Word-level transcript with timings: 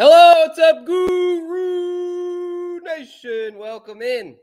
Hello, 0.00 0.46
what's 0.46 0.60
up, 0.60 0.86
Guru 0.86 2.78
Nation? 2.82 3.58
Welcome 3.58 4.00
in 4.00 4.36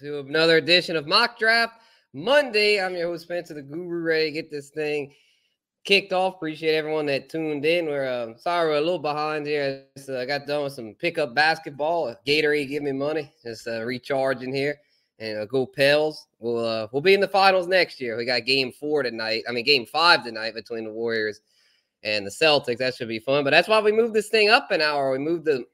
to 0.00 0.18
another 0.18 0.58
edition 0.58 0.96
of 0.96 1.06
Mock 1.06 1.38
Draft 1.38 1.80
Monday. 2.12 2.78
I'm 2.78 2.94
your 2.94 3.08
host, 3.08 3.22
Spencer, 3.22 3.54
the 3.54 3.62
Guru, 3.62 4.02
ready 4.02 4.26
to 4.26 4.32
get 4.32 4.50
this 4.50 4.68
thing 4.68 5.14
kicked 5.86 6.12
off. 6.12 6.34
Appreciate 6.34 6.74
everyone 6.74 7.06
that 7.06 7.30
tuned 7.30 7.64
in. 7.64 7.86
We're 7.86 8.06
uh, 8.06 8.36
sorry 8.36 8.68
we're 8.68 8.76
a 8.76 8.80
little 8.82 8.98
behind 8.98 9.46
here. 9.46 9.86
I 9.96 9.98
just, 9.98 10.10
uh, 10.10 10.26
got 10.26 10.46
done 10.46 10.64
with 10.64 10.74
some 10.74 10.92
pickup 10.92 11.34
basketball. 11.34 12.14
Gatorade 12.26 12.68
give 12.68 12.82
me 12.82 12.92
money. 12.92 13.32
Just 13.42 13.66
uh, 13.66 13.82
recharging 13.82 14.54
here 14.54 14.76
and 15.18 15.38
uh, 15.38 15.46
go 15.46 15.64
Pels. 15.64 16.26
We'll 16.38 16.62
uh, 16.62 16.88
we'll 16.92 17.00
be 17.00 17.14
in 17.14 17.20
the 17.20 17.28
finals 17.28 17.66
next 17.66 17.98
year. 17.98 18.14
We 18.18 18.26
got 18.26 18.44
game 18.44 18.72
four 18.72 19.02
tonight. 19.02 19.44
I 19.48 19.52
mean, 19.52 19.64
game 19.64 19.86
five 19.86 20.22
tonight 20.22 20.52
between 20.52 20.84
the 20.84 20.92
Warriors 20.92 21.40
and 22.06 22.24
the 22.24 22.30
Celtics. 22.30 22.78
That 22.78 22.94
should 22.94 23.08
be 23.08 23.18
fun. 23.18 23.44
But 23.44 23.50
that's 23.50 23.68
why 23.68 23.80
we 23.80 23.92
moved 23.92 24.14
this 24.14 24.28
thing 24.28 24.48
up 24.48 24.70
an 24.70 24.80
hour. 24.80 25.10
We 25.10 25.18
moved 25.18 25.44
the 25.44 25.64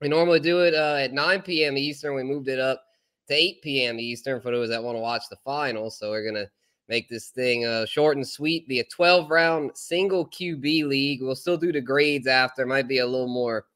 we 0.00 0.08
normally 0.08 0.40
do 0.40 0.60
it 0.60 0.74
uh, 0.74 0.96
at 0.96 1.12
9 1.12 1.42
p.m. 1.42 1.76
Eastern. 1.78 2.14
We 2.14 2.22
moved 2.22 2.48
it 2.48 2.58
up 2.58 2.82
to 3.28 3.34
8 3.34 3.62
p.m. 3.62 4.00
Eastern 4.00 4.40
for 4.40 4.50
those 4.50 4.70
that 4.70 4.82
want 4.82 4.96
to 4.96 5.00
watch 5.00 5.24
the 5.30 5.36
finals. 5.44 5.98
So 5.98 6.10
we're 6.10 6.24
gonna 6.24 6.48
make 6.88 7.08
this 7.08 7.28
thing 7.28 7.64
uh, 7.64 7.86
short 7.86 8.16
and 8.16 8.26
sweet. 8.26 8.66
Be 8.66 8.80
a 8.80 8.84
12 8.84 9.30
round 9.30 9.70
single 9.74 10.26
QB 10.26 10.88
league. 10.88 11.22
We'll 11.22 11.36
still 11.36 11.56
do 11.56 11.70
the 11.72 11.80
grades 11.80 12.26
after. 12.26 12.66
Might 12.66 12.88
be 12.88 12.98
a 12.98 13.06
little 13.06 13.28
more 13.28 13.66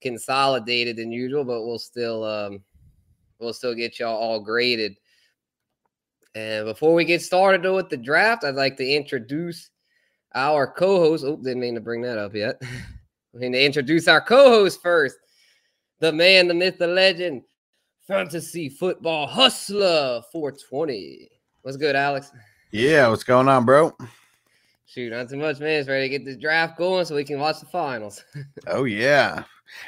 consolidated 0.00 0.96
than 0.96 1.10
usual, 1.10 1.44
but 1.44 1.64
we'll 1.64 1.78
still 1.78 2.22
um, 2.22 2.62
we'll 3.40 3.52
still 3.52 3.74
get 3.74 3.98
y'all 3.98 4.16
all 4.16 4.40
graded. 4.40 4.96
And 6.36 6.66
before 6.66 6.92
we 6.92 7.06
get 7.06 7.22
started 7.22 7.68
with 7.72 7.88
the 7.88 7.96
draft, 7.96 8.44
I'd 8.44 8.56
like 8.56 8.76
to 8.76 8.86
introduce 8.86 9.70
our 10.34 10.66
co-host. 10.66 11.24
Oh, 11.24 11.36
didn't 11.36 11.60
mean 11.60 11.74
to 11.74 11.80
bring 11.80 12.02
that 12.02 12.18
up 12.18 12.34
yet. 12.34 12.60
I 12.62 13.38
mean 13.38 13.52
to 13.52 13.64
introduce 13.64 14.08
our 14.08 14.20
co-host 14.20 14.82
first. 14.82 15.16
The 16.00 16.12
man, 16.12 16.48
the 16.48 16.54
myth, 16.54 16.78
the 16.78 16.86
legend, 16.86 17.42
fantasy 18.06 18.68
football 18.68 19.26
hustler 19.26 20.22
420. 20.32 21.28
What's 21.62 21.76
good, 21.76 21.96
Alex? 21.96 22.30
Yeah, 22.70 23.08
what's 23.08 23.24
going 23.24 23.48
on, 23.48 23.64
bro? 23.64 23.96
Shoot, 24.86 25.10
not 25.10 25.28
too 25.28 25.36
much, 25.36 25.58
man. 25.58 25.80
It's 25.80 25.88
ready 25.88 26.04
to 26.04 26.08
get 26.08 26.24
this 26.24 26.36
draft 26.36 26.78
going 26.78 27.04
so 27.04 27.16
we 27.16 27.24
can 27.24 27.40
watch 27.40 27.60
the 27.60 27.66
finals. 27.66 28.24
oh 28.68 28.84
yeah. 28.84 29.44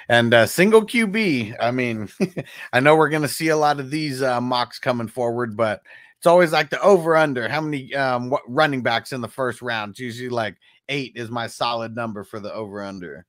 And 0.08 0.34
uh, 0.34 0.46
single 0.46 0.84
QB. 0.84 1.54
I 1.60 1.70
mean, 1.70 2.08
I 2.72 2.80
know 2.80 2.96
we're 2.96 3.08
gonna 3.08 3.28
see 3.28 3.48
a 3.48 3.56
lot 3.56 3.78
of 3.78 3.90
these 3.90 4.22
uh, 4.22 4.40
mocks 4.40 4.78
coming 4.78 5.08
forward, 5.08 5.56
but 5.56 5.82
it's 6.18 6.26
always 6.26 6.52
like 6.52 6.68
the 6.68 6.80
over 6.82 7.16
under. 7.16 7.48
How 7.48 7.60
many 7.60 7.94
um, 7.94 8.28
what 8.28 8.42
running 8.48 8.82
backs 8.82 9.12
in 9.12 9.20
the 9.20 9.28
first 9.28 9.62
round? 9.62 9.90
It's 9.90 10.00
usually 10.00 10.28
like 10.28 10.56
eight 10.88 11.12
is 11.14 11.30
my 11.30 11.46
solid 11.46 11.94
number 11.94 12.24
for 12.24 12.40
the 12.40 12.52
over 12.52 12.82
under. 12.82 13.24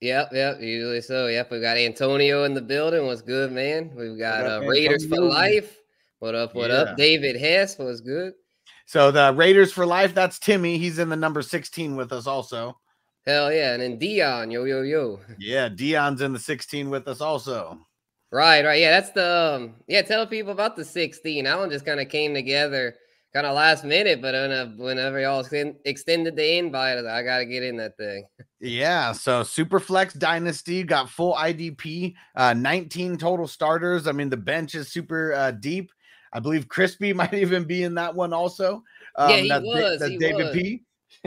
Yep, 0.00 0.30
yep, 0.32 0.60
usually 0.60 1.00
so. 1.00 1.28
Yep, 1.28 1.52
we've 1.52 1.62
got 1.62 1.76
Antonio 1.76 2.42
in 2.42 2.54
the 2.54 2.60
building. 2.60 3.06
What's 3.06 3.22
good, 3.22 3.52
man? 3.52 3.92
We've 3.94 4.18
got 4.18 4.44
uh, 4.44 4.66
Raiders 4.66 5.06
for 5.06 5.20
life. 5.20 5.78
What 6.18 6.34
up? 6.34 6.56
What 6.56 6.70
yeah. 6.70 6.78
up? 6.78 6.96
David 6.96 7.36
Hess 7.36 7.78
was 7.78 8.00
good. 8.00 8.32
So 8.86 9.12
the 9.12 9.32
Raiders 9.32 9.72
for 9.72 9.86
life. 9.86 10.12
That's 10.12 10.40
Timmy. 10.40 10.78
He's 10.78 10.98
in 10.98 11.08
the 11.08 11.16
number 11.16 11.42
sixteen 11.42 11.94
with 11.94 12.12
us 12.12 12.26
also. 12.26 12.76
Hell 13.24 13.52
yeah, 13.52 13.74
and 13.74 13.82
then 13.82 13.98
Dion, 13.98 14.50
yo 14.50 14.64
yo 14.64 14.82
yo. 14.82 15.20
Yeah, 15.38 15.68
Dion's 15.68 16.20
in 16.22 16.32
the 16.32 16.40
sixteen 16.40 16.90
with 16.90 17.06
us 17.06 17.20
also. 17.20 17.78
Right, 18.32 18.64
right. 18.64 18.80
Yeah, 18.80 18.90
that's 18.92 19.10
the 19.10 19.56
um, 19.56 19.74
yeah. 19.86 20.00
Tell 20.00 20.26
people 20.26 20.52
about 20.52 20.74
the 20.74 20.84
16. 20.84 21.44
That 21.44 21.58
one 21.58 21.70
just 21.70 21.84
kind 21.84 22.00
of 22.00 22.08
came 22.08 22.32
together 22.32 22.96
kind 23.34 23.46
of 23.46 23.54
last 23.54 23.84
minute, 23.84 24.20
but 24.20 24.34
whenever 24.76 25.20
y'all 25.20 25.44
extended 25.84 26.36
the 26.36 26.58
invite, 26.58 26.98
I 26.98 27.22
got 27.22 27.38
to 27.38 27.46
get 27.46 27.62
in 27.62 27.76
that 27.78 27.96
thing. 27.96 28.24
Yeah, 28.60 29.12
so 29.12 29.40
Superflex 29.40 30.18
Dynasty 30.18 30.82
got 30.82 31.08
full 31.08 31.34
IDP, 31.34 32.14
uh, 32.36 32.52
19 32.54 33.16
total 33.16 33.48
starters. 33.48 34.06
I 34.06 34.12
mean, 34.12 34.28
the 34.28 34.36
bench 34.36 34.74
is 34.74 34.88
super 34.88 35.32
uh, 35.32 35.50
deep. 35.52 35.92
I 36.32 36.40
believe 36.40 36.68
Crispy 36.68 37.12
might 37.14 37.34
even 37.34 37.64
be 37.64 37.84
in 37.84 37.94
that 37.94 38.14
one 38.14 38.32
also. 38.32 38.82
Um, 39.16 39.30
yeah, 39.30 39.36
he 39.36 39.48
that's, 39.48 39.64
was. 39.64 40.00
That's 40.00 40.12
he 40.12 40.18
David 40.18 40.46
was. 40.46 40.54
P. 40.54 40.82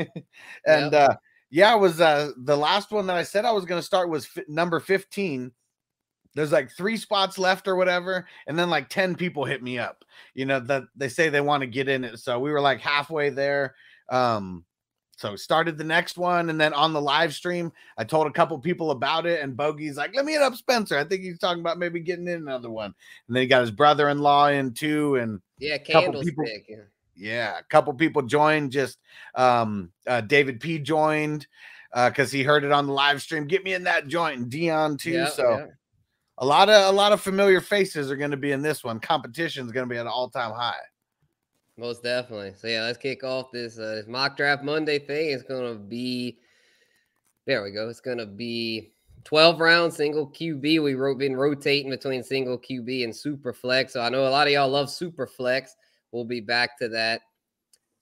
and 0.66 0.92
yep. 0.92 0.94
uh, 0.94 1.16
yeah, 1.50 1.76
it 1.76 1.80
was 1.80 2.02
uh, 2.02 2.32
the 2.38 2.58
last 2.58 2.92
one 2.92 3.08
that 3.08 3.16
I 3.16 3.24
said 3.24 3.46
I 3.46 3.52
was 3.52 3.66
going 3.66 3.80
to 3.80 3.86
start 3.86 4.10
was 4.10 4.28
f- 4.36 4.44
number 4.48 4.80
15 4.80 5.52
there's 6.36 6.52
like 6.52 6.70
three 6.70 6.98
spots 6.98 7.40
left 7.40 7.68
or 7.68 7.76
whatever 7.76 8.28
and 8.46 8.60
then 8.60 8.70
like 8.70 8.90
10 8.90 9.16
people 9.16 9.46
hit 9.46 9.64
me 9.64 9.80
up 9.80 10.06
you 10.34 10.46
know 10.46 10.60
that 10.60 10.84
they 10.96 11.10
say 11.10 11.30
they 11.30 11.42
want 11.42 11.62
to 11.62 11.68
get 11.68 11.90
in 11.90 12.04
it 12.04 12.20
so 12.20 12.40
we 12.40 12.52
were 12.52 12.62
like 12.62 12.80
halfway 12.80 13.30
there 13.30 13.74
um 14.10 14.64
so 15.18 15.36
started 15.36 15.78
the 15.78 15.84
next 15.84 16.18
one 16.18 16.50
and 16.50 16.60
then 16.60 16.74
on 16.74 16.94
the 16.94 17.02
live 17.02 17.34
stream 17.34 17.72
i 17.98 18.04
told 18.04 18.28
a 18.28 18.32
couple 18.32 18.60
people 18.60 18.92
about 18.92 19.26
it 19.26 19.42
and 19.42 19.58
bogey's 19.58 19.98
like 19.98 20.14
let 20.16 20.26
me 20.26 20.34
hit 20.34 20.42
up 20.42 20.56
spencer 20.56 20.98
i 20.98 21.04
think 21.04 21.22
he's 21.22 21.40
talking 21.40 21.62
about 21.62 21.80
maybe 21.80 22.00
getting 22.00 22.28
in 22.28 22.36
another 22.36 22.70
one 22.70 22.94
and 23.28 23.36
then 23.36 23.42
he 23.42 23.48
got 23.48 23.62
his 23.62 23.72
brother-in-law 23.72 24.48
in 24.48 24.74
too 24.74 25.16
and 25.16 25.42
yeah 25.58 25.78
candlestick 25.78 26.36
people, 26.36 26.84
yeah. 27.16 27.58
a 27.58 27.64
couple 27.64 27.94
people 27.94 28.22
joined 28.22 28.72
just 28.72 29.00
um 29.36 29.90
uh, 30.06 30.22
david 30.22 30.60
p 30.60 30.78
joined 30.78 31.48
uh 31.94 32.10
because 32.10 32.30
he 32.30 32.44
heard 32.44 32.66
it 32.66 32.74
on 32.74 32.86
the 32.86 32.94
live 32.94 33.22
stream 33.22 33.48
get 33.48 33.64
me 33.64 33.74
in 33.74 33.86
that 33.86 34.08
joint 34.08 34.38
and 34.38 34.50
dion 34.50 34.98
too 34.98 35.12
yeah, 35.12 35.30
so 35.30 35.58
yeah 35.58 35.66
a 36.38 36.46
lot 36.46 36.70
of 36.70 36.94
a 36.94 36.96
lot 36.96 37.14
of 37.14 37.22
familiar 37.22 37.62
faces 37.62 38.12
are 38.12 38.16
going 38.16 38.32
to 38.32 38.38
be 38.38 38.52
in 38.52 38.62
this 38.62 38.84
one. 38.84 39.00
Competition 39.00 39.66
is 39.66 39.72
going 39.72 39.88
to 39.88 39.94
be 39.94 39.98
at 39.98 40.06
an 40.06 40.12
all 40.12 40.30
time 40.30 40.52
high. 40.52 40.76
Most 41.78 42.04
definitely. 42.04 42.54
So 42.58 42.68
yeah, 42.68 42.84
let's 42.84 42.98
kick 42.98 43.24
off 43.24 43.52
this, 43.52 43.78
uh, 43.78 43.96
this 43.96 44.08
mock 44.08 44.38
draft 44.38 44.64
Monday 44.64 45.00
thing. 45.00 45.32
It's 45.32 45.44
going 45.44 45.74
to 45.74 45.78
be 45.78 46.38
there. 47.46 47.64
We 47.64 47.72
go. 47.72 47.90
It's 47.90 48.00
going 48.00 48.18
to 48.18 48.26
be 48.26 48.94
12 49.26 49.60
round 49.60 49.94
single 49.94 50.30
QB. 50.30 50.84
We 50.84 50.94
wrote 50.94 51.18
been 51.18 51.36
rotating 51.36 51.90
between 51.90 52.24
single 52.24 52.58
QB 52.58 53.04
and 53.04 53.16
super 53.16 53.52
flex. 53.52 53.94
So 53.94 54.02
I 54.02 54.10
know 54.10 54.28
a 54.28 54.30
lot 54.30 54.48
of 54.48 54.54
y'all 54.54 54.70
love 54.70 54.90
super 54.90 55.28
flex. 55.28 55.76
We'll 56.12 56.26
be 56.26 56.40
back 56.40 56.78
to 56.80 56.88
that 56.90 57.22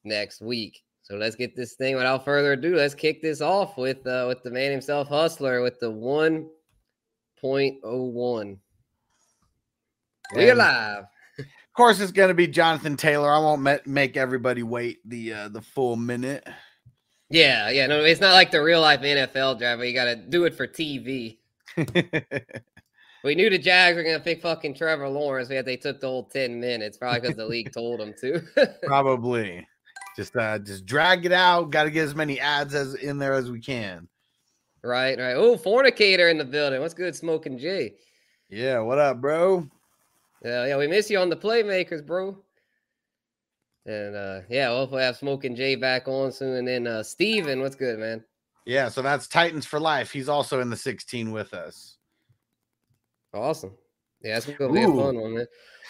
next 0.03 0.41
week. 0.41 0.83
So 1.01 1.15
let's 1.15 1.35
get 1.35 1.55
this 1.55 1.73
thing 1.73 1.95
without 1.95 2.23
further 2.23 2.53
ado. 2.53 2.75
Let's 2.75 2.93
kick 2.93 3.21
this 3.21 3.41
off 3.41 3.77
with 3.77 4.05
uh, 4.05 4.25
with 4.27 4.43
the 4.43 4.51
man 4.51 4.71
himself, 4.71 5.07
Hustler, 5.07 5.61
with 5.61 5.79
the 5.79 5.91
one 5.91 6.47
0.01. 7.43 8.57
We're 10.33 10.55
live. 10.55 11.03
Of 11.39 11.75
course, 11.75 11.99
it's 11.99 12.11
going 12.11 12.29
to 12.29 12.33
be 12.35 12.47
Jonathan 12.47 12.95
Taylor. 12.95 13.31
I 13.31 13.39
won't 13.39 13.85
make 13.85 14.15
everybody 14.15 14.63
wait 14.63 14.99
the 15.09 15.33
uh, 15.33 15.49
the 15.49 15.61
full 15.61 15.95
minute. 15.95 16.47
Yeah, 17.29 17.69
yeah, 17.71 17.87
no, 17.87 18.03
it's 18.03 18.21
not 18.21 18.33
like 18.33 18.51
the 18.51 18.61
real 18.61 18.81
life 18.81 19.01
NFL 19.01 19.57
draft. 19.57 19.81
You 19.81 19.93
got 19.93 20.05
to 20.05 20.15
do 20.15 20.45
it 20.45 20.55
for 20.55 20.67
TV. 20.67 21.37
we 23.23 23.35
knew 23.35 23.49
the 23.49 23.57
Jags 23.57 23.95
were 23.95 24.03
going 24.03 24.17
to 24.17 24.23
pick 24.23 24.41
fucking 24.41 24.75
Trevor 24.75 25.09
Lawrence. 25.09 25.49
We 25.49 25.55
had 25.55 25.65
they 25.65 25.77
took 25.77 25.99
the 25.99 26.07
whole 26.07 26.25
ten 26.25 26.59
minutes, 26.59 26.97
probably 26.97 27.21
because 27.21 27.35
the 27.35 27.47
league 27.47 27.73
told 27.73 27.99
them 27.99 28.13
to. 28.21 28.41
probably, 28.83 29.67
just 30.15 30.35
uh, 30.35 30.59
just 30.59 30.85
drag 30.85 31.25
it 31.25 31.31
out. 31.33 31.71
Got 31.71 31.85
to 31.85 31.91
get 31.91 32.05
as 32.05 32.15
many 32.15 32.39
ads 32.39 32.75
as 32.75 32.93
in 32.93 33.17
there 33.17 33.33
as 33.33 33.49
we 33.49 33.59
can. 33.59 34.07
Right, 34.83 35.17
right. 35.17 35.35
Oh, 35.35 35.55
fornicator 35.57 36.29
in 36.29 36.37
the 36.37 36.45
building. 36.45 36.81
What's 36.81 36.93
good, 36.93 37.15
Smoking 37.15 37.57
Jay? 37.57 37.95
Yeah, 38.49 38.79
what 38.79 38.99
up, 38.99 39.21
bro? 39.21 39.67
Yeah, 40.43 40.65
yeah, 40.65 40.77
we 40.77 40.87
miss 40.87 41.09
you 41.09 41.19
on 41.19 41.29
the 41.29 41.37
playmakers, 41.37 42.05
bro. 42.05 42.37
And 43.85 44.15
uh 44.15 44.41
yeah, 44.49 44.69
we'll 44.69 44.79
hopefully 44.79 45.03
have 45.03 45.17
Smoking 45.17 45.55
Jay 45.55 45.75
back 45.75 46.07
on 46.07 46.31
soon. 46.31 46.55
And 46.57 46.67
then 46.67 46.87
uh 46.87 47.03
Steven, 47.03 47.61
what's 47.61 47.75
good, 47.75 47.99
man? 47.99 48.23
Yeah, 48.65 48.89
so 48.89 49.01
that's 49.01 49.27
Titans 49.27 49.65
for 49.65 49.79
life. 49.79 50.11
He's 50.11 50.29
also 50.29 50.59
in 50.61 50.69
the 50.69 50.77
16 50.77 51.31
with 51.31 51.53
us. 51.53 51.97
Awesome. 53.33 53.73
Yeah, 54.21 54.35
that's 54.35 54.45
gonna 54.45 54.73
be 54.73 54.83
Ooh. 54.83 54.99
a 54.99 55.03
fun 55.03 55.19
one, 55.19 55.35
man. 55.35 55.47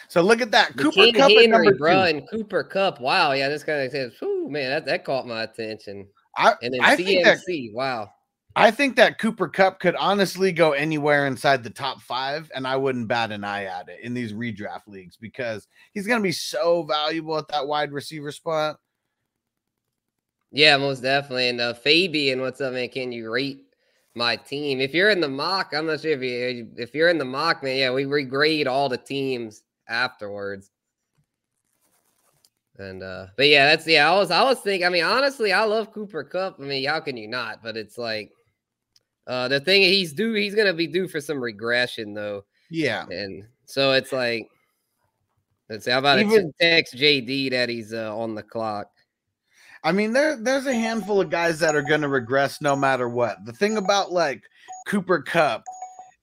So 0.08 0.22
look 0.22 0.42
at 0.42 0.52
that. 0.52 0.76
The 0.76 0.84
Cooper 0.84 0.96
King 0.96 1.14
Kupp 1.14 1.30
Henry, 1.30 1.48
number 1.48 1.76
bro, 1.76 1.94
two. 1.94 2.18
and 2.18 2.30
Cooper 2.30 2.64
Kupp. 2.64 3.00
Wow, 3.00 3.32
yeah, 3.34 3.48
this 3.50 3.64
guy 3.64 3.88
says, 3.90 4.14
"Ooh, 4.24 4.50
man, 4.50 4.70
that, 4.70 4.86
that 4.86 5.06
caught 5.06 5.28
my 5.28 5.44
attention." 5.44 6.08
I, 6.36 6.54
and 6.62 6.74
then 6.74 6.82
I 6.82 6.96
CMC, 6.96 7.24
that, 7.24 7.70
wow. 7.74 8.10
I 8.56 8.70
think 8.70 8.96
that 8.98 9.18
Cooper 9.18 9.48
Kupp 9.48 9.80
could 9.80 9.96
honestly 9.96 10.52
go 10.52 10.74
anywhere 10.74 11.26
inside 11.26 11.64
the 11.64 11.72
top 11.72 12.02
five, 12.02 12.52
and 12.54 12.68
I 12.68 12.76
wouldn't 12.76 13.08
bat 13.08 13.32
an 13.32 13.44
eye 13.44 13.66
at 13.66 13.90
it 13.90 14.02
in 14.04 14.14
these 14.14 14.32
redraft 14.32 14.88
leagues 14.88 15.18
because 15.18 15.68
he's 15.94 16.06
going 16.06 16.20
to 16.20 16.24
be 16.24 16.32
so 16.32 16.84
valuable 16.84 17.38
at 17.38 17.48
that 17.48 17.68
wide 17.68 17.92
receiver 17.92 18.32
spot. 18.32 18.78
Yeah, 20.52 20.78
most 20.78 21.02
definitely. 21.02 21.50
And 21.50 21.60
uh, 21.60 21.74
Fabian, 21.74 22.42
what's 22.42 22.62
up, 22.62 22.74
man? 22.74 22.90
Can 22.90 23.12
you 23.12 23.32
rate 23.32 23.64
my 24.14 24.36
team? 24.36 24.80
If 24.80 24.94
you're 24.94 25.10
in 25.10 25.20
the 25.20 25.28
mock, 25.28 25.74
I'm 25.74 25.88
not 25.88 26.02
sure 26.02 26.12
if 26.12 26.22
you 26.22 26.70
if 26.78 26.94
you're 26.94 27.10
in 27.10 27.18
the 27.18 27.26
mock, 27.26 27.64
man. 27.64 27.76
Yeah, 27.76 27.92
we 27.92 28.06
regrade 28.06 28.68
all 28.68 28.88
the 28.88 29.00
teams 29.00 29.64
afterwards. 29.90 30.70
And 32.78 33.02
uh, 33.02 33.28
but 33.36 33.48
yeah, 33.48 33.66
that's 33.66 33.88
yeah. 33.88 34.12
I 34.12 34.16
was 34.16 34.30
I 34.30 34.44
was 34.44 34.60
thinking. 34.60 34.86
I 34.86 34.90
mean, 34.90 35.04
honestly, 35.04 35.52
I 35.52 35.64
love 35.64 35.92
Cooper 35.92 36.24
Kupp. 36.24 36.58
I 36.60 36.64
mean, 36.64 36.88
how 36.88 37.00
can 37.00 37.18
you 37.18 37.28
not? 37.28 37.64
But 37.64 37.76
it's 37.76 37.98
like 37.98 38.32
uh, 39.28 39.48
the 39.48 39.60
thing 39.60 39.82
he's 39.82 40.14
due, 40.14 40.34
he's 40.34 40.56
gonna 40.56 40.74
be 40.74 40.88
due 40.88 41.08
for 41.08 41.22
some 41.22 41.42
regression 41.42 42.14
though. 42.14 42.44
Yeah, 42.70 43.06
and 43.10 43.46
so 43.66 43.94
it's 43.94 44.12
like, 44.12 44.50
let's 45.70 45.86
see, 45.86 45.92
how 45.92 46.00
about 46.00 46.20
Even, 46.20 46.54
text 46.60 46.96
JD 46.96 47.52
that 47.52 47.70
he's 47.70 47.94
uh, 47.94 48.16
on 48.16 48.36
the 48.36 48.44
clock. 48.44 48.88
I 49.84 49.92
mean, 49.92 50.14
there 50.14 50.36
there's 50.36 50.66
a 50.66 50.74
handful 50.74 51.22
of 51.22 51.30
guys 51.30 51.60
that 51.60 51.76
are 51.76 51.82
gonna 51.82 52.08
regress 52.08 52.62
no 52.62 52.76
matter 52.76 53.10
what. 53.10 53.46
The 53.46 53.54
thing 53.54 53.78
about 53.78 54.12
like 54.12 54.44
Cooper 54.88 55.22
Kupp 55.22 55.64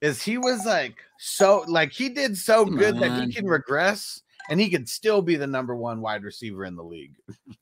is 0.01 0.21
he 0.21 0.37
was 0.37 0.65
like 0.65 0.95
so 1.19 1.63
like 1.67 1.91
he 1.91 2.09
did 2.09 2.37
so 2.37 2.65
Come 2.65 2.77
good 2.77 2.99
that 2.99 3.23
he 3.23 3.33
can 3.33 3.45
regress 3.45 4.21
and 4.49 4.59
he 4.59 4.69
could 4.69 4.89
still 4.89 5.21
be 5.21 5.35
the 5.35 5.47
number 5.47 5.75
one 5.75 6.01
wide 6.01 6.23
receiver 6.23 6.65
in 6.65 6.75
the 6.75 6.83
league. 6.83 7.15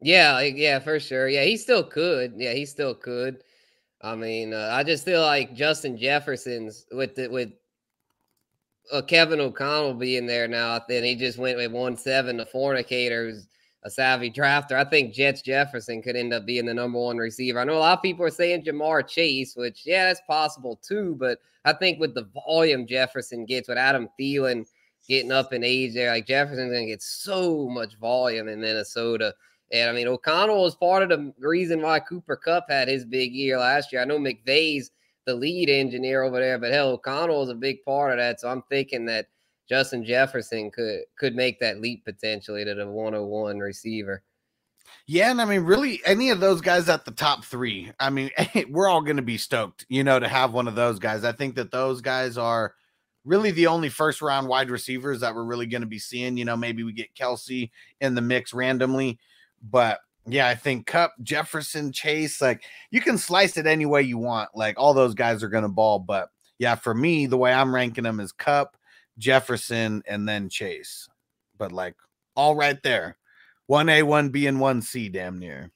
Yeah, 0.00 0.34
like, 0.34 0.54
yeah, 0.56 0.78
for 0.78 1.00
sure. 1.00 1.28
Yeah, 1.28 1.44
he 1.44 1.56
still 1.56 1.82
could. 1.82 2.34
Yeah, 2.36 2.52
he 2.52 2.66
still 2.66 2.94
could. 2.94 3.42
I 4.00 4.14
mean, 4.14 4.54
uh, 4.54 4.70
I 4.72 4.84
just 4.84 5.04
feel 5.04 5.22
like 5.22 5.54
Justin 5.54 5.96
Jefferson's 5.98 6.86
with 6.92 7.16
the 7.16 7.28
with 7.28 7.50
uh, 8.92 9.02
Kevin 9.02 9.40
O'Connell 9.40 9.94
being 9.94 10.26
there 10.26 10.46
now. 10.46 10.80
Then 10.88 11.02
he 11.02 11.16
just 11.16 11.38
went 11.38 11.56
with 11.56 11.72
one 11.72 11.96
seven, 11.96 12.36
the 12.36 12.46
fornicator, 12.46 13.30
who's 13.30 13.48
a 13.82 13.90
savvy 13.90 14.30
drafter. 14.30 14.72
I 14.72 14.84
think 14.84 15.14
Jets 15.14 15.42
Jefferson 15.42 16.00
could 16.00 16.16
end 16.16 16.32
up 16.32 16.46
being 16.46 16.66
the 16.66 16.74
number 16.74 16.98
one 16.98 17.16
receiver. 17.16 17.58
I 17.58 17.64
know 17.64 17.76
a 17.76 17.78
lot 17.78 17.98
of 17.98 18.02
people 18.02 18.24
are 18.24 18.30
saying 18.30 18.64
Ja'Marr 18.64 19.06
Chase, 19.06 19.56
which 19.56 19.82
yeah, 19.84 20.06
that's 20.06 20.22
possible 20.28 20.78
too. 20.80 21.16
But 21.18 21.38
I 21.64 21.72
think 21.72 21.98
with 21.98 22.14
the 22.14 22.28
volume 22.46 22.86
Jefferson 22.86 23.44
gets, 23.46 23.68
with 23.68 23.78
Adam 23.78 24.08
Thielen 24.18 24.64
getting 25.08 25.32
up 25.32 25.52
in 25.52 25.64
age 25.64 25.94
there, 25.94 26.12
like 26.12 26.26
Jefferson's 26.26 26.72
gonna 26.72 26.86
get 26.86 27.02
so 27.02 27.68
much 27.68 27.96
volume 27.96 28.48
in 28.48 28.60
Minnesota. 28.60 29.34
And 29.72 29.90
I 29.90 29.92
mean, 29.92 30.08
O'Connell 30.08 30.62
was 30.62 30.74
part 30.74 31.02
of 31.02 31.08
the 31.10 31.32
reason 31.38 31.82
why 31.82 32.00
Cooper 32.00 32.36
Kupp 32.36 32.66
had 32.70 32.88
his 32.88 33.04
big 33.04 33.32
year 33.32 33.58
last 33.58 33.92
year. 33.92 34.00
I 34.00 34.06
know 34.06 34.18
McVay's 34.18 34.90
the 35.26 35.34
lead 35.34 35.68
engineer 35.68 36.22
over 36.22 36.40
there, 36.40 36.58
but 36.58 36.72
hell, 36.72 36.90
O'Connell 36.90 37.42
is 37.42 37.50
a 37.50 37.54
big 37.54 37.84
part 37.84 38.12
of 38.12 38.18
that. 38.18 38.40
So 38.40 38.48
I'm 38.48 38.62
thinking 38.70 39.04
that 39.06 39.28
Justin 39.68 40.04
Jefferson 40.04 40.70
could 40.70 41.00
could 41.18 41.36
make 41.36 41.60
that 41.60 41.80
leap 41.80 42.04
potentially 42.04 42.64
to 42.64 42.74
the 42.74 42.88
101 42.88 43.58
receiver. 43.58 44.22
Yeah, 45.06 45.30
and 45.30 45.40
I 45.40 45.44
mean, 45.44 45.62
really, 45.62 46.00
any 46.04 46.30
of 46.30 46.40
those 46.40 46.60
guys 46.60 46.88
at 46.88 47.04
the 47.04 47.10
top 47.10 47.44
three, 47.44 47.92
I 48.00 48.10
mean, 48.10 48.30
we're 48.70 48.88
all 48.88 49.02
going 49.02 49.16
to 49.16 49.22
be 49.22 49.38
stoked, 49.38 49.86
you 49.88 50.04
know, 50.04 50.18
to 50.18 50.28
have 50.28 50.52
one 50.52 50.68
of 50.68 50.74
those 50.74 50.98
guys. 50.98 51.24
I 51.24 51.32
think 51.32 51.54
that 51.56 51.70
those 51.70 52.00
guys 52.00 52.38
are 52.38 52.74
really 53.24 53.50
the 53.50 53.66
only 53.66 53.90
first 53.90 54.22
round 54.22 54.48
wide 54.48 54.70
receivers 54.70 55.20
that 55.20 55.34
we're 55.34 55.44
really 55.44 55.66
going 55.66 55.82
to 55.82 55.86
be 55.86 55.98
seeing. 55.98 56.36
You 56.36 56.44
know, 56.44 56.56
maybe 56.56 56.82
we 56.82 56.92
get 56.92 57.14
Kelce 57.14 57.70
in 58.00 58.14
the 58.14 58.22
mix 58.22 58.54
randomly, 58.54 59.18
but 59.62 60.00
yeah, 60.26 60.48
I 60.48 60.54
think 60.54 60.86
Kupp, 60.86 61.12
Jefferson, 61.22 61.92
Chase, 61.92 62.40
like 62.40 62.62
you 62.90 63.00
can 63.00 63.18
slice 63.18 63.56
it 63.56 63.66
any 63.66 63.86
way 63.86 64.02
you 64.02 64.18
want. 64.18 64.50
Like 64.54 64.78
all 64.78 64.94
those 64.94 65.14
guys 65.14 65.42
are 65.42 65.48
going 65.48 65.62
to 65.62 65.68
ball, 65.68 65.98
but 65.98 66.28
yeah, 66.58 66.74
for 66.74 66.94
me, 66.94 67.26
the 67.26 67.36
way 67.36 67.52
I'm 67.52 67.74
ranking 67.74 68.04
them 68.04 68.20
is 68.20 68.32
Kupp, 68.32 68.76
Jefferson, 69.16 70.02
and 70.06 70.28
then 70.28 70.48
Chase. 70.48 71.08
But 71.56 71.72
like 71.72 71.94
all 72.34 72.54
right 72.54 72.80
there. 72.82 73.16
1A, 73.68 74.02
1B, 74.02 74.48
and 74.48 74.58
1C, 74.58 75.12
damn 75.12 75.38
near. 75.38 75.70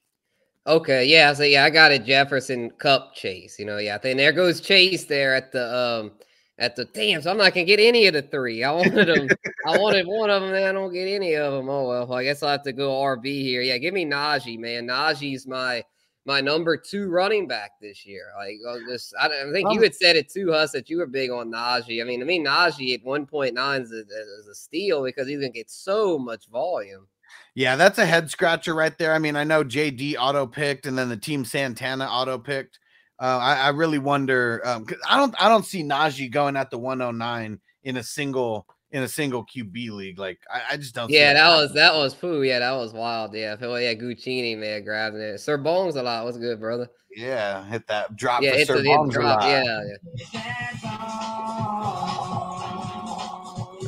Okay, 0.66 1.04
yeah, 1.04 1.32
so 1.32 1.42
yeah, 1.42 1.64
I 1.64 1.70
got 1.70 1.90
it. 1.90 2.04
Jefferson 2.04 2.70
Kupp 2.78 3.14
Chase, 3.14 3.58
you 3.58 3.64
know, 3.64 3.78
yeah. 3.78 3.98
Then 3.98 4.16
there 4.16 4.32
goes 4.32 4.60
Chase 4.60 5.04
there 5.06 5.34
at 5.34 5.50
the 5.50 5.76
um 5.76 6.12
at 6.58 6.76
the 6.76 6.84
damn. 6.86 7.22
So 7.22 7.30
I'm 7.30 7.38
not 7.38 7.54
gonna 7.54 7.64
get 7.64 7.80
any 7.80 8.06
of 8.06 8.14
the 8.14 8.22
three. 8.22 8.64
I 8.64 8.72
wanted 8.72 9.08
them. 9.08 9.28
I 9.66 9.78
wanted 9.78 10.06
one 10.06 10.30
of 10.30 10.42
them, 10.42 10.54
and 10.54 10.64
I 10.64 10.72
don't 10.72 10.92
get 10.92 11.08
any 11.08 11.34
of 11.34 11.52
them. 11.52 11.68
Oh 11.68 11.88
well, 11.88 12.12
I 12.12 12.24
guess 12.24 12.42
I'll 12.42 12.50
have 12.50 12.62
to 12.64 12.72
go 12.72 12.90
RB 12.90 13.42
here. 13.42 13.62
Yeah, 13.62 13.78
give 13.78 13.94
me 13.94 14.04
Najee, 14.04 14.58
man. 14.58 14.86
Najee's 14.86 15.46
my 15.46 15.84
my 16.24 16.40
number 16.40 16.76
two 16.76 17.08
running 17.08 17.48
back 17.48 17.72
this 17.80 18.06
year. 18.06 18.26
Like, 18.38 18.56
uh, 18.66 18.70
I'll 18.70 18.80
just 18.88 19.14
I, 19.20 19.26
I 19.26 19.52
think 19.52 19.72
you 19.72 19.82
had 19.82 19.94
said 19.94 20.16
it 20.16 20.28
too, 20.28 20.52
Huss, 20.52 20.72
that 20.72 20.88
you 20.88 20.98
were 20.98 21.06
big 21.06 21.30
on 21.30 21.50
Najee. 21.50 22.00
I 22.00 22.04
mean, 22.04 22.20
to 22.20 22.26
me, 22.26 22.38
Najee 22.38 22.94
at 22.94 23.04
1.9 23.04 23.82
is 23.82 23.92
a, 23.92 24.00
is 24.00 24.46
a 24.46 24.54
steal 24.54 25.02
because 25.02 25.26
he's 25.26 25.38
gonna 25.38 25.50
get 25.50 25.70
so 25.70 26.18
much 26.18 26.48
volume. 26.48 27.08
Yeah, 27.54 27.76
that's 27.76 27.98
a 27.98 28.06
head 28.06 28.30
scratcher 28.30 28.74
right 28.74 28.96
there. 28.98 29.12
I 29.12 29.18
mean, 29.18 29.36
I 29.36 29.44
know 29.44 29.64
JD 29.64 30.16
auto 30.18 30.46
picked 30.46 30.86
and 30.86 30.96
then 30.96 31.08
the 31.08 31.16
team 31.16 31.44
Santana 31.44 32.04
auto 32.04 32.38
picked. 32.38 32.78
Uh, 33.22 33.38
I, 33.38 33.54
I 33.54 33.68
really 33.68 34.00
wonder. 34.00 34.60
Um, 34.64 34.84
I 35.08 35.16
don't, 35.16 35.32
I 35.40 35.48
don't 35.48 35.64
see 35.64 35.84
Najee 35.84 36.28
going 36.28 36.56
at 36.56 36.70
the 36.70 36.78
109 36.78 37.60
in 37.84 37.96
a 37.96 38.02
single 38.02 38.66
in 38.90 39.04
a 39.04 39.08
single 39.08 39.46
QB 39.46 39.90
league. 39.90 40.18
Like, 40.18 40.40
I, 40.52 40.72
I 40.72 40.76
just 40.76 40.96
don't. 40.96 41.08
Yeah, 41.08 41.32
that 41.32 41.48
was 41.48 41.72
that 41.74 41.94
was 41.94 42.14
foo. 42.14 42.42
Yeah, 42.42 42.58
that 42.58 42.72
was 42.72 42.92
wild. 42.92 43.32
Yeah, 43.32 43.54
I 43.60 43.64
yeah, 43.78 43.94
Guccini 43.94 44.58
man 44.58 44.82
grabbing 44.82 45.20
it. 45.20 45.38
Sir 45.38 45.56
Bones 45.56 45.94
a 45.94 46.02
lot. 46.02 46.24
What's 46.24 46.36
good, 46.36 46.58
brother? 46.58 46.88
Yeah, 47.14 47.64
hit 47.66 47.86
that 47.86 48.16
drop. 48.16 48.42
Yeah, 48.42 48.56
hit 48.56 48.66
Sir 48.66 48.82
the 48.82 48.90
a 48.90 49.08
drop. 49.08 49.40
lot. 49.40 49.48
Yeah, 49.48 49.82
yeah. 49.86 49.96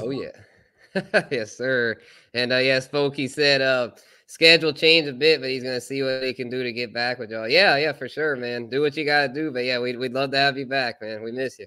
Oh 0.00 0.10
yeah. 0.10 1.24
yes, 1.32 1.56
sir. 1.56 1.96
And 2.34 2.52
uh 2.52 2.58
yes, 2.58 2.86
Spokey 2.86 3.28
said 3.28 3.62
uh 3.62 3.90
schedule 4.34 4.72
change 4.72 5.06
a 5.06 5.12
bit, 5.12 5.40
but 5.40 5.48
he's 5.48 5.62
gonna 5.62 5.80
see 5.80 6.02
what 6.02 6.24
he 6.24 6.34
can 6.34 6.50
do 6.50 6.64
to 6.64 6.72
get 6.72 6.92
back 6.92 7.20
with 7.20 7.30
y'all. 7.30 7.48
Yeah, 7.48 7.76
yeah, 7.76 7.92
for 7.92 8.08
sure, 8.08 8.34
man. 8.34 8.68
Do 8.68 8.80
what 8.80 8.96
you 8.96 9.04
gotta 9.04 9.32
do. 9.32 9.52
But 9.52 9.64
yeah, 9.64 9.78
we'd 9.78 9.96
we'd 9.96 10.12
love 10.12 10.32
to 10.32 10.36
have 10.36 10.58
you 10.58 10.66
back, 10.66 11.00
man. 11.00 11.22
We 11.22 11.30
miss 11.30 11.58
you. 11.60 11.66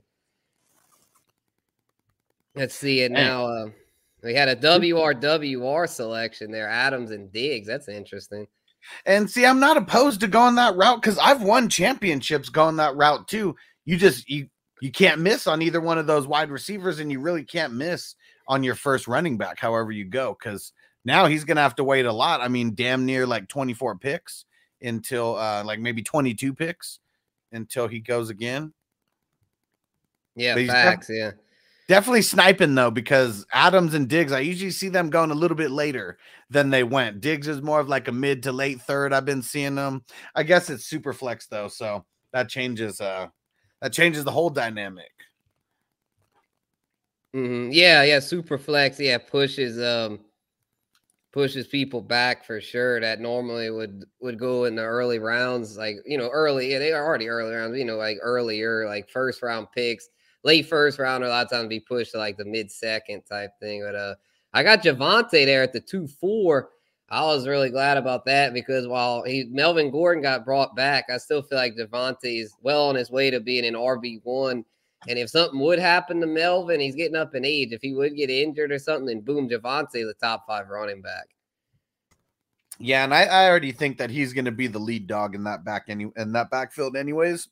Let's 2.55 2.75
see 2.75 3.01
it 3.01 3.11
now. 3.11 3.45
Uh, 3.45 3.69
we 4.21 4.33
had 4.33 4.49
a 4.49 4.55
WRWR 4.55 5.87
selection 5.87 6.51
there, 6.51 6.67
Adams 6.67 7.11
and 7.11 7.31
Diggs. 7.31 7.67
That's 7.67 7.87
interesting. 7.87 8.47
And 9.05 9.29
see, 9.29 9.45
I'm 9.45 9.59
not 9.61 9.77
opposed 9.77 10.19
to 10.21 10.27
going 10.27 10.55
that 10.55 10.75
route 10.75 11.01
because 11.01 11.17
I've 11.19 11.41
won 11.41 11.69
championships 11.69 12.49
going 12.49 12.75
that 12.77 12.97
route 12.97 13.29
too. 13.29 13.55
You 13.85 13.95
just 13.95 14.29
you 14.29 14.49
you 14.81 14.91
can't 14.91 15.21
miss 15.21 15.47
on 15.47 15.61
either 15.61 15.79
one 15.79 15.97
of 15.97 16.07
those 16.07 16.27
wide 16.27 16.51
receivers, 16.51 16.99
and 16.99 17.09
you 17.09 17.21
really 17.21 17.45
can't 17.45 17.73
miss 17.73 18.15
on 18.49 18.61
your 18.61 18.75
first 18.75 19.07
running 19.07 19.37
back, 19.37 19.57
however 19.57 19.91
you 19.91 20.03
go, 20.03 20.35
because 20.37 20.73
now 21.07 21.25
he's 21.25 21.45
gonna 21.45 21.62
have 21.62 21.75
to 21.77 21.83
wait 21.83 22.06
a 22.06 22.12
lot. 22.13 22.42
I 22.42 22.50
mean, 22.50 22.75
damn 22.75 23.06
near 23.06 23.25
like 23.25 23.48
24 23.48 23.95
picks 23.98 24.45
until 24.81 25.38
uh 25.38 25.63
like 25.63 25.80
maybe 25.80 26.04
22 26.04 26.54
picks 26.54 27.00
until 27.51 27.88
he 27.88 28.00
goes 28.00 28.30
again. 28.30 28.74
Yeah, 30.36 30.57
he's 30.57 30.68
def- 30.69 31.09
Yeah. 31.09 31.31
Definitely 31.88 32.24
sniping 32.24 32.75
though, 32.75 32.92
because 32.92 33.45
Adams 33.54 33.94
and 33.94 34.09
Diggs, 34.09 34.33
I 34.33 34.39
usually 34.42 34.71
see 34.71 34.89
them 34.89 35.09
going 35.09 35.31
a 35.31 35.36
little 35.36 35.56
bit 35.56 35.71
later 35.71 36.18
than 36.50 36.69
they 36.69 36.83
went. 36.83 37.21
Diggs 37.21 37.48
is 37.48 37.62
more 37.62 37.80
of 37.80 37.88
like 37.88 38.10
a 38.10 38.12
mid 38.12 38.44
to 38.44 38.51
late 38.51 38.81
third. 38.81 39.13
I've 39.13 39.24
been 39.24 39.42
seeing 39.42 39.75
them. 39.75 40.03
I 40.36 40.44
guess 40.44 40.69
it's 40.69 40.86
super 40.86 41.13
flex 41.13 41.48
though, 41.48 41.69
so 41.69 42.06
that 42.33 42.50
changes 42.50 43.00
uh 43.00 43.27
that 43.81 43.94
changes 43.94 44.25
the 44.25 44.31
whole 44.31 44.50
dynamic. 44.50 45.12
hmm 47.33 47.69
Yeah, 47.71 48.03
yeah, 48.03 48.19
super 48.19 48.57
flex. 48.57 49.00
Yeah, 49.00 49.18
pushes 49.18 49.80
um 49.81 50.19
pushes 51.31 51.68
people 51.68 52.01
back 52.01 52.45
for 52.45 52.59
sure. 52.62 53.00
That 53.00 53.19
normally 53.19 53.69
would 53.69 54.06
would 54.21 54.39
go 54.39 54.65
in 54.65 54.75
the 54.75 54.83
early 54.83 55.19
rounds, 55.19 55.77
like 55.77 55.97
you 56.06 56.18
know, 56.18 56.29
early. 56.29 56.71
Yeah, 56.71 56.79
they 56.79 56.94
are 56.94 57.06
already 57.06 57.29
early 57.29 57.53
rounds. 57.53 57.77
You 57.77 57.85
know, 57.85 57.97
like 57.97 58.18
earlier, 58.21 58.86
like 58.88 59.10
first 59.10 59.41
round 59.41 59.67
picks, 59.74 60.10
late 60.43 60.67
first 60.67 61.00
round. 61.00 61.24
A 61.24 61.29
lot 61.29 61.46
of 61.46 61.51
times 61.51 61.67
be 61.67 61.79
pushed 61.79 62.12
to 62.12 62.17
like 62.17 62.38
the 62.38 62.46
mid 62.46 62.72
second 62.72 63.24
type 63.24 63.51
thing. 63.60 63.84
But 63.84 63.96
uh, 63.96 64.15
I 64.53 64.63
got 64.63 64.84
Javonte 64.84 65.46
there 65.46 65.63
at 65.63 65.74
the 65.74 65.81
two 65.81 66.07
four. 66.07 66.69
I 67.10 67.24
was 67.24 67.48
really 67.48 67.69
glad 67.69 67.98
about 67.98 68.25
that 68.25 68.53
because 68.53 68.86
while 68.88 69.24
he 69.24 69.46
Melvin 69.50 69.91
Gordon 69.91 70.22
got 70.22 70.46
brought 70.46 70.75
back, 70.75 71.05
I 71.10 71.17
still 71.17 71.41
feel 71.41 71.57
like 71.57 71.75
Javonte 71.75 72.41
is 72.41 72.53
well 72.62 72.89
on 72.89 72.96
his 72.96 73.10
way 73.10 73.29
to 73.31 73.39
being 73.39 73.65
an 73.65 73.75
RB 73.75 74.19
one. 74.24 74.65
And 75.08 75.20
if 75.20 75.30
something 75.30 75.60
would 75.60 75.80
happen 75.80 76.20
to 76.22 76.27
Melvin, 76.27 76.80
he's 76.80 76.96
getting 76.96 77.16
up 77.16 77.36
in 77.36 77.46
age. 77.46 77.72
If 77.72 77.82
he 77.82 77.94
would 77.94 78.16
get 78.16 78.30
injured 78.30 78.72
or 78.72 78.80
something, 78.80 79.06
then 79.06 79.22
boom, 79.22 79.48
Javonte 79.48 79.92
the 79.92 80.16
top 80.20 80.46
five 80.48 80.68
running 80.70 81.01
back. 81.01 81.27
Yeah, 82.80 83.04
and 83.04 83.13
I, 83.13 83.24
I 83.24 83.50
already 83.50 83.72
think 83.72 83.98
that 83.98 84.10
he's 84.10 84.34
gonna 84.34 84.51
be 84.51 84.68
the 84.68 84.80
lead 84.80 85.08
dog 85.08 85.36
in 85.36 85.44
that 85.46 85.63
back 85.63 85.86
any 85.88 86.12
in 86.16 86.32
that 86.34 86.51
backfield, 86.51 86.96
anyways. 86.96 87.48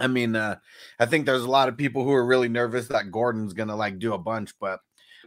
I 0.00 0.06
mean, 0.06 0.34
uh, 0.36 0.56
I 0.98 1.06
think 1.06 1.26
there's 1.26 1.42
a 1.42 1.50
lot 1.50 1.68
of 1.68 1.76
people 1.76 2.04
who 2.04 2.12
are 2.12 2.26
really 2.26 2.48
nervous 2.48 2.88
that 2.88 3.10
Gordon's 3.10 3.52
gonna 3.52 3.76
like 3.76 3.98
do 3.98 4.14
a 4.14 4.18
bunch, 4.18 4.52
but 4.60 4.80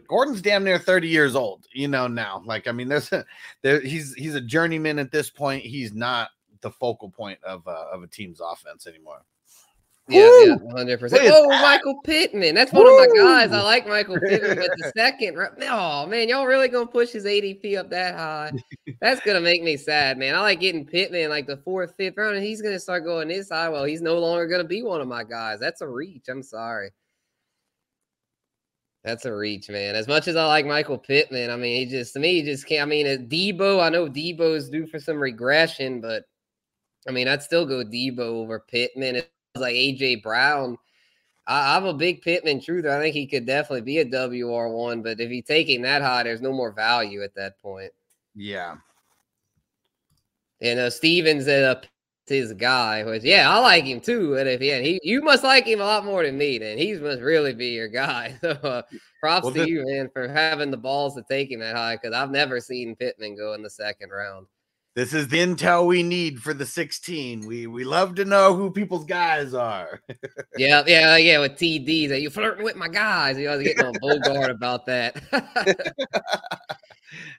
Gordon's 0.06 0.40
damn 0.40 0.64
near 0.64 0.78
30 0.78 1.08
years 1.08 1.36
old, 1.36 1.66
you 1.72 1.88
know, 1.88 2.06
now. 2.06 2.42
Like, 2.44 2.66
I 2.66 2.72
mean, 2.72 2.88
there's 2.88 3.12
a, 3.12 3.24
there 3.62 3.80
he's 3.80 4.14
he's 4.14 4.34
a 4.34 4.40
journeyman 4.40 4.98
at 4.98 5.12
this 5.12 5.30
point. 5.30 5.62
He's 5.62 5.92
not 5.92 6.30
the 6.60 6.70
focal 6.70 7.10
point 7.10 7.38
of 7.44 7.66
uh, 7.66 7.86
of 7.92 8.02
a 8.02 8.06
team's 8.06 8.40
offense 8.40 8.86
anymore. 8.86 9.22
Yeah, 10.10 10.20
yeah, 10.20 10.54
Woo! 10.56 10.70
hundred 10.70 10.92
Look 10.92 11.00
percent. 11.00 11.24
at 11.26 11.32
Oh, 11.34 11.48
that. 11.50 11.60
Michael 11.62 12.00
Pittman. 12.02 12.54
That's 12.54 12.72
one 12.72 12.86
of 12.86 12.94
my 12.94 13.08
guys. 13.14 13.52
I 13.52 13.60
like 13.62 13.86
Michael 13.86 14.18
Pittman, 14.18 14.56
but 14.56 14.70
the 14.78 14.92
second, 14.96 15.36
oh 15.68 16.06
man, 16.06 16.28
y'all 16.30 16.46
really 16.46 16.68
gonna 16.68 16.86
push 16.86 17.10
his 17.10 17.26
ADP 17.26 17.76
up 17.76 17.90
that 17.90 18.14
high? 18.14 18.52
That's 19.02 19.20
gonna 19.20 19.40
make 19.42 19.62
me 19.62 19.76
sad, 19.76 20.16
man. 20.16 20.34
I 20.34 20.40
like 20.40 20.60
getting 20.60 20.86
Pittman 20.86 21.28
like 21.28 21.46
the 21.46 21.58
fourth, 21.58 21.94
fifth 21.98 22.16
round, 22.16 22.36
and 22.36 22.44
he's 22.44 22.62
gonna 22.62 22.80
start 22.80 23.04
going 23.04 23.28
this 23.28 23.50
high. 23.50 23.68
Well, 23.68 23.84
he's 23.84 24.00
no 24.00 24.18
longer 24.18 24.46
gonna 24.46 24.64
be 24.64 24.82
one 24.82 25.00
of 25.02 25.08
my 25.08 25.24
guys. 25.24 25.60
That's 25.60 25.82
a 25.82 25.88
reach. 25.88 26.24
I'm 26.28 26.42
sorry. 26.42 26.90
That's 29.04 29.26
a 29.26 29.34
reach, 29.34 29.68
man. 29.68 29.94
As 29.94 30.08
much 30.08 30.26
as 30.26 30.36
I 30.36 30.46
like 30.46 30.66
Michael 30.66 30.98
Pittman, 30.98 31.50
I 31.50 31.56
mean, 31.56 31.76
he 31.76 31.86
just 31.86 32.14
to 32.14 32.18
me, 32.18 32.34
he 32.34 32.42
just 32.42 32.66
can't. 32.66 32.82
I 32.82 32.86
mean, 32.86 33.06
uh, 33.06 33.16
Deebo, 33.28 33.82
I 33.82 33.90
know 33.90 34.06
Deebo's 34.08 34.70
due 34.70 34.86
for 34.86 34.98
some 34.98 35.18
regression, 35.18 36.00
but 36.00 36.24
I 37.06 37.10
mean, 37.10 37.28
I'd 37.28 37.42
still 37.42 37.64
go 37.66 37.84
Deebo 37.84 38.18
over 38.18 38.60
Pittman. 38.60 39.22
Like 39.54 39.74
AJ 39.74 40.22
Brown. 40.22 40.76
I, 41.46 41.76
I'm 41.76 41.86
a 41.86 41.94
big 41.94 42.22
Pittman 42.22 42.60
truther. 42.60 42.90
I 42.90 43.00
think 43.00 43.14
he 43.14 43.26
could 43.26 43.46
definitely 43.46 43.82
be 43.82 43.98
a 43.98 44.04
WR 44.04 44.68
one, 44.68 45.02
but 45.02 45.20
if 45.20 45.30
he's 45.30 45.44
taking 45.44 45.82
that 45.82 46.02
high, 46.02 46.22
there's 46.22 46.42
no 46.42 46.52
more 46.52 46.72
value 46.72 47.22
at 47.22 47.34
that 47.34 47.58
point. 47.60 47.90
Yeah. 48.34 48.76
And 50.60 50.78
uh, 50.78 50.90
Stevens 50.90 51.48
at 51.48 51.64
uh, 51.64 51.80
his 52.28 52.52
guy. 52.52 53.04
Which 53.04 53.24
yeah, 53.24 53.50
I 53.50 53.58
like 53.58 53.84
him 53.84 54.00
too. 54.00 54.36
And 54.36 54.48
if 54.48 54.60
yeah, 54.60 54.80
he 54.80 55.00
you 55.02 55.22
must 55.22 55.44
like 55.44 55.66
him 55.66 55.80
a 55.80 55.84
lot 55.84 56.04
more 56.04 56.22
than 56.22 56.38
me. 56.38 56.58
Then 56.58 56.78
he 56.78 56.94
must 56.94 57.20
really 57.20 57.54
be 57.54 57.68
your 57.68 57.88
guy. 57.88 58.36
So 58.40 58.50
uh, 58.50 58.82
props 59.20 59.44
well, 59.44 59.54
to 59.54 59.60
this, 59.60 59.68
you, 59.68 59.84
man, 59.86 60.08
for 60.12 60.28
having 60.28 60.70
the 60.70 60.76
balls 60.76 61.14
to 61.16 61.24
take 61.28 61.50
him 61.50 61.60
that 61.60 61.76
high. 61.76 61.96
Because 61.96 62.12
I've 62.12 62.30
never 62.30 62.60
seen 62.60 62.94
Pittman 62.96 63.36
go 63.36 63.54
in 63.54 63.62
the 63.62 63.70
second 63.70 64.10
round. 64.10 64.46
This 64.94 65.12
is 65.14 65.28
the 65.28 65.38
intel 65.38 65.86
we 65.86 66.02
need 66.02 66.42
for 66.42 66.52
the 66.52 66.66
16. 66.66 67.46
We 67.46 67.66
we 67.66 67.84
love 67.84 68.16
to 68.16 68.24
know 68.24 68.54
who 68.56 68.70
people's 68.70 69.04
guys 69.04 69.54
are. 69.54 70.00
yeah, 70.56 70.82
yeah, 70.86 71.16
yeah. 71.16 71.38
With 71.38 71.52
TDs, 71.52 72.10
are 72.10 72.16
you 72.16 72.30
flirting 72.30 72.64
with 72.64 72.76
my 72.76 72.88
guys? 72.88 73.38
You 73.38 73.50
always 73.50 73.66
getting 73.66 73.86
on 73.86 73.94
Bogart 74.00 74.50
about 74.50 74.86
that. 74.86 75.22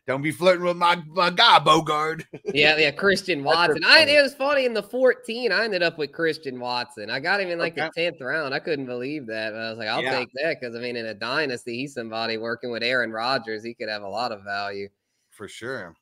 Don't 0.07 0.21
be 0.21 0.31
flirting 0.31 0.65
with 0.65 0.77
my, 0.77 1.01
my 1.09 1.29
guy, 1.29 1.59
Bogard. 1.59 2.25
yeah, 2.53 2.77
yeah, 2.77 2.91
Christian 2.91 3.43
Watson. 3.43 3.83
I 3.85 4.01
it 4.03 4.21
was 4.21 4.33
funny 4.33 4.65
in 4.65 4.73
the 4.73 4.81
14. 4.81 5.51
I 5.51 5.63
ended 5.63 5.83
up 5.83 5.97
with 5.97 6.11
Christian 6.11 6.59
Watson. 6.59 7.09
I 7.09 7.19
got 7.19 7.41
him 7.41 7.49
in 7.49 7.59
like 7.59 7.77
okay. 7.77 7.89
the 7.93 8.11
10th 8.11 8.21
round. 8.21 8.53
I 8.53 8.59
couldn't 8.59 8.87
believe 8.87 9.27
that. 9.27 9.51
But 9.51 9.59
I 9.59 9.69
was 9.69 9.77
like, 9.77 9.87
I'll 9.87 10.01
yeah. 10.01 10.17
take 10.17 10.29
that 10.35 10.59
because 10.59 10.75
I 10.75 10.79
mean, 10.79 10.95
in 10.95 11.05
a 11.05 11.13
dynasty, 11.13 11.77
he's 11.77 11.93
somebody 11.93 12.37
working 12.37 12.71
with 12.71 12.83
Aaron 12.83 13.11
Rodgers. 13.11 13.63
He 13.63 13.73
could 13.73 13.89
have 13.89 14.01
a 14.01 14.07
lot 14.07 14.31
of 14.31 14.43
value. 14.43 14.89
For 15.29 15.47
sure. 15.47 15.95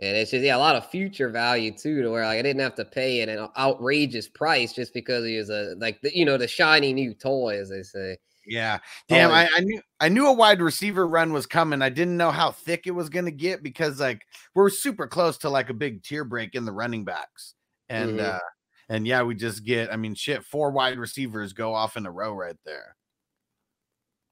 And 0.00 0.16
it's 0.16 0.32
just 0.32 0.44
yeah, 0.44 0.56
a 0.56 0.58
lot 0.58 0.76
of 0.76 0.90
future 0.90 1.28
value 1.28 1.70
too, 1.70 2.02
to 2.02 2.10
where 2.10 2.24
like 2.24 2.38
I 2.38 2.42
didn't 2.42 2.62
have 2.62 2.74
to 2.76 2.84
pay 2.84 3.20
an 3.20 3.48
outrageous 3.56 4.28
price 4.28 4.72
just 4.72 4.92
because 4.92 5.24
he 5.24 5.36
was 5.36 5.50
a 5.50 5.74
like 5.78 6.00
the, 6.02 6.16
you 6.16 6.24
know 6.24 6.36
the 6.36 6.48
shiny 6.48 6.92
new 6.92 7.14
toy, 7.14 7.58
as 7.60 7.70
they 7.70 7.82
say. 7.82 8.16
Yeah. 8.46 8.78
Damn, 9.08 9.30
I, 9.30 9.48
I, 9.56 9.60
knew 9.60 9.80
I 10.00 10.08
knew 10.08 10.26
a 10.26 10.32
wide 10.32 10.60
receiver 10.60 11.06
run 11.06 11.32
was 11.32 11.46
coming. 11.46 11.82
I 11.82 11.88
didn't 11.88 12.16
know 12.16 12.30
how 12.30 12.50
thick 12.50 12.86
it 12.86 12.90
was 12.90 13.08
gonna 13.08 13.30
get 13.30 13.62
because 13.62 14.00
like 14.00 14.22
we're 14.54 14.70
super 14.70 15.06
close 15.06 15.38
to 15.38 15.50
like 15.50 15.70
a 15.70 15.74
big 15.74 16.02
tier 16.02 16.24
break 16.24 16.54
in 16.54 16.64
the 16.64 16.72
running 16.72 17.04
backs. 17.04 17.54
And 17.88 18.18
mm-hmm. 18.18 18.36
uh 18.36 18.40
and 18.88 19.06
yeah, 19.06 19.22
we 19.22 19.34
just 19.34 19.64
get 19.64 19.92
I 19.92 19.96
mean 19.96 20.14
shit, 20.14 20.44
four 20.44 20.70
wide 20.70 20.98
receivers 20.98 21.52
go 21.52 21.74
off 21.74 21.96
in 21.96 22.06
a 22.06 22.10
row 22.10 22.34
right 22.34 22.56
there. 22.66 22.96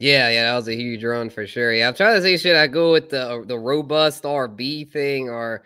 Yeah, 0.02 0.30
yeah, 0.30 0.50
that 0.50 0.56
was 0.56 0.66
a 0.66 0.74
huge 0.74 1.04
run 1.04 1.30
for 1.30 1.46
sure. 1.46 1.72
Yeah, 1.72 1.86
I'm 1.86 1.94
trying 1.94 2.16
to 2.16 2.22
say, 2.22 2.36
should 2.36 2.56
I 2.56 2.66
go 2.66 2.90
with 2.90 3.10
the 3.10 3.22
uh, 3.22 3.44
the 3.44 3.56
robust 3.56 4.24
RB 4.24 4.90
thing 4.90 5.30
or 5.30 5.62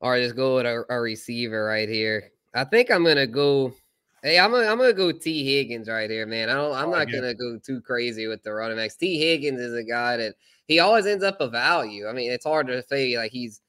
or 0.00 0.18
just 0.18 0.34
go 0.34 0.56
with 0.56 0.66
a, 0.66 0.84
a 0.90 1.00
receiver 1.00 1.66
right 1.66 1.88
here? 1.88 2.32
I 2.52 2.64
think 2.64 2.90
I'm 2.90 3.04
gonna 3.04 3.28
go. 3.28 3.72
Hey, 4.24 4.40
I'm 4.40 4.50
gonna 4.50 4.66
I'm 4.66 4.78
gonna 4.78 4.92
go 4.92 5.12
T 5.12 5.44
Higgins 5.44 5.88
right 5.88 6.10
here, 6.10 6.26
man. 6.26 6.48
I 6.48 6.54
don't 6.54 6.74
I'm 6.74 6.88
oh, 6.88 6.96
not 6.96 7.12
gonna 7.12 7.32
go 7.32 7.60
too 7.64 7.80
crazy 7.80 8.26
with 8.26 8.42
the 8.42 8.52
running 8.52 8.76
backs. 8.76 8.96
T 8.96 9.20
Higgins 9.20 9.60
is 9.60 9.74
a 9.74 9.84
guy 9.84 10.16
that 10.16 10.34
he 10.66 10.80
always 10.80 11.06
ends 11.06 11.22
up 11.22 11.40
a 11.40 11.48
value. 11.48 12.08
I 12.08 12.12
mean, 12.12 12.32
it's 12.32 12.44
hard 12.44 12.66
to 12.66 12.82
say 12.82 13.16
like 13.16 13.30
he's 13.30 13.60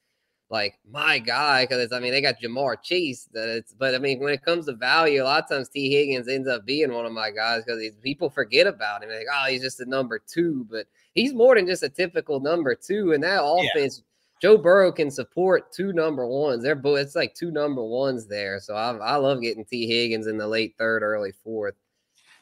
like 0.50 0.78
my 0.90 1.18
guy 1.18 1.64
because 1.64 1.92
I 1.92 2.00
mean 2.00 2.12
they 2.12 2.22
got 2.22 2.40
Ja'Marr 2.40 2.82
Chase 2.82 3.28
that 3.32 3.48
it's 3.48 3.74
but 3.74 3.94
I 3.94 3.98
mean 3.98 4.20
when 4.20 4.32
it 4.32 4.44
comes 4.44 4.66
to 4.66 4.72
value, 4.72 5.22
a 5.22 5.24
lot 5.24 5.44
of 5.44 5.48
times 5.48 5.68
T 5.68 5.90
Higgins 5.90 6.28
ends 6.28 6.48
up 6.48 6.64
being 6.64 6.92
one 6.92 7.04
of 7.04 7.12
my 7.12 7.30
guys 7.30 7.64
because 7.64 7.82
people 8.02 8.30
forget 8.30 8.66
about 8.66 9.02
him. 9.02 9.10
They're 9.10 9.18
like, 9.18 9.26
oh, 9.32 9.50
he's 9.50 9.62
just 9.62 9.80
a 9.80 9.86
number 9.86 10.18
two, 10.18 10.66
but 10.70 10.86
he's 11.14 11.34
more 11.34 11.54
than 11.54 11.66
just 11.66 11.82
a 11.82 11.88
typical 11.88 12.40
number 12.40 12.74
two. 12.74 13.12
And 13.12 13.22
that 13.24 13.44
offense, 13.44 13.98
yeah. 13.98 14.04
Joe 14.40 14.56
Burrow 14.56 14.92
can 14.92 15.10
support 15.10 15.72
two 15.72 15.92
number 15.92 16.26
ones. 16.26 16.62
They're 16.62 16.74
both 16.74 17.00
it's 17.00 17.16
like 17.16 17.34
two 17.34 17.50
number 17.50 17.82
ones 17.84 18.26
there. 18.26 18.58
So 18.60 18.74
I, 18.74 18.96
I 18.96 19.16
love 19.16 19.42
getting 19.42 19.64
T 19.64 19.86
Higgins 19.86 20.26
in 20.26 20.38
the 20.38 20.48
late 20.48 20.74
third, 20.78 21.02
early 21.02 21.32
fourth. 21.44 21.74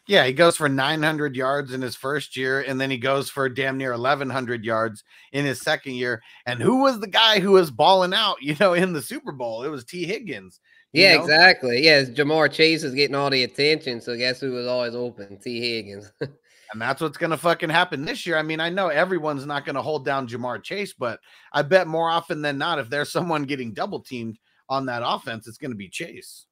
Yeah, 0.07 0.25
he 0.25 0.33
goes 0.33 0.57
for 0.57 0.69
900 0.69 1.35
yards 1.35 1.73
in 1.73 1.83
his 1.83 1.97
first 1.97 2.37
year, 2.37 2.61
and 2.61 2.81
then 2.81 2.91
he 2.91 2.99
goes 2.99 3.29
for 3.29 3.49
damn 3.49 3.77
near 3.77 3.91
1,100 3.91 4.65
yards 4.65 5.03
in 5.33 5.45
his 5.45 5.61
second 5.61 5.95
year. 5.95 6.23
And 6.47 6.63
who 6.63 6.83
was 6.83 7.01
the 7.01 7.09
guy 7.09 7.41
who 7.41 7.53
was 7.53 7.73
balling 7.73 8.15
out, 8.15 8.37
you 8.41 8.57
know, 8.61 8.75
in 8.75 8.93
the 8.93 9.03
Super 9.03 9.33
Bowl? 9.33 9.65
It 9.65 9.69
was 9.69 9.85
T. 9.85 10.05
Higgins. 10.05 10.61
Yeah, 10.93 11.17
know? 11.17 11.23
exactly. 11.23 11.85
Yeah, 11.85 12.03
Ja'Marr 12.05 12.53
Chase 12.53 12.85
is 12.85 12.95
getting 12.95 13.17
all 13.17 13.31
the 13.31 13.43
attention. 13.43 14.01
So 14.01 14.17
guess 14.17 14.41
who 14.41 14.53
was 14.53 14.67
always 14.67 14.95
open? 14.95 15.39
T. 15.39 15.61
Higgins. 15.61 16.13
and 16.21 16.81
that's 16.81 17.01
what's 17.01 17.19
going 17.19 17.31
to 17.31 17.37
fucking 17.37 17.71
happen 17.71 18.05
this 18.05 18.27
year. 18.27 18.39
I 18.39 18.43
mean, 18.43 18.61
I 18.61 18.71
know 18.71 18.89
everyone's 18.89 19.45
not 19.45 19.65
going 19.65 19.77
to 19.77 19.83
hold 19.83 20.05
down 20.05 20.29
Ja'Marr 20.29 20.63
Chase, 20.63 20.93
but 20.93 21.19
I 21.53 21.63
bet 21.63 21.89
more 21.89 22.09
often 22.09 22.43
than 22.43 22.59
not, 22.59 22.79
if 22.79 22.89
there's 22.89 23.11
someone 23.11 23.43
getting 23.43 23.73
double 23.73 24.01
teamed 24.01 24.39
on 24.69 24.87
that 24.87 25.03
offense, 25.05 25.49
it's 25.49 25.59
going 25.59 25.73
to 25.73 25.77
be 25.77 25.89
Chase. 25.89 26.47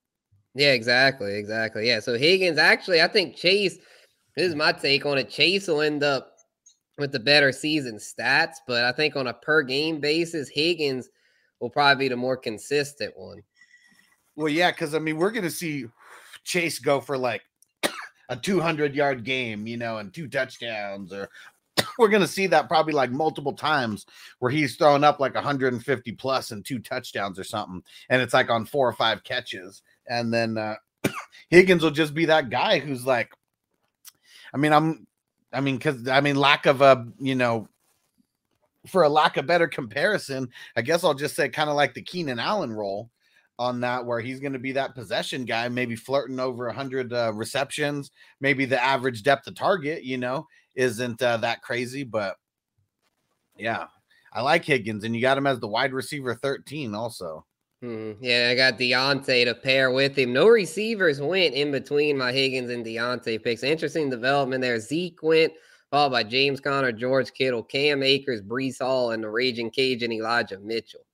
Yeah, 0.54 0.72
exactly, 0.72 1.36
exactly. 1.36 1.88
Yeah, 1.88 2.00
so 2.00 2.16
Higgins 2.16 2.58
actually, 2.58 3.02
I 3.02 3.08
think 3.08 3.36
Chase. 3.36 3.78
This 4.36 4.48
is 4.48 4.54
my 4.54 4.72
take 4.72 5.06
on 5.06 5.18
it. 5.18 5.30
Chase 5.30 5.68
will 5.68 5.80
end 5.80 6.02
up 6.02 6.32
with 6.98 7.12
the 7.12 7.20
better 7.20 7.52
season 7.52 7.96
stats, 7.96 8.56
but 8.66 8.84
I 8.84 8.92
think 8.92 9.16
on 9.16 9.26
a 9.26 9.34
per 9.34 9.62
game 9.62 10.00
basis, 10.00 10.48
Higgins 10.48 11.08
will 11.60 11.70
probably 11.70 12.04
be 12.04 12.08
the 12.08 12.16
more 12.16 12.36
consistent 12.36 13.16
one. 13.16 13.42
Well, 14.36 14.48
yeah, 14.48 14.70
because 14.70 14.94
I 14.94 14.98
mean, 14.98 15.16
we're 15.16 15.30
going 15.30 15.44
to 15.44 15.50
see 15.50 15.86
Chase 16.44 16.78
go 16.78 17.00
for 17.00 17.16
like 17.16 17.42
a 18.28 18.36
200 18.36 18.94
yard 18.94 19.24
game, 19.24 19.66
you 19.66 19.76
know, 19.76 19.98
and 19.98 20.12
two 20.12 20.28
touchdowns, 20.28 21.12
or 21.12 21.30
we're 21.98 22.08
going 22.08 22.22
to 22.22 22.28
see 22.28 22.46
that 22.48 22.68
probably 22.68 22.92
like 22.92 23.10
multiple 23.10 23.52
times 23.52 24.06
where 24.38 24.50
he's 24.50 24.76
throwing 24.76 25.04
up 25.04 25.20
like 25.20 25.34
150 25.34 26.12
plus 26.12 26.50
and 26.50 26.64
two 26.64 26.78
touchdowns 26.78 27.38
or 27.38 27.44
something, 27.44 27.82
and 28.08 28.22
it's 28.22 28.34
like 28.34 28.50
on 28.50 28.64
four 28.64 28.88
or 28.88 28.92
five 28.92 29.24
catches 29.24 29.82
and 30.06 30.32
then 30.32 30.58
uh, 30.58 30.76
Higgins 31.48 31.82
will 31.82 31.90
just 31.90 32.14
be 32.14 32.26
that 32.26 32.50
guy 32.50 32.78
who's 32.78 33.06
like, 33.06 33.32
I 34.52 34.56
mean, 34.56 34.72
I'm, 34.72 35.06
I 35.52 35.60
mean, 35.60 35.76
because 35.76 36.08
I 36.08 36.20
mean, 36.20 36.36
lack 36.36 36.66
of 36.66 36.80
a, 36.80 37.06
you 37.18 37.34
know, 37.34 37.68
for 38.86 39.02
a 39.02 39.08
lack 39.08 39.36
of 39.36 39.46
better 39.46 39.66
comparison, 39.66 40.48
I 40.76 40.82
guess 40.82 41.04
I'll 41.04 41.14
just 41.14 41.36
say 41.36 41.48
kind 41.48 41.70
of 41.70 41.76
like 41.76 41.94
the 41.94 42.02
Keenan 42.02 42.38
Allen 42.38 42.72
role 42.72 43.10
on 43.58 43.80
that, 43.80 44.04
where 44.04 44.20
he's 44.20 44.40
going 44.40 44.52
to 44.52 44.58
be 44.58 44.72
that 44.72 44.94
possession 44.94 45.44
guy, 45.44 45.68
maybe 45.68 45.96
flirting 45.96 46.40
over 46.40 46.66
100 46.66 47.12
uh, 47.12 47.32
receptions, 47.34 48.10
maybe 48.40 48.64
the 48.64 48.82
average 48.82 49.22
depth 49.22 49.46
of 49.46 49.54
target, 49.54 50.02
you 50.02 50.18
know, 50.18 50.46
isn't 50.74 51.22
uh, 51.22 51.38
that 51.38 51.62
crazy, 51.62 52.04
but 52.04 52.36
yeah, 53.56 53.86
I 54.32 54.42
like 54.42 54.64
Higgins, 54.64 55.04
and 55.04 55.14
you 55.14 55.22
got 55.22 55.38
him 55.38 55.46
as 55.46 55.60
the 55.60 55.68
wide 55.68 55.92
receiver 55.92 56.34
13 56.34 56.94
also. 56.94 57.46
Hmm. 57.80 58.12
Yeah, 58.20 58.48
I 58.50 58.54
got 58.54 58.78
Diontae 58.78 59.44
to 59.44 59.54
pair 59.54 59.90
with 59.90 60.16
him. 60.16 60.32
No 60.32 60.48
receivers 60.48 61.20
went 61.20 61.54
in 61.54 61.70
between 61.70 62.18
my 62.18 62.32
Higgins 62.32 62.70
and 62.70 62.84
Diontae 62.84 63.42
picks. 63.42 63.62
Interesting 63.62 64.10
development 64.10 64.62
there. 64.62 64.80
Zeke 64.80 65.22
went, 65.22 65.52
followed 65.90 66.10
by 66.10 66.24
James 66.24 66.60
Conner, 66.60 66.92
George 66.92 67.32
Kittle, 67.32 67.62
Cam 67.62 68.02
Akers, 68.02 68.42
Breece 68.42 68.80
Hall, 68.80 69.12
and 69.12 69.22
the 69.22 69.28
Raging 69.28 69.70
Cage 69.70 70.02
and 70.02 70.12
Elijah 70.12 70.58
Mitchell. 70.58 71.04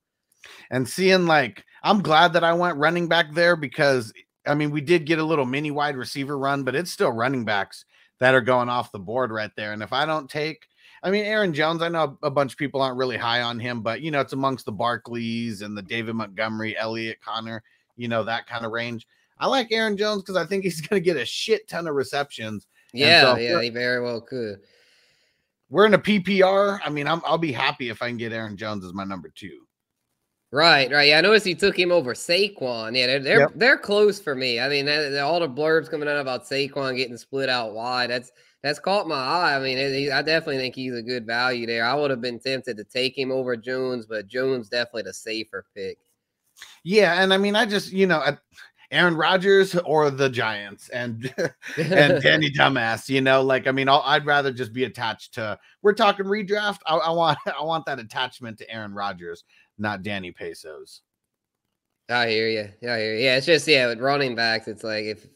And 0.71 0.87
seeing 0.87 1.27
like, 1.27 1.63
I'm 1.83 2.01
glad 2.01 2.33
that 2.33 2.43
I 2.43 2.53
went 2.53 2.77
running 2.77 3.07
back 3.07 3.33
there 3.33 3.55
because 3.55 4.13
I 4.47 4.55
mean, 4.55 4.71
we 4.71 4.81
did 4.81 5.05
get 5.05 5.19
a 5.19 5.23
little 5.23 5.45
mini 5.45 5.69
wide 5.69 5.95
receiver 5.95 6.37
run, 6.37 6.63
but 6.63 6.75
it's 6.75 6.89
still 6.89 7.11
running 7.11 7.45
backs 7.45 7.85
that 8.21 8.35
are 8.35 8.41
going 8.41 8.69
off 8.69 8.91
the 8.91 8.99
board 8.99 9.31
right 9.31 9.51
there. 9.57 9.73
And 9.73 9.83
if 9.83 9.91
I 9.91 10.05
don't 10.05 10.29
take 10.29 10.67
I 11.03 11.09
mean, 11.09 11.25
Aaron 11.25 11.53
Jones, 11.53 11.81
I 11.81 11.89
know 11.89 12.17
a 12.21 12.29
bunch 12.29 12.51
of 12.51 12.59
people 12.59 12.81
aren't 12.81 12.97
really 12.97 13.17
high 13.17 13.41
on 13.41 13.59
him, 13.59 13.81
but 13.81 14.01
you 14.01 14.11
know, 14.11 14.21
it's 14.21 14.33
amongst 14.33 14.65
the 14.65 14.73
Barkleys 14.73 15.63
and 15.63 15.75
the 15.75 15.81
David 15.81 16.13
Montgomery, 16.15 16.77
Elliott 16.77 17.19
Connor, 17.21 17.63
you 17.97 18.07
know, 18.07 18.23
that 18.23 18.45
kind 18.47 18.65
of 18.65 18.71
range. 18.71 19.07
I 19.39 19.47
like 19.47 19.71
Aaron 19.71 19.97
Jones 19.97 20.21
because 20.21 20.35
I 20.35 20.45
think 20.45 20.63
he's 20.63 20.79
going 20.87 21.01
to 21.01 21.05
get 21.05 21.17
a 21.17 21.25
shit 21.25 21.67
ton 21.67 21.87
of 21.87 21.95
receptions. 21.95 22.67
Yeah, 22.93 23.33
so 23.33 23.37
yeah, 23.37 23.61
he 23.61 23.69
very 23.69 24.01
well 24.01 24.21
could. 24.21 24.59
We're 25.69 25.87
in 25.87 25.93
a 25.93 25.99
PPR. 25.99 26.79
I 26.83 26.89
mean, 26.89 27.07
I'm, 27.07 27.21
I'll 27.25 27.37
be 27.37 27.53
happy 27.53 27.89
if 27.89 28.01
I 28.01 28.09
can 28.09 28.17
get 28.17 28.33
Aaron 28.33 28.57
Jones 28.57 28.85
as 28.85 28.93
my 28.93 29.05
number 29.05 29.31
two. 29.33 29.61
Right, 30.53 30.91
right. 30.91 31.07
Yeah, 31.07 31.19
I 31.19 31.21
noticed 31.21 31.45
he 31.45 31.55
took 31.55 31.79
him 31.79 31.93
over 31.93 32.13
Saquon. 32.13 32.97
Yeah, 32.97 33.07
they're 33.07 33.19
they're, 33.19 33.39
yep. 33.39 33.51
they're 33.55 33.77
close 33.77 34.19
for 34.19 34.35
me. 34.35 34.59
I 34.59 34.67
mean, 34.67 34.89
all 35.19 35.39
the 35.39 35.47
blurbs 35.47 35.89
coming 35.89 36.09
out 36.09 36.17
about 36.17 36.43
Saquon 36.43 36.97
getting 36.97 37.15
split 37.15 37.47
out 37.47 37.73
wide. 37.73 38.09
That's 38.09 38.33
that's 38.61 38.79
caught 38.79 39.07
my 39.07 39.15
eye. 39.15 39.55
I 39.55 39.59
mean, 39.59 39.77
it, 39.77 40.11
I 40.11 40.21
definitely 40.21 40.57
think 40.57 40.75
he's 40.75 40.93
a 40.93 41.01
good 41.01 41.25
value 41.25 41.65
there. 41.65 41.85
I 41.85 41.93
would 41.93 42.11
have 42.11 42.19
been 42.19 42.39
tempted 42.39 42.75
to 42.77 42.83
take 42.83 43.17
him 43.17 43.31
over 43.31 43.55
Jones, 43.55 44.05
but 44.05 44.27
Jones 44.27 44.67
definitely 44.67 45.03
the 45.03 45.13
safer 45.13 45.65
pick. 45.73 45.97
Yeah, 46.83 47.23
and 47.23 47.33
I 47.33 47.37
mean, 47.37 47.55
I 47.55 47.65
just 47.65 47.93
you 47.93 48.05
know, 48.05 48.21
Aaron 48.91 49.15
Rodgers 49.15 49.73
or 49.75 50.11
the 50.11 50.29
Giants 50.29 50.89
and 50.89 51.33
and 51.77 52.21
Danny 52.23 52.51
Dumbass. 52.51 53.07
You 53.07 53.21
know, 53.21 53.41
like 53.41 53.67
I 53.67 53.71
mean, 53.71 53.87
i 53.87 54.17
would 54.17 54.25
rather 54.25 54.51
just 54.51 54.73
be 54.73 54.83
attached 54.83 55.33
to. 55.35 55.57
We're 55.81 55.93
talking 55.93 56.25
redraft. 56.25 56.79
I, 56.85 56.97
I 56.97 57.11
want 57.11 57.37
I 57.59 57.63
want 57.63 57.85
that 57.85 57.99
attachment 57.99 58.57
to 58.59 58.69
Aaron 58.69 58.93
Rodgers, 58.93 59.45
not 59.77 60.03
Danny 60.03 60.31
Pesos. 60.31 61.01
I 62.09 62.29
hear 62.29 62.49
you. 62.49 62.89
I 62.89 62.97
hear 62.99 63.15
you. 63.15 63.23
Yeah, 63.23 63.37
it's 63.37 63.45
just 63.45 63.67
yeah, 63.67 63.87
with 63.87 63.99
running 63.99 64.35
backs, 64.35 64.67
it's 64.67 64.83
like 64.83 65.05
if 65.05 65.27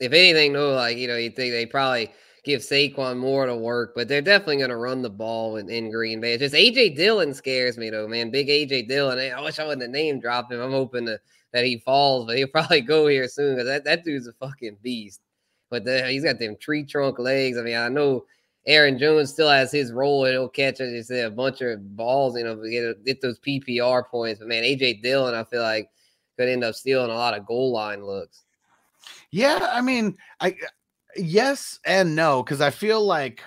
if 0.00 0.12
anything, 0.12 0.52
no, 0.52 0.72
like 0.72 0.96
you 0.96 1.08
know, 1.08 1.16
you 1.16 1.30
think 1.30 1.52
they 1.52 1.66
probably 1.66 2.10
give 2.44 2.60
Saquon 2.60 3.16
more 3.16 3.46
to 3.46 3.56
work, 3.56 3.92
but 3.94 4.06
they're 4.06 4.20
definitely 4.20 4.58
going 4.58 4.70
to 4.70 4.76
run 4.76 5.00
the 5.00 5.10
ball 5.10 5.56
in, 5.56 5.70
in, 5.70 5.90
Green 5.90 6.20
Bay. 6.20 6.34
It's 6.34 6.42
just 6.42 6.54
AJ 6.54 6.94
Dillon 6.94 7.32
scares 7.32 7.78
me 7.78 7.88
though, 7.88 8.06
man. 8.06 8.30
Big 8.30 8.48
AJ 8.48 8.86
Dillon. 8.86 9.18
I 9.18 9.40
wish 9.40 9.58
I 9.58 9.64
wouldn't 9.64 9.82
have 9.82 9.90
name 9.90 10.20
dropped 10.20 10.52
him. 10.52 10.60
I'm 10.60 10.70
hoping 10.70 11.06
to, 11.06 11.18
that 11.52 11.64
he 11.64 11.78
falls, 11.78 12.26
but 12.26 12.36
he'll 12.36 12.46
probably 12.52 12.82
go 12.82 13.06
here 13.06 13.28
soon 13.28 13.54
because 13.54 13.66
that, 13.66 13.84
that 13.84 14.04
dude's 14.04 14.26
a 14.26 14.32
fucking 14.34 14.76
beast. 14.82 15.20
But 15.70 15.84
the, 15.84 16.06
he's 16.06 16.24
got 16.24 16.38
them 16.38 16.56
tree 16.60 16.84
trunk 16.84 17.18
legs. 17.18 17.56
I 17.56 17.62
mean, 17.62 17.76
I 17.76 17.88
know 17.88 18.26
Aaron 18.66 18.98
Jones 18.98 19.30
still 19.30 19.50
has 19.50 19.70
his 19.70 19.92
role. 19.92 20.24
And 20.24 20.32
he'll 20.32 20.48
catch, 20.48 20.80
as 20.80 20.92
you 20.92 21.02
said, 21.02 21.26
a 21.26 21.30
bunch 21.30 21.60
of 21.60 21.96
balls, 21.96 22.36
you 22.36 22.44
know, 22.44 22.56
get, 22.56 23.04
get 23.04 23.20
those 23.20 23.38
PPR 23.40 24.06
points. 24.08 24.38
But 24.38 24.48
man, 24.48 24.62
AJ 24.62 25.02
Dillon, 25.02 25.34
I 25.34 25.44
feel 25.44 25.62
like 25.62 25.90
could 26.38 26.48
end 26.48 26.64
up 26.64 26.74
stealing 26.74 27.10
a 27.10 27.14
lot 27.14 27.36
of 27.36 27.46
goal 27.46 27.72
line 27.72 28.04
looks. 28.04 28.42
Yeah, 29.30 29.68
I 29.72 29.80
mean, 29.80 30.16
I 30.40 30.56
yes 31.16 31.78
and 31.84 32.16
no 32.16 32.42
because 32.42 32.60
I 32.60 32.70
feel 32.70 33.04
like 33.04 33.42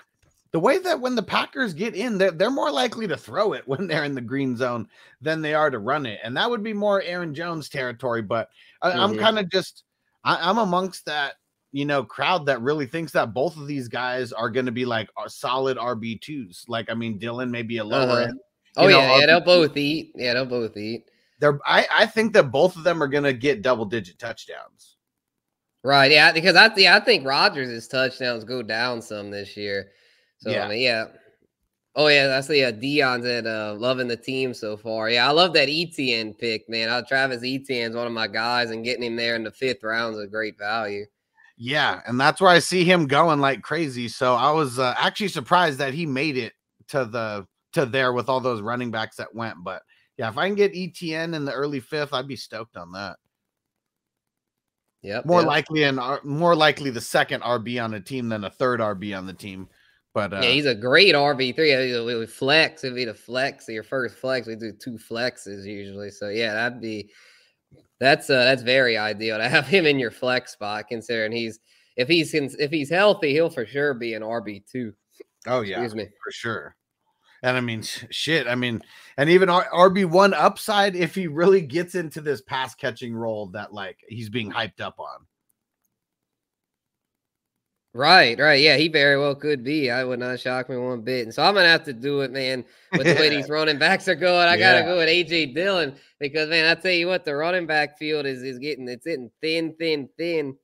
the 0.51 0.59
way 0.59 0.77
that 0.77 1.01
when 1.01 1.15
the 1.15 1.23
Packers 1.23 1.73
get 1.73 1.95
in, 1.95 2.17
they're, 2.17 2.31
they're 2.31 2.49
more 2.49 2.71
likely 2.71 3.07
to 3.07 3.17
throw 3.17 3.53
it 3.53 3.67
when 3.67 3.87
they're 3.87 4.03
in 4.05 4.15
the 4.15 4.21
green 4.21 4.55
zone 4.55 4.87
than 5.21 5.41
they 5.41 5.53
are 5.53 5.69
to 5.69 5.79
run 5.79 6.05
it, 6.05 6.19
and 6.23 6.37
that 6.37 6.49
would 6.49 6.63
be 6.63 6.73
more 6.73 7.01
Aaron 7.01 7.33
Jones 7.33 7.69
territory. 7.69 8.21
But 8.21 8.49
I, 8.81 8.91
am 8.91 9.13
Mhm. 9.13 9.19
kind 9.19 9.39
of 9.39 9.49
just 9.49 9.83
I, 10.23 10.49
I'm 10.49 10.57
amongst 10.57 11.05
that 11.05 11.35
you 11.77 11.85
know 11.85 12.03
crowd 12.03 12.45
that 12.47 12.59
really 12.61 12.87
thinks 12.87 13.11
that 13.11 13.35
both 13.35 13.55
of 13.55 13.67
these 13.67 13.87
guys 13.87 14.33
are 14.33 14.49
going 14.49 14.65
to 14.65 14.71
be 14.71 14.83
like 14.83 15.09
solid 15.27 15.77
RB 15.77 16.19
twos. 16.19 16.65
Like 16.67 16.89
I 16.89 16.95
mean, 16.95 17.19
Dillon 17.19 17.51
may 17.51 17.61
be 17.61 17.77
a 17.77 17.83
lower 17.83 18.01
Uh-huh. 18.01 18.21
end. 18.23 18.39
Oh 18.77 18.83
You 18.87 18.93
know, 18.93 18.99
yeah, 18.99 19.19
yeah, 19.19 19.25
they'll 19.27 19.41
both 19.41 19.77
eat. 19.77 20.11
Yeah, 20.15 20.33
they'll 20.33 20.45
both 20.45 20.75
eat. 20.75 21.05
They're 21.39 21.59
I, 21.67 21.85
I 21.91 22.05
think 22.07 22.33
that 22.33 22.51
both 22.51 22.75
of 22.75 22.83
them 22.83 23.01
are 23.03 23.07
going 23.07 23.25
to 23.25 23.33
get 23.33 23.61
double 23.61 23.85
digit 23.85 24.17
touchdowns. 24.17 24.97
Right. 25.83 26.11
Yeah, 26.11 26.31
because 26.31 26.55
I 26.55 26.67
think 26.69 26.87
I 26.89 26.99
think 26.99 27.25
Rodgers' 27.27 27.87
touchdowns 27.87 28.43
go 28.43 28.63
down 28.63 28.99
some 29.01 29.29
this 29.29 29.55
year. 29.55 29.91
So 30.39 30.49
Yeah. 30.49 30.65
I 30.65 30.69
mean, 30.69 30.81
yeah. 30.81 31.05
Oh 31.95 32.07
yeah, 32.07 32.35
I 32.37 32.41
see. 32.41 32.63
Uh, 32.63 32.71
Dion's 32.71 33.23
said 33.25 33.45
uh, 33.47 33.75
loving 33.77 34.07
the 34.07 34.17
team 34.17 34.53
so 34.55 34.77
far. 34.77 35.09
Yeah, 35.11 35.27
I 35.27 35.31
love 35.31 35.53
that 35.53 35.69
Etienne 35.69 36.33
pick, 36.33 36.67
man. 36.69 36.89
Uh, 36.89 37.03
Travis 37.07 37.43
Etienne's 37.43 37.95
one 37.95 38.05
of 38.07 38.13
my 38.13 38.27
guys, 38.27 38.71
and 38.71 38.83
getting 38.83 39.03
him 39.03 39.15
there 39.15 39.35
in 39.35 39.43
the 39.43 39.51
fifth 39.51 39.83
round 39.83 40.15
is 40.15 40.21
a 40.21 40.27
great 40.27 40.57
value. 40.57 41.05
Yeah, 41.57 42.01
and 42.05 42.19
that's 42.19 42.39
where 42.39 42.51
I 42.51 42.59
see 42.59 42.83
him 42.83 43.07
going 43.07 43.39
like 43.39 43.63
crazy. 43.63 44.07
So 44.07 44.35
I 44.35 44.51
was 44.51 44.77
uh, 44.77 44.93
actually 44.97 45.29
surprised 45.29 45.79
that 45.79 45.93
he 45.93 46.05
made 46.05 46.37
it 46.37 46.53
to 46.89 47.05
the 47.05 47.47
to 47.73 47.85
there 47.85 48.13
with 48.13 48.29
all 48.29 48.39
those 48.39 48.61
running 48.61 48.91
backs 48.91 49.17
that 49.17 49.33
went. 49.33 49.57
But 49.63 49.81
yeah, 50.17 50.29
if 50.29 50.37
I 50.37 50.47
can 50.47 50.55
get 50.55 50.75
Etienne 50.75 51.33
in 51.33 51.45
the 51.45 51.53
early 51.53 51.79
fifth, 51.79 52.13
I'd 52.13 52.27
be 52.27 52.35
stoked 52.35 52.77
on 52.77 52.91
that. 52.91 53.17
Yeah, 55.01 55.21
More 55.25 55.41
yep. 55.41 55.47
likely 55.47 55.83
and 55.83 55.99
more 56.23 56.55
likely 56.55 56.89
the 56.89 57.01
second 57.01 57.41
RB 57.41 57.83
on 57.83 57.91
the 57.91 57.99
team 57.99 58.29
than 58.29 58.43
a 58.43 58.49
third 58.49 58.79
RB 58.79 59.17
on 59.17 59.25
the 59.25 59.33
team. 59.33 59.69
But 60.13 60.33
uh, 60.33 60.39
yeah, 60.41 60.49
he's 60.49 60.65
a 60.65 60.75
great 60.75 61.13
RB 61.13 61.55
three. 61.55 62.15
We 62.15 62.25
flex. 62.25 62.83
It'd 62.83 62.95
be 62.95 63.05
the 63.05 63.13
flex, 63.13 63.67
your 63.67 63.83
first 63.83 64.17
flex. 64.17 64.47
We 64.47 64.55
do 64.55 64.71
two 64.71 64.97
flexes 64.97 65.65
usually. 65.65 66.09
So 66.09 66.29
yeah, 66.29 66.53
that'd 66.53 66.81
be 66.81 67.11
that's 67.99 68.29
uh 68.29 68.43
that's 68.43 68.61
very 68.61 68.97
ideal 68.97 69.37
to 69.37 69.49
have 69.49 69.67
him 69.67 69.85
in 69.85 69.99
your 69.99 70.11
flex 70.11 70.53
spot, 70.53 70.87
considering 70.87 71.31
he's 71.31 71.59
if 71.95 72.07
he's 72.07 72.33
if 72.33 72.71
he's 72.71 72.89
healthy, 72.89 73.33
he'll 73.33 73.49
for 73.49 73.65
sure 73.65 73.93
be 73.93 74.13
an 74.13 74.21
RB 74.21 74.63
two. 74.71 74.93
oh 75.47 75.61
yeah, 75.61 75.81
Excuse 75.81 75.95
me. 75.95 76.03
for 76.23 76.31
sure. 76.31 76.75
And 77.43 77.55
I 77.55 77.61
mean, 77.61 77.83
shit. 77.83 78.47
I 78.47 78.55
mean, 78.55 78.81
and 79.17 79.29
even 79.29 79.47
RB 79.49 80.05
one 80.05 80.33
upside 80.33 80.95
if 80.95 81.13
he 81.13 81.27
really 81.27 81.61
gets 81.61 81.93
into 81.95 82.19
this 82.19 82.41
pass 82.41 82.73
catching 82.73 83.15
role 83.15 83.47
that 83.47 83.73
like 83.73 83.99
he's 84.07 84.29
being 84.29 84.51
hyped 84.51 84.81
up 84.81 84.99
on. 84.99 85.25
Right, 87.97 88.39
right. 88.39 88.61
Yeah, 88.61 88.77
he 88.77 88.89
very 88.89 89.17
well 89.17 89.33
could 89.33 89.63
be. 89.63 89.89
I 89.89 90.03
would 90.03 90.19
not 90.19 90.39
shock 90.39 90.69
me 90.69 90.77
one 90.77 91.01
bit. 91.01 91.23
And 91.23 91.33
so 91.33 91.41
I'm 91.41 91.55
gonna 91.55 91.67
have 91.67 91.83
to 91.85 91.93
do 91.93 92.21
it, 92.21 92.31
man. 92.31 92.63
With 92.91 93.07
the 93.07 93.15
way 93.15 93.29
these 93.29 93.49
running 93.49 93.79
backs 93.79 94.07
are 94.07 94.13
going, 94.13 94.47
I 94.47 94.55
gotta 94.55 94.83
go 94.83 94.97
with 94.97 95.09
AJ 95.09 95.55
Dillon 95.55 95.95
because 96.19 96.47
man, 96.47 96.65
I 96.65 96.79
tell 96.79 96.91
you 96.91 97.07
what, 97.07 97.25
the 97.25 97.35
running 97.35 97.65
back 97.65 97.97
field 97.97 98.27
is 98.27 98.43
is 98.43 98.59
getting 98.59 98.87
it's 98.87 99.03
getting 99.03 99.31
thin, 99.41 99.73
thin, 99.79 100.09
thin. 100.15 100.55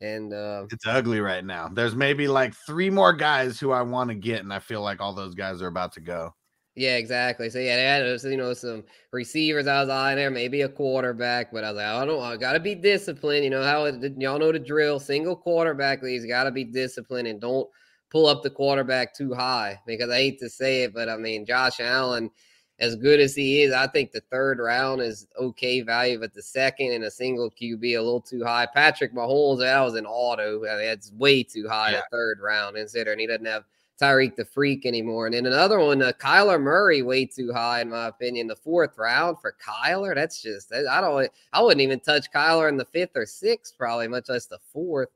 And 0.00 0.32
uh 0.32 0.64
It's 0.70 0.86
ugly 0.86 1.20
right 1.20 1.44
now. 1.44 1.68
There's 1.68 1.94
maybe 1.94 2.26
like 2.26 2.54
three 2.66 2.88
more 2.88 3.12
guys 3.12 3.60
who 3.60 3.72
I 3.72 3.82
want 3.82 4.08
to 4.08 4.14
get, 4.14 4.40
and 4.40 4.50
I 4.50 4.58
feel 4.58 4.80
like 4.80 5.02
all 5.02 5.12
those 5.12 5.34
guys 5.34 5.60
are 5.60 5.66
about 5.66 5.92
to 5.92 6.00
go. 6.00 6.34
Yeah, 6.76 6.96
exactly. 6.96 7.50
So 7.50 7.58
yeah, 7.58 7.76
they 7.76 7.84
had 7.84 8.22
you 8.30 8.36
know 8.36 8.54
some 8.54 8.84
receivers 9.12 9.66
I 9.66 9.80
was 9.80 9.90
eyeing 9.90 10.16
there, 10.16 10.30
maybe 10.30 10.62
a 10.62 10.68
quarterback, 10.68 11.52
but 11.52 11.64
I 11.64 11.70
was 11.72 11.76
like, 11.76 11.86
I 11.86 12.04
don't 12.06 12.22
I 12.22 12.36
gotta 12.36 12.60
be 12.60 12.74
disciplined. 12.74 13.44
You 13.44 13.50
know 13.50 13.62
how 13.62 13.84
it, 13.86 14.14
y'all 14.18 14.38
know 14.38 14.52
the 14.52 14.58
drill. 14.58 15.00
Single 15.00 15.36
quarterback 15.36 16.02
leagues 16.02 16.24
gotta 16.26 16.50
be 16.50 16.64
disciplined 16.64 17.28
and 17.28 17.40
don't 17.40 17.68
pull 18.10 18.26
up 18.26 18.42
the 18.42 18.50
quarterback 18.50 19.14
too 19.14 19.34
high 19.34 19.78
because 19.86 20.10
I 20.10 20.16
hate 20.16 20.38
to 20.40 20.48
say 20.48 20.84
it, 20.84 20.94
but 20.94 21.08
I 21.08 21.16
mean 21.16 21.44
Josh 21.44 21.80
Allen, 21.80 22.30
as 22.78 22.96
good 22.96 23.20
as 23.20 23.34
he 23.34 23.62
is, 23.62 23.72
I 23.72 23.86
think 23.88 24.10
the 24.10 24.22
third 24.32 24.58
round 24.58 25.02
is 25.02 25.26
okay 25.38 25.80
value, 25.82 26.18
but 26.18 26.32
the 26.32 26.42
second 26.42 26.92
and 26.92 27.04
a 27.04 27.10
single 27.10 27.50
QB 27.50 27.82
a 27.96 28.00
little 28.00 28.20
too 28.22 28.42
high. 28.42 28.66
Patrick 28.72 29.14
Mahomes, 29.14 29.60
that 29.60 29.80
was 29.80 29.94
an 29.96 30.06
auto. 30.06 30.64
I 30.66 30.76
mean, 30.76 30.86
that's 30.86 31.12
way 31.12 31.42
too 31.42 31.68
high 31.68 31.90
Yeah. 31.92 31.98
the 31.98 32.16
third 32.16 32.40
round, 32.40 32.76
considering 32.76 33.18
he 33.18 33.26
doesn't 33.26 33.44
have 33.46 33.64
Tyreek 34.00 34.36
the 34.36 34.44
Freak 34.44 34.86
anymore. 34.86 35.26
And 35.26 35.34
then 35.34 35.46
another 35.46 35.78
one, 35.78 36.02
uh, 36.02 36.12
Kyler 36.18 36.60
Murray, 36.60 37.02
way 37.02 37.26
too 37.26 37.52
high 37.52 37.82
in 37.82 37.90
my 37.90 38.06
opinion. 38.06 38.46
The 38.46 38.56
fourth 38.56 38.96
round 38.96 39.38
for 39.40 39.54
Kyler, 39.64 40.14
that's 40.14 40.40
just 40.40 40.70
that- 40.70 40.88
I 40.88 41.00
don't 41.00 41.30
I 41.52 41.62
wouldn't 41.62 41.82
even 41.82 42.00
touch 42.00 42.30
Kyler 42.32 42.68
in 42.68 42.76
the 42.76 42.84
fifth 42.84 43.16
or 43.16 43.26
sixth, 43.26 43.76
probably 43.76 44.08
much 44.08 44.28
less 44.28 44.46
the 44.46 44.58
fourth. 44.72 45.10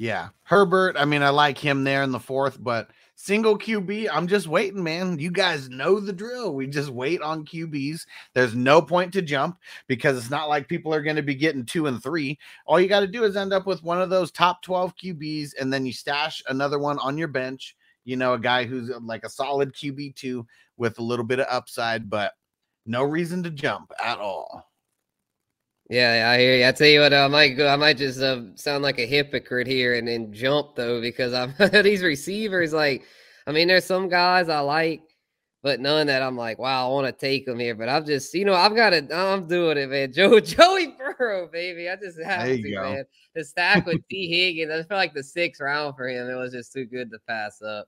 Yeah, 0.00 0.30
Herbert. 0.44 0.96
I 0.98 1.04
mean, 1.04 1.22
I 1.22 1.28
like 1.28 1.58
him 1.58 1.84
there 1.84 2.02
in 2.02 2.10
the 2.10 2.18
fourth, 2.18 2.56
but 2.58 2.88
single 3.16 3.58
QB, 3.58 4.08
I'm 4.10 4.26
just 4.26 4.48
waiting, 4.48 4.82
man. 4.82 5.18
You 5.18 5.30
guys 5.30 5.68
know 5.68 6.00
the 6.00 6.10
drill. 6.10 6.54
We 6.54 6.68
just 6.68 6.88
wait 6.88 7.20
on 7.20 7.44
QBs. 7.44 8.06
There's 8.32 8.54
no 8.54 8.80
point 8.80 9.12
to 9.12 9.20
jump 9.20 9.58
because 9.88 10.16
it's 10.16 10.30
not 10.30 10.48
like 10.48 10.68
people 10.68 10.94
are 10.94 11.02
going 11.02 11.16
to 11.16 11.22
be 11.22 11.34
getting 11.34 11.66
two 11.66 11.86
and 11.86 12.02
three. 12.02 12.38
All 12.64 12.80
you 12.80 12.88
got 12.88 13.00
to 13.00 13.06
do 13.06 13.24
is 13.24 13.36
end 13.36 13.52
up 13.52 13.66
with 13.66 13.82
one 13.82 14.00
of 14.00 14.08
those 14.08 14.32
top 14.32 14.62
12 14.62 14.96
QBs, 14.96 15.50
and 15.60 15.70
then 15.70 15.84
you 15.84 15.92
stash 15.92 16.42
another 16.48 16.78
one 16.78 16.98
on 17.00 17.18
your 17.18 17.28
bench. 17.28 17.76
You 18.10 18.16
know, 18.16 18.34
a 18.34 18.40
guy 18.40 18.64
who's 18.64 18.90
uh, 18.90 18.98
like 19.00 19.24
a 19.24 19.30
solid 19.30 19.72
QB 19.72 20.16
two 20.16 20.44
with 20.76 20.98
a 20.98 21.02
little 21.02 21.24
bit 21.24 21.38
of 21.38 21.46
upside, 21.48 22.10
but 22.10 22.32
no 22.84 23.04
reason 23.04 23.44
to 23.44 23.50
jump 23.50 23.92
at 24.02 24.18
all. 24.18 24.68
Yeah, 25.88 26.32
I 26.32 26.40
hear 26.40 26.56
you. 26.56 26.66
I 26.66 26.72
tell 26.72 26.88
you 26.88 27.00
what, 27.00 27.14
I 27.14 27.28
might 27.28 27.50
go. 27.50 27.68
I 27.68 27.76
might 27.76 27.98
just 27.98 28.20
uh, 28.20 28.56
sound 28.56 28.82
like 28.82 28.98
a 28.98 29.06
hypocrite 29.06 29.68
here 29.68 29.94
and 29.94 30.08
then 30.08 30.32
jump 30.32 30.74
though, 30.74 31.00
because 31.00 31.32
I'm 31.32 31.54
these 31.84 32.02
receivers. 32.02 32.72
Like, 32.72 33.04
I 33.46 33.52
mean, 33.52 33.68
there's 33.68 33.84
some 33.84 34.08
guys 34.08 34.48
I 34.48 34.58
like, 34.58 35.02
but 35.62 35.78
none 35.78 36.08
that 36.08 36.22
I'm 36.22 36.36
like, 36.36 36.58
wow, 36.58 36.88
I 36.88 36.92
want 36.92 37.06
to 37.06 37.12
take 37.12 37.46
them 37.46 37.60
here. 37.60 37.76
But 37.76 37.88
I've 37.88 38.06
just, 38.06 38.34
you 38.34 38.44
know, 38.44 38.54
I've 38.54 38.74
got 38.74 38.90
to. 38.90 39.08
I'm 39.14 39.46
doing 39.46 39.78
it, 39.78 39.88
man. 39.88 40.12
Joe, 40.14 40.40
Joey 40.40 40.96
Burrow, 40.98 41.48
baby. 41.48 41.88
I 41.88 41.94
just 41.94 42.20
have 42.20 42.46
to, 42.46 42.72
go. 42.72 42.82
man. 42.82 43.04
The 43.36 43.44
stack 43.44 43.86
with 43.86 44.00
T 44.08 44.28
Higgins. 44.28 44.72
I 44.72 44.82
feel 44.88 44.96
like 44.96 45.14
the 45.14 45.22
sixth 45.22 45.60
round 45.60 45.96
for 45.96 46.08
him. 46.08 46.28
It 46.28 46.34
was 46.34 46.52
just 46.52 46.72
too 46.72 46.86
good 46.86 47.10
to 47.12 47.18
pass 47.28 47.62
up. 47.62 47.86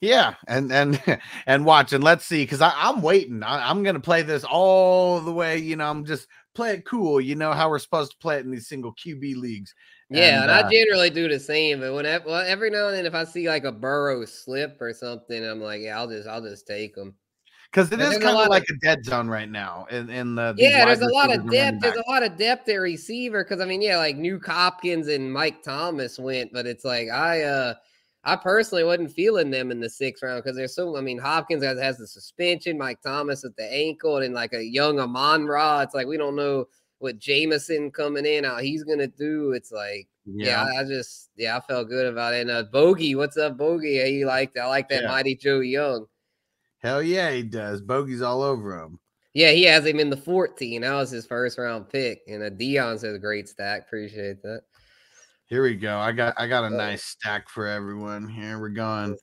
Yeah, 0.00 0.34
and 0.48 0.72
and 0.72 1.20
and 1.46 1.64
watch 1.64 1.92
and 1.92 2.02
let's 2.02 2.24
see 2.24 2.42
because 2.42 2.60
I'm 2.62 3.02
waiting. 3.02 3.42
I, 3.42 3.68
I'm 3.68 3.82
gonna 3.82 4.00
play 4.00 4.22
this 4.22 4.44
all 4.44 5.20
the 5.20 5.32
way. 5.32 5.58
You 5.58 5.76
know, 5.76 5.88
I'm 5.88 6.04
just 6.04 6.28
play 6.54 6.74
it 6.74 6.84
cool. 6.84 7.20
You 7.20 7.34
know 7.34 7.52
how 7.52 7.68
we're 7.68 7.78
supposed 7.78 8.12
to 8.12 8.18
play 8.18 8.38
it 8.38 8.44
in 8.44 8.50
these 8.50 8.68
single 8.68 8.94
QB 8.94 9.36
leagues. 9.36 9.74
Yeah, 10.08 10.42
and, 10.42 10.50
uh, 10.50 10.66
I 10.66 10.70
generally 10.70 11.10
do 11.10 11.28
the 11.28 11.40
same. 11.40 11.80
But 11.80 11.94
when 11.94 12.04
well, 12.04 12.44
every 12.46 12.70
now 12.70 12.88
and 12.88 12.96
then, 12.96 13.06
if 13.06 13.14
I 13.14 13.24
see 13.24 13.48
like 13.48 13.64
a 13.64 13.72
Burrow 13.72 14.24
slip 14.24 14.80
or 14.80 14.92
something, 14.92 15.44
I'm 15.44 15.60
like, 15.60 15.80
yeah, 15.80 15.98
I'll 15.98 16.08
just, 16.08 16.28
I'll 16.28 16.42
just 16.42 16.66
take 16.66 16.94
them 16.94 17.14
because 17.76 17.92
it 17.92 18.00
is 18.00 18.16
kind 18.18 18.36
of- 18.36 18.48
like 18.48 18.64
a 18.70 18.76
dead 18.76 19.04
zone 19.04 19.28
right 19.28 19.50
now 19.50 19.86
in 19.90 20.08
in 20.08 20.34
the 20.34 20.54
Yeah, 20.56 20.86
there's 20.86 21.00
a 21.00 21.12
lot 21.12 21.34
of 21.34 21.50
depth. 21.50 21.80
There's 21.80 21.96
a 21.96 22.10
lot 22.10 22.22
of 22.22 22.36
depth 22.36 22.68
at 22.68 22.76
receiver 22.76 23.44
because 23.44 23.60
I 23.60 23.66
mean, 23.66 23.82
yeah, 23.82 23.98
like 23.98 24.16
Nuk 24.16 24.46
Hopkins 24.46 25.08
and 25.08 25.32
Mike 25.32 25.62
Thomas 25.62 26.18
went, 26.18 26.52
but 26.52 26.66
it's 26.66 26.84
like 26.84 27.08
I 27.10 27.42
uh 27.42 27.74
I 28.26 28.34
personally 28.34 28.82
wasn't 28.82 29.12
feeling 29.12 29.50
them 29.50 29.70
in 29.70 29.78
the 29.78 29.88
sixth 29.88 30.22
round 30.22 30.42
because 30.42 30.56
there's 30.56 30.74
so 30.74 30.96
I 30.96 31.00
mean 31.00 31.16
Hopkins 31.16 31.62
has, 31.62 31.78
has 31.78 31.96
the 31.96 32.06
suspension, 32.08 32.76
Mike 32.76 33.00
Thomas 33.00 33.44
with 33.44 33.54
the 33.56 33.72
ankle, 33.72 34.18
and 34.18 34.34
like 34.34 34.52
a 34.52 34.62
young 34.62 34.98
Amon 34.98 35.46
Ra. 35.46 35.80
It's 35.80 35.94
like 35.94 36.08
we 36.08 36.16
don't 36.16 36.34
know 36.36 36.66
what 36.98 37.18
Jameson 37.18 37.90
coming 37.92 38.26
in, 38.26 38.42
how 38.44 38.58
he's 38.58 38.82
gonna 38.84 39.06
do. 39.06 39.52
It's 39.52 39.70
like 39.70 40.08
yeah, 40.26 40.64
I, 40.64 40.80
I 40.80 40.84
just 40.84 41.30
yeah, 41.36 41.56
I 41.56 41.60
felt 41.60 41.88
good 41.88 42.06
about 42.06 42.34
it. 42.34 42.40
And 42.42 42.50
uh 42.50 42.64
Bogey, 42.64 43.14
what's 43.14 43.36
up, 43.36 43.56
Bogey? 43.56 43.90
Yeah, 43.92 44.06
you 44.06 44.26
like 44.26 44.56
I 44.58 44.66
like 44.66 44.88
that 44.88 45.02
Yeah. 45.02 45.08
mighty 45.08 45.36
Joe 45.36 45.60
Young. 45.60 46.06
hell 46.78 47.02
yeah, 47.02 47.30
he 47.30 47.44
does. 47.44 47.80
Bogey's 47.80 48.22
all 48.22 48.42
over 48.42 48.76
him. 48.76 48.98
Yeah, 49.34 49.50
he 49.52 49.64
has 49.64 49.84
him 49.84 50.00
in 50.00 50.08
the 50.10 50.16
14. 50.16 50.80
That 50.80 50.94
was 50.94 51.10
his 51.10 51.26
first 51.26 51.58
round 51.58 51.90
pick. 51.90 52.22
And 52.26 52.42
a 52.42 52.50
Dion 52.50 52.98
says 52.98 53.18
great 53.18 53.48
stack. 53.48 53.82
Appreciate 53.82 54.42
that. 54.42 54.62
Here 55.46 55.62
we 55.62 55.74
go. 55.74 55.96
I 55.98 56.12
got 56.12 56.34
I 56.36 56.48
got 56.48 56.64
a 56.64 56.74
Oh. 56.74 56.76
nice 56.76 57.04
stack 57.04 57.48
for 57.48 57.66
everyone. 57.66 58.28
Here 58.28 58.58
we're 58.58 58.68
going. 58.70 59.16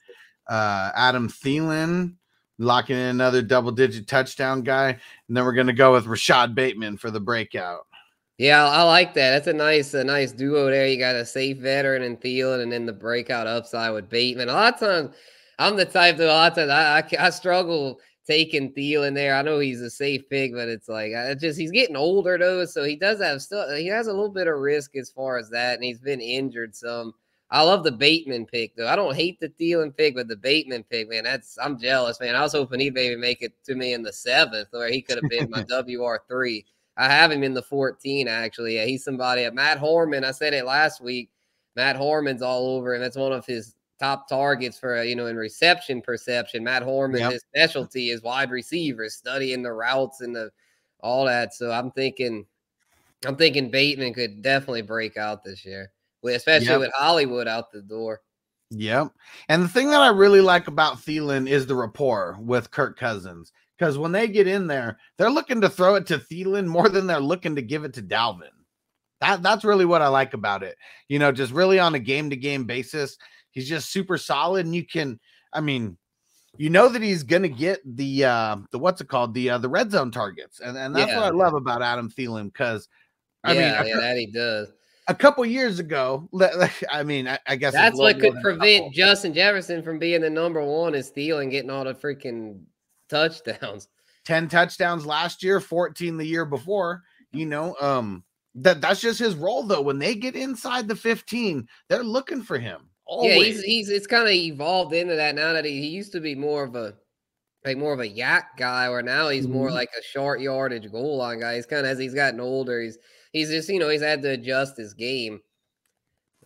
Uh 0.49 0.91
Adam 0.95 1.27
Thielen 1.29 2.15
locking 2.59 2.95
in 2.97 3.07
another 3.07 3.41
double 3.41 3.71
digit 3.71 4.07
touchdown 4.07 4.62
guy, 4.62 4.89
and 4.89 5.38
then 5.38 5.43
we're 5.43 5.53
gonna 5.53 5.73
go 5.73 5.91
with 5.93 6.05
Rashod 6.05 6.55
Bateman 6.55 6.97
for 6.97 7.12
the 7.12 7.19
breakout. 7.19 7.86
Yeah, 8.38 8.65
I 8.65 8.77
I 8.79 8.83
like 8.83 9.13
that. 9.15 9.31
That's 9.31 9.47
a 9.47 9.53
nice, 9.53 9.93
a 9.93 10.03
nice 10.03 10.31
duo 10.31 10.69
there. 10.69 10.88
You 10.88 10.97
got 10.97 11.15
a 11.15 11.25
safe 11.25 11.57
veteran 11.57 12.01
and 12.03 12.19
Thielen, 12.19 12.62
and 12.63 12.71
then 12.71 12.86
the 12.86 12.93
breakout 12.93 13.47
upside 13.47 13.93
with 13.93 14.09
Bateman. 14.09 14.49
A 14.49 14.53
lot 14.53 14.73
of 14.73 14.79
times, 14.79 15.15
I'm 15.59 15.75
the 15.75 15.86
type 15.86 16.17
that 16.17 16.25
a 16.25 16.33
lot 16.33 16.51
of 16.51 16.55
times 16.57 16.71
I, 16.71 16.99
I, 16.99 17.27
I 17.27 17.29
struggle 17.29 17.99
taking 18.25 18.71
Thielen 18.73 19.13
there. 19.15 19.36
I 19.36 19.41
know 19.41 19.59
he's 19.59 19.81
a 19.81 19.89
safe 19.89 20.29
pick, 20.29 20.53
but 20.53 20.67
it's 20.67 20.89
like 20.89 21.13
I 21.13 21.33
just 21.36 21.59
he's 21.59 21.71
getting 21.71 21.95
older 21.95 22.38
though, 22.38 22.65
so 22.65 22.83
he 22.83 22.95
does 22.95 23.21
have 23.21 23.41
still 23.41 23.59
uh, 23.59 23.75
he 23.75 23.88
has 23.88 24.07
a 24.07 24.13
little 24.13 24.29
bit 24.29 24.47
of 24.47 24.59
risk 24.59 24.95
as 24.95 25.09
far 25.09 25.38
as 25.38 25.49
that, 25.49 25.75
and 25.75 25.83
he's 25.83 25.99
been 25.99 26.21
injured 26.21 26.75
some. 26.75 27.13
I 27.51 27.62
love 27.62 27.83
the 27.83 27.91
Bateman 27.91 28.45
pick 28.45 28.75
though. 28.75 28.88
I 28.88 28.95
don't 28.95 29.15
hate 29.15 29.39
the 29.39 29.49
Thielen 29.49 29.95
pick, 29.95 30.15
but 30.15 30.27
the 30.27 30.36
Bateman 30.36 30.83
pick, 30.89 31.09
man, 31.09 31.23
that's 31.25 31.57
I'm 31.62 31.79
jealous, 31.79 32.19
man. 32.19 32.36
I 32.36 32.41
was 32.41 32.53
hoping 32.53 32.79
he'd 32.79 32.93
maybe 32.93 33.15
make 33.15 33.41
it 33.41 33.53
to 33.65 33.75
me 33.75 33.93
in 33.93 34.01
the 34.01 34.13
seventh, 34.13 34.69
where 34.71 34.89
he 34.89 35.01
could 35.01 35.19
have 35.21 35.29
been 35.29 35.49
my 35.49 35.63
WR 35.97 36.23
three. 36.27 36.65
I 36.95 37.09
have 37.09 37.31
him 37.31 37.43
in 37.43 37.53
the 37.53 37.63
14 37.63 38.27
actually. 38.27 38.75
Yeah, 38.75 38.86
he's 38.86 39.03
somebody. 39.03 39.45
Uh, 39.45 39.51
Matt 39.51 39.79
Harmon, 39.79 40.23
I 40.23 40.31
said 40.31 40.53
it 40.53 40.65
last 40.65 41.01
week. 41.01 41.29
Matt 41.75 41.95
Harmon's 41.95 42.43
all 42.43 42.67
over 42.67 42.93
him. 42.93 43.01
That's 43.01 43.17
one 43.17 43.31
of 43.31 43.45
his 43.45 43.75
top 44.03 44.27
targets 44.27 44.77
for 44.77 44.97
uh, 44.97 45.01
you 45.01 45.15
know 45.15 45.27
in 45.27 45.37
reception 45.37 46.01
perception. 46.01 46.63
Matt 46.63 46.83
Harmon, 46.83 47.21
yep. 47.21 47.31
his 47.31 47.41
specialty 47.41 48.09
is 48.09 48.21
wide 48.21 48.51
receivers, 48.51 49.15
studying 49.15 49.63
the 49.63 49.71
routes 49.71 50.21
and 50.21 50.35
the 50.35 50.51
all 50.99 51.25
that. 51.25 51.53
So 51.53 51.71
I'm 51.71 51.91
thinking, 51.91 52.45
I'm 53.25 53.35
thinking 53.35 53.71
Bateman 53.71 54.13
could 54.13 54.41
definitely 54.41 54.81
break 54.81 55.15
out 55.15 55.43
this 55.43 55.65
year, 55.65 55.91
especially 56.25 56.67
yep. 56.67 56.79
with 56.79 56.91
Hollywood 56.95 57.47
out 57.47 57.71
the 57.71 57.81
door. 57.81 58.21
Yep. 58.71 59.11
And 59.49 59.63
the 59.63 59.67
thing 59.67 59.89
that 59.91 60.01
I 60.01 60.09
really 60.09 60.41
like 60.41 60.67
about 60.67 60.97
Thielen 60.97 61.47
is 61.47 61.65
the 61.65 61.75
rapport 61.75 62.37
with 62.41 62.71
Kirk 62.71 62.97
Cousins. 62.97 63.51
Because 63.77 63.97
when 63.97 64.11
they 64.11 64.27
get 64.27 64.47
in 64.47 64.67
there, 64.67 64.97
they're 65.17 65.31
looking 65.31 65.61
to 65.61 65.69
throw 65.69 65.95
it 65.95 66.05
to 66.07 66.17
Thielen 66.17 66.65
more 66.65 66.89
than 66.89 67.07
they're 67.07 67.19
looking 67.19 67.55
to 67.55 67.61
give 67.61 67.83
it 67.83 67.93
to 67.93 68.01
Dalvin. 68.01 68.49
That 69.19 69.41
that's 69.41 69.63
really 69.63 69.85
what 69.85 70.01
I 70.01 70.07
like 70.07 70.33
about 70.33 70.63
it. 70.63 70.75
You 71.07 71.19
know, 71.19 71.31
just 71.31 71.53
really 71.53 71.79
on 71.79 71.95
a 71.95 71.99
game 71.99 72.29
to 72.29 72.35
game 72.35 72.65
basis, 72.65 73.17
he's 73.53 73.69
just 73.69 73.91
super 73.91 74.17
solid, 74.17 74.65
and 74.65 74.75
you 74.75 74.85
can, 74.85 75.19
I 75.53 75.61
mean, 75.61 75.97
you 76.57 76.69
know 76.69 76.89
that 76.89 77.01
he's 77.01 77.23
gonna 77.23 77.47
get 77.47 77.79
the 77.85 78.25
uh 78.25 78.57
the 78.71 78.77
what's 78.77 79.01
it 79.01 79.07
called 79.07 79.33
the 79.33 79.51
uh 79.51 79.57
the 79.57 79.69
red 79.69 79.91
zone 79.91 80.11
targets, 80.11 80.59
and 80.59 80.77
and 80.77 80.95
that's 80.95 81.09
yeah. 81.09 81.17
what 81.17 81.25
I 81.25 81.29
love 81.29 81.53
about 81.53 81.81
Adam 81.81 82.09
Thielen 82.09 82.51
because 82.51 82.87
I 83.43 83.53
yeah, 83.53 83.81
mean, 83.81 83.89
yeah, 83.89 83.99
that 84.01 84.17
he 84.17 84.27
does. 84.27 84.71
A 85.07 85.15
couple 85.15 85.45
years 85.45 85.79
ago, 85.79 86.29
I 86.89 87.03
mean, 87.03 87.27
I, 87.27 87.39
I 87.45 87.55
guess 87.55 87.73
that's 87.73 87.97
what 87.97 88.19
could 88.19 88.35
prevent 88.41 88.93
Justin 88.93 89.33
Jefferson 89.33 89.83
from 89.83 89.99
being 89.99 90.21
the 90.21 90.29
number 90.29 90.63
one 90.63 90.95
is 90.95 91.11
Thielen 91.11 91.51
getting 91.51 91.69
all 91.69 91.83
the 91.83 91.93
freaking 91.93 92.61
touchdowns. 93.09 93.89
10 94.25 94.47
touchdowns 94.47 95.05
last 95.05 95.43
year, 95.43 95.59
14 95.59 96.15
the 96.15 96.25
year 96.25 96.45
before. 96.45 97.03
You 97.33 97.45
know, 97.45 97.75
um, 97.81 98.23
that 98.55 98.79
that's 98.79 99.01
just 99.01 99.19
his 99.19 99.35
role 99.35 99.63
though. 99.63 99.81
When 99.81 99.99
they 99.99 100.15
get 100.15 100.35
inside 100.35 100.87
the 100.87 100.95
15, 100.95 101.67
they're 101.89 102.03
looking 102.03 102.41
for 102.41 102.57
him. 102.57 102.89
Always. 103.13 103.38
Yeah, 103.38 103.43
he's 103.43 103.62
he's 103.62 103.89
it's 103.89 104.08
kind 104.08 104.28
of 104.28 104.34
evolved 104.34 104.93
into 104.93 105.15
that 105.15 105.36
now 105.36 105.54
that 105.54 105.65
he, 105.65 105.82
he 105.82 105.88
used 105.88 106.12
to 106.13 106.19
be 106.19 106.36
more 106.36 106.63
of 106.63 106.76
a 106.76 106.95
like 107.65 107.78
more 107.78 107.93
of 107.93 107.99
a 107.99 108.10
YAC 108.10 108.43
guy, 108.58 108.89
where 108.89 109.02
now 109.02 109.30
he's 109.30 109.45
mm-hmm. 109.45 109.54
more 109.54 109.71
like 109.71 109.89
a 109.97 110.04
short 110.04 110.41
yardage 110.41 110.91
goal 110.91 111.17
line 111.17 111.39
guy. 111.39 111.56
He's 111.56 111.65
kind 111.65 111.86
of 111.86 111.91
as 111.91 111.99
he's 111.99 112.13
gotten 112.13 112.39
older, 112.39 112.82
he's 112.82 112.97
he's 113.32 113.49
just 113.49 113.69
you 113.69 113.80
know 113.80 113.89
he's 113.89 114.02
had 114.02 114.21
to 114.23 114.32
adjust 114.32 114.78
his 114.78 114.93
game. 114.93 115.41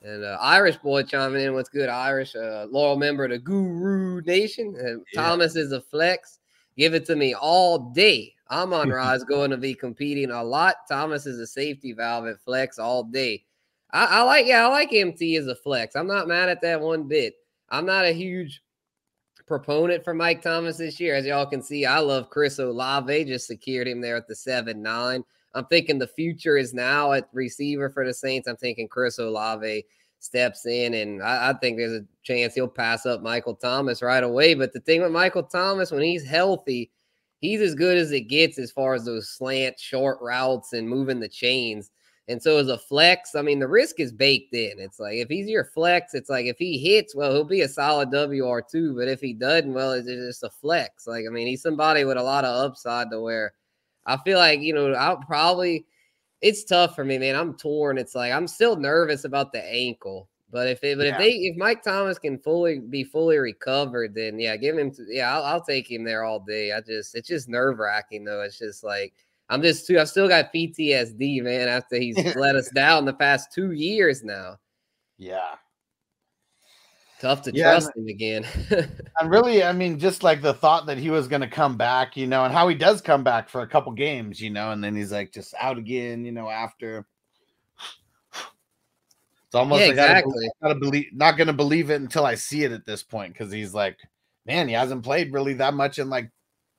And 0.04 0.24
uh, 0.24 0.38
Irish 0.40 0.78
boy 0.78 1.04
chiming 1.04 1.42
in. 1.42 1.54
What's 1.54 1.70
good, 1.70 1.90
Irish? 1.90 2.36
Uh, 2.36 2.68
loyal 2.70 2.98
member 2.98 3.26
of 3.26 3.32
the 3.32 3.40
Guru 3.40 4.22
Nation. 4.22 4.76
Uh, 4.80 5.00
yeah. 5.14 5.22
Thomas 5.22 5.56
is 5.56 5.72
a 5.72 5.82
flex. 5.82 6.40
Give 6.78 6.94
it 6.94 7.06
to 7.08 7.16
me 7.16 7.34
all 7.34 7.92
day. 7.92 8.34
I'm 8.50 8.74
on 8.74 8.90
Rise 8.92 9.24
going 9.24 9.50
to 9.52 9.58
be 9.58 9.74
competing 9.74 10.30
a 10.32 10.44
lot. 10.44 10.76
Thomas 10.88 11.26
is 11.26 11.40
a 11.40 11.48
safety 11.48 11.94
valve 11.94 12.28
at 12.28 12.40
flex 12.42 12.78
all 12.78 13.04
day. 13.04 13.44
I, 13.98 14.20
I, 14.20 14.22
like, 14.22 14.46
yeah, 14.46 14.64
I 14.64 14.70
like 14.70 14.94
MT 14.94 15.38
as 15.38 15.48
a 15.48 15.56
flex. 15.56 15.96
I'm 15.96 16.06
not 16.06 16.28
mad 16.28 16.50
at 16.50 16.62
that 16.62 16.80
one 16.80 17.08
bit. 17.08 17.34
I'm 17.70 17.86
not 17.88 18.06
a 18.06 18.12
huge 18.12 18.62
proponent 19.48 20.04
for 20.04 20.14
Mike 20.14 20.44
Thomas 20.44 20.78
this 20.78 21.00
year. 21.00 21.16
As 21.16 21.26
y'all 21.26 21.48
can 21.48 21.64
see, 21.64 21.84
I 21.84 21.98
love 21.98 22.30
Chris 22.30 22.60
Olave. 22.60 23.26
Just 23.26 23.48
secured 23.48 23.88
him 23.88 24.00
there 24.00 24.16
at 24.16 24.28
the 24.28 24.36
7 24.36 24.84
9. 24.84 25.24
I'm 25.56 25.66
thinking 25.66 25.98
the 25.98 26.06
future 26.06 26.58
is 26.58 26.76
now 26.76 27.14
at 27.14 27.28
receiver 27.34 27.90
for 27.90 28.06
the 28.06 28.14
Saints. 28.14 28.48
I'm 28.48 28.58
thinking 28.58 28.88
Chris 28.88 29.18
Olave 29.18 29.84
steps 30.20 30.68
in, 30.68 30.94
and 30.94 31.24
I, 31.24 31.50
I, 31.50 31.54
think 31.54 31.78
there's 31.78 32.00
a 32.00 32.06
chance 32.22 32.54
he'll 32.54 32.68
pass 32.68 33.08
up 33.08 33.24
Michael 33.24 33.56
Thomas 33.56 34.04
right 34.04 34.24
away. 34.24 34.54
But 34.54 34.74
the 34.74 34.80
thing 34.82 35.02
with 35.02 35.12
Michael 35.12 35.44
Thomas, 35.44 35.90
when 35.90 36.04
he's 36.04 36.24
healthy, 36.24 36.92
he's 37.40 37.62
as 37.62 37.74
good 37.74 37.98
as 37.98 38.12
it 38.12 38.28
gets 38.28 38.60
as 38.60 38.70
far 38.70 38.94
as 38.94 39.06
those 39.06 39.30
slant 39.30 39.80
short 39.80 40.20
routes 40.22 40.74
and 40.74 40.88
moving 40.88 41.20
the 41.20 41.28
chains. 41.28 41.90
And 42.30 42.42
so 42.42 42.58
as 42.58 42.68
a 42.68 42.78
flex, 42.78 43.36
I 43.36 43.42
mean, 43.42 43.60
the 43.60 43.68
risk 43.68 44.00
is 44.00 44.12
baked 44.12 44.54
in. 44.54 44.80
It's 44.80 45.00
like 45.00 45.16
if 45.16 45.30
he's 45.30 45.48
your 45.48 45.64
flex, 45.64 46.14
it's 46.14 46.30
like 46.30 46.46
if 46.46 46.58
he 46.58 46.78
hits, 46.78 47.16
well, 47.16 47.32
he'll 47.32 47.46
be 47.46 47.62
a 47.62 47.70
solid 47.70 48.10
WR2. 48.10 48.98
But 48.98 49.08
if 49.08 49.22
he 49.22 49.34
doesn't, 49.34 49.74
well, 49.74 49.94
it's 49.94 50.08
just 50.08 50.44
a 50.44 50.50
flex. 50.50 51.08
Like, 51.08 51.26
I 51.26 51.32
mean, 51.32 51.48
he's 51.48 51.62
somebody 51.62 52.04
with 52.04 52.18
a 52.18 52.24
lot 52.24 52.44
of 52.44 52.66
upside 52.66 53.12
to 53.12 53.22
where 53.22 53.54
I 54.06 54.18
feel 54.18 54.40
like, 54.40 54.60
you 54.60 54.74
know, 54.74 54.92
I'll 54.94 55.18
probably 55.18 55.86
it's 56.42 56.64
tough 56.64 56.96
for 56.96 57.04
me, 57.04 57.18
man. 57.18 57.36
I'm 57.36 57.56
torn. 57.56 57.98
It's 57.98 58.16
like 58.16 58.32
I'm 58.32 58.48
still 58.48 58.76
nervous 58.76 59.24
about 59.24 59.52
the 59.52 59.64
ankle. 59.64 60.28
But 60.50 60.68
if 60.68 60.84
it, 60.84 60.98
but 60.98 61.08
yeah. 61.08 61.14
if 61.14 61.18
they 61.18 61.32
if 61.32 61.58
Mike 61.58 61.84
Thomas 61.84 62.20
can 62.20 62.38
fully 62.40 62.80
be 62.80 63.04
fully 63.04 63.38
recovered, 63.38 64.16
then 64.16 64.40
yeah, 64.40 64.56
give 64.56 64.78
him 64.78 64.92
to, 64.92 65.06
yeah, 65.10 65.36
I'll, 65.36 65.44
I'll 65.44 65.64
take 65.64 65.90
him 65.92 66.04
there 66.04 66.24
all 66.24 66.40
day. 66.40 66.72
I 66.72 66.82
just 66.82 67.16
it's 67.16 67.28
just 67.28 67.50
nerve 67.50 67.80
wracking 67.80 68.24
though. 68.24 68.42
It's 68.42 68.58
just 68.58 68.84
like 68.84 69.14
I'm 69.50 69.62
just 69.62 69.88
too 69.88 70.00
I've 70.00 70.10
still 70.10 70.28
got 70.28 70.54
PTSD, 70.54 71.42
man, 71.42 71.68
after 71.68 71.98
he's 71.98 72.18
let 72.36 72.56
us 72.56 72.70
down 72.72 73.06
the 73.06 73.14
past 73.14 73.54
two 73.54 73.72
years 73.72 74.24
now. 74.24 74.58
Yeah. 75.18 75.56
Tough 77.20 77.42
to 77.44 77.52
yeah, 77.52 77.72
trust 77.72 77.96
him 77.96 78.08
again. 78.08 78.46
and 79.20 79.32
really, 79.32 79.64
I 79.64 79.74
mean, 79.74 79.98
just 79.98 80.22
like 80.22 80.42
the 80.42 80.54
thought 80.54 80.86
that 80.86 81.00
he 81.00 81.10
was 81.10 81.28
going 81.28 81.42
to 81.42 81.48
come 81.48 81.76
back, 81.76 82.16
you 82.16 82.28
know, 82.28 82.46
and 82.46 82.54
how 82.54 82.68
he 82.68 82.76
does 82.76 83.02
come 83.02 83.24
back 83.24 83.50
for 83.50 83.62
a 83.62 83.68
couple 83.68 83.92
games, 83.94 84.40
you 84.40 84.52
know, 84.52 84.72
and 84.72 84.84
then 84.84 84.96
he's 84.96 85.12
like 85.12 85.34
just 85.34 85.56
out 85.60 85.80
again, 85.80 86.26
you 86.26 86.32
know, 86.32 86.48
after. 86.48 87.08
It's 88.36 89.56
almost 89.56 89.80
yeah, 89.80 89.88
like 89.88 89.94
exactly. 89.94 90.46
I 90.46 90.68
gotta 90.68 90.80
believe, 90.80 91.06
not 91.14 91.38
going 91.38 91.48
to 91.48 91.54
believe 91.54 91.90
it 91.90 92.02
until 92.02 92.26
I 92.26 92.36
see 92.36 92.66
it 92.66 92.72
at 92.72 92.86
this 92.86 93.02
point 93.02 93.34
because 93.34 93.52
he's 93.52 93.74
like, 93.74 93.98
man, 94.46 94.68
he 94.68 94.76
hasn't 94.76 95.04
played 95.04 95.34
really 95.34 95.54
that 95.54 95.74
much 95.74 95.98
in 96.00 96.10
like 96.10 96.30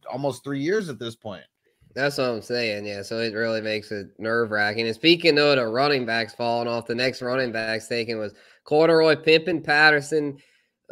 almost 0.09 0.44
three 0.44 0.61
years 0.61 0.88
at 0.88 0.98
this 1.00 1.16
point. 1.16 1.44
That's 1.98 2.16
what 2.16 2.28
I'm 2.28 2.42
saying. 2.42 2.87
Yeah. 2.87 3.02
So 3.02 3.18
it 3.18 3.34
really 3.34 3.61
makes 3.61 3.90
it 3.90 4.08
nerve 4.18 4.52
wracking. 4.52 4.87
And 4.87 4.94
speaking 4.94 5.37
of 5.37 5.56
the 5.56 5.66
running 5.66 6.06
backs 6.06 6.32
falling 6.32 6.68
off, 6.68 6.87
the 6.87 6.94
next 6.94 7.22
running 7.22 7.50
backs 7.50 7.88
taken 7.88 8.18
was 8.18 8.34
Corduroy 8.62 9.16
Pimpin, 9.16 9.64
Patterson, 9.64 10.38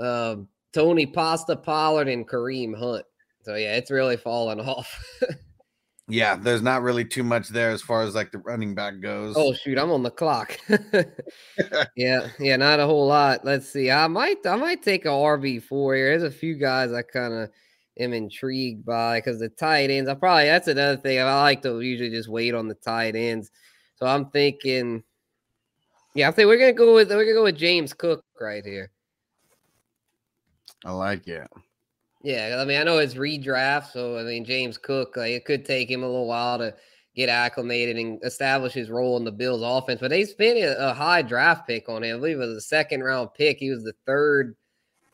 uh, 0.00 0.34
Tony 0.72 1.06
Pasta 1.06 1.54
Pollard, 1.54 2.08
and 2.08 2.28
Kareem 2.28 2.76
Hunt. 2.76 3.04
So 3.42 3.54
yeah, 3.54 3.76
it's 3.76 3.92
really 3.92 4.16
falling 4.16 4.58
off. 4.68 5.00
yeah, 6.08 6.34
there's 6.34 6.62
not 6.62 6.82
really 6.82 7.04
too 7.04 7.22
much 7.22 7.50
there 7.50 7.70
as 7.70 7.82
far 7.82 8.02
as 8.02 8.16
like 8.16 8.32
the 8.32 8.38
running 8.38 8.74
back 8.74 9.00
goes. 9.00 9.36
Oh 9.38 9.54
shoot, 9.54 9.78
I'm 9.78 9.92
on 9.92 10.02
the 10.02 10.10
clock. 10.10 10.58
yeah, 11.96 12.30
yeah, 12.40 12.56
not 12.56 12.80
a 12.80 12.86
whole 12.86 13.06
lot. 13.06 13.44
Let's 13.44 13.68
see. 13.68 13.92
I 13.92 14.08
might 14.08 14.44
I 14.44 14.56
might 14.56 14.82
take 14.82 15.04
a 15.04 15.10
RB 15.10 15.62
four 15.62 15.94
here. 15.94 16.18
There's 16.18 16.34
a 16.34 16.36
few 16.36 16.56
guys 16.56 16.92
I 16.92 17.02
kind 17.02 17.32
of 17.32 17.50
am 17.98 18.12
intrigued 18.12 18.84
by 18.84 19.18
because 19.18 19.38
the 19.38 19.48
tight 19.48 19.90
ends. 19.90 20.08
I 20.08 20.14
probably 20.14 20.46
that's 20.46 20.68
another 20.68 20.96
thing. 20.96 21.18
I 21.18 21.42
like 21.42 21.62
to 21.62 21.80
usually 21.80 22.10
just 22.10 22.28
wait 22.28 22.54
on 22.54 22.68
the 22.68 22.74
tight 22.74 23.16
ends. 23.16 23.50
So 23.96 24.06
I'm 24.06 24.30
thinking 24.30 25.02
yeah, 26.16 26.28
I 26.28 26.32
think 26.32 26.48
we're 26.48 26.58
gonna 26.58 26.72
go 26.72 26.94
with 26.94 27.10
we're 27.10 27.24
gonna 27.24 27.34
go 27.34 27.44
with 27.44 27.58
James 27.58 27.92
Cook 27.92 28.24
right 28.40 28.64
here. 28.64 28.90
I 30.84 30.92
like 30.92 31.28
it. 31.28 31.46
Yeah, 32.22 32.58
I 32.58 32.64
mean, 32.64 32.80
I 32.80 32.84
know 32.84 32.98
it's 32.98 33.14
redraft, 33.14 33.92
so 33.92 34.18
I 34.18 34.22
mean, 34.22 34.44
James 34.44 34.78
Cook, 34.78 35.16
like, 35.16 35.32
it 35.32 35.44
could 35.44 35.66
take 35.66 35.90
him 35.90 36.02
a 36.02 36.06
little 36.06 36.26
while 36.26 36.56
to 36.58 36.74
get 37.14 37.28
acclimated 37.28 37.98
and 37.98 38.18
establish 38.24 38.72
his 38.72 38.88
role 38.88 39.18
in 39.18 39.24
the 39.24 39.30
Bills' 39.30 39.62
offense. 39.62 40.00
But 40.00 40.08
they 40.08 40.24
spent 40.24 40.58
a, 40.58 40.90
a 40.90 40.94
high 40.94 41.20
draft 41.20 41.66
pick 41.66 41.88
on 41.88 42.02
him. 42.02 42.16
I 42.16 42.18
believe 42.18 42.36
it 42.36 42.40
was 42.40 42.56
a 42.56 42.60
second 42.62 43.04
round 43.04 43.34
pick. 43.34 43.58
He 43.58 43.70
was 43.70 43.84
the 43.84 43.94
third, 44.06 44.56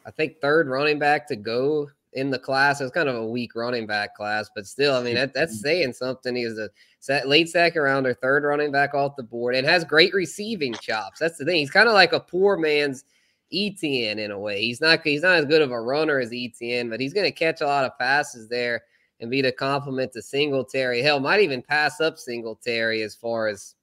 I 0.07 0.13
think, 0.13 0.41
third 0.41 0.69
running 0.69 1.01
back 1.01 1.27
to 1.29 1.37
go 1.37 1.91
in 2.15 2.31
the 2.31 2.39
class. 2.39 2.81
It 2.81 2.85
was 2.85 2.93
kind 2.93 3.09
of 3.09 3.17
a 3.17 3.27
weak 3.27 3.55
running 3.55 3.87
back 3.87 4.15
class, 4.15 4.51
but 4.55 4.67
still, 4.67 4.95
I 4.95 5.03
mean, 5.03 5.15
that, 5.15 5.35
that's 5.35 5.61
saying 5.63 5.95
something. 5.95 6.35
He 6.35 6.45
was 6.45 6.59
a 6.59 6.71
set, 7.01 7.29
late 7.29 7.49
second 7.49 7.83
rounder, 7.83 8.15
third 8.15 8.45
running 8.45 8.73
back 8.73 8.95
off 8.95 9.17
the 9.17 9.23
board, 9.23 9.55
and 9.55 9.67
has 9.67 9.85
great 9.85 10.15
receiving 10.15 10.75
chops. 10.75 11.19
That's 11.19 11.39
the 11.39 11.45
thing. 11.45 11.57
He's 11.57 11.71
kind 11.71 11.89
of 11.89 11.95
like 11.95 12.13
a 12.13 12.21
poor 12.21 12.57
man's 12.57 13.05
Etienne 13.53 14.19
in 14.19 14.31
a 14.31 14.39
way. 14.39 14.63
He's 14.63 14.81
not 14.81 15.01
he's 15.05 15.23
not 15.23 15.37
as 15.37 15.45
good 15.45 15.63
of 15.63 15.71
a 15.71 15.81
runner 15.81 16.19
as 16.19 16.33
Etienne, 16.33 16.89
but 16.89 17.01
he's 17.01 17.13
going 17.13 17.27
to 17.27 17.33
catch 17.33 17.61
a 17.61 17.67
lot 17.67 17.85
of 17.85 17.99
passes 17.99 18.49
there 18.49 18.83
and 19.21 19.31
be 19.31 19.43
the 19.43 19.53
complement 19.53 20.13
to 20.13 20.23
Singletary. 20.23 21.03
Hell, 21.03 21.21
might 21.21 21.41
even 21.41 21.63
pass 21.63 22.01
up 22.01 22.19
Singletary 22.19 23.03
as 23.03 23.15
far 23.15 23.49
as 23.49 23.75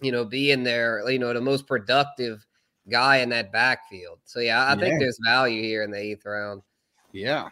you 0.00 0.12
know 0.12 0.24
being 0.24 0.62
there. 0.62 1.08
You 1.10 1.18
know, 1.18 1.32
the 1.32 1.40
most 1.40 1.66
productive 1.66 2.46
guy 2.88 3.18
in 3.18 3.28
that 3.30 3.52
backfield. 3.52 4.18
So 4.24 4.40
yeah, 4.40 4.64
I 4.64 4.74
yeah. 4.74 4.80
think 4.80 5.00
there's 5.00 5.18
value 5.24 5.62
here 5.62 5.82
in 5.82 5.90
the 5.90 5.98
eighth 5.98 6.24
round. 6.24 6.62
Yeah. 7.16 7.48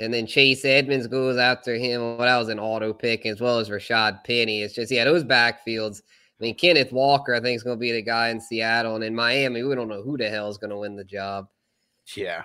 And 0.00 0.12
then 0.12 0.26
Chase 0.26 0.64
Edmonds 0.64 1.06
goes 1.06 1.36
after 1.36 1.76
him. 1.76 2.00
Well, 2.00 2.18
that 2.18 2.38
was 2.38 2.48
an 2.48 2.58
auto 2.58 2.92
pick 2.92 3.24
as 3.24 3.40
well 3.40 3.58
as 3.58 3.68
Rashad 3.68 4.24
Penny. 4.24 4.62
It's 4.62 4.74
just, 4.74 4.90
yeah, 4.90 5.04
those 5.04 5.24
backfields. 5.24 6.02
I 6.40 6.42
mean, 6.42 6.54
Kenneth 6.56 6.92
Walker, 6.92 7.34
I 7.34 7.40
think, 7.40 7.56
is 7.56 7.62
going 7.62 7.76
to 7.76 7.80
be 7.80 7.92
the 7.92 8.02
guy 8.02 8.28
in 8.28 8.40
Seattle. 8.40 8.96
And 8.96 9.04
in 9.04 9.14
Miami, 9.14 9.62
we 9.62 9.74
don't 9.74 9.88
know 9.88 10.02
who 10.02 10.16
the 10.16 10.28
hell 10.28 10.48
is 10.48 10.58
going 10.58 10.70
to 10.70 10.76
win 10.76 10.96
the 10.96 11.04
job. 11.04 11.48
Yeah. 12.16 12.44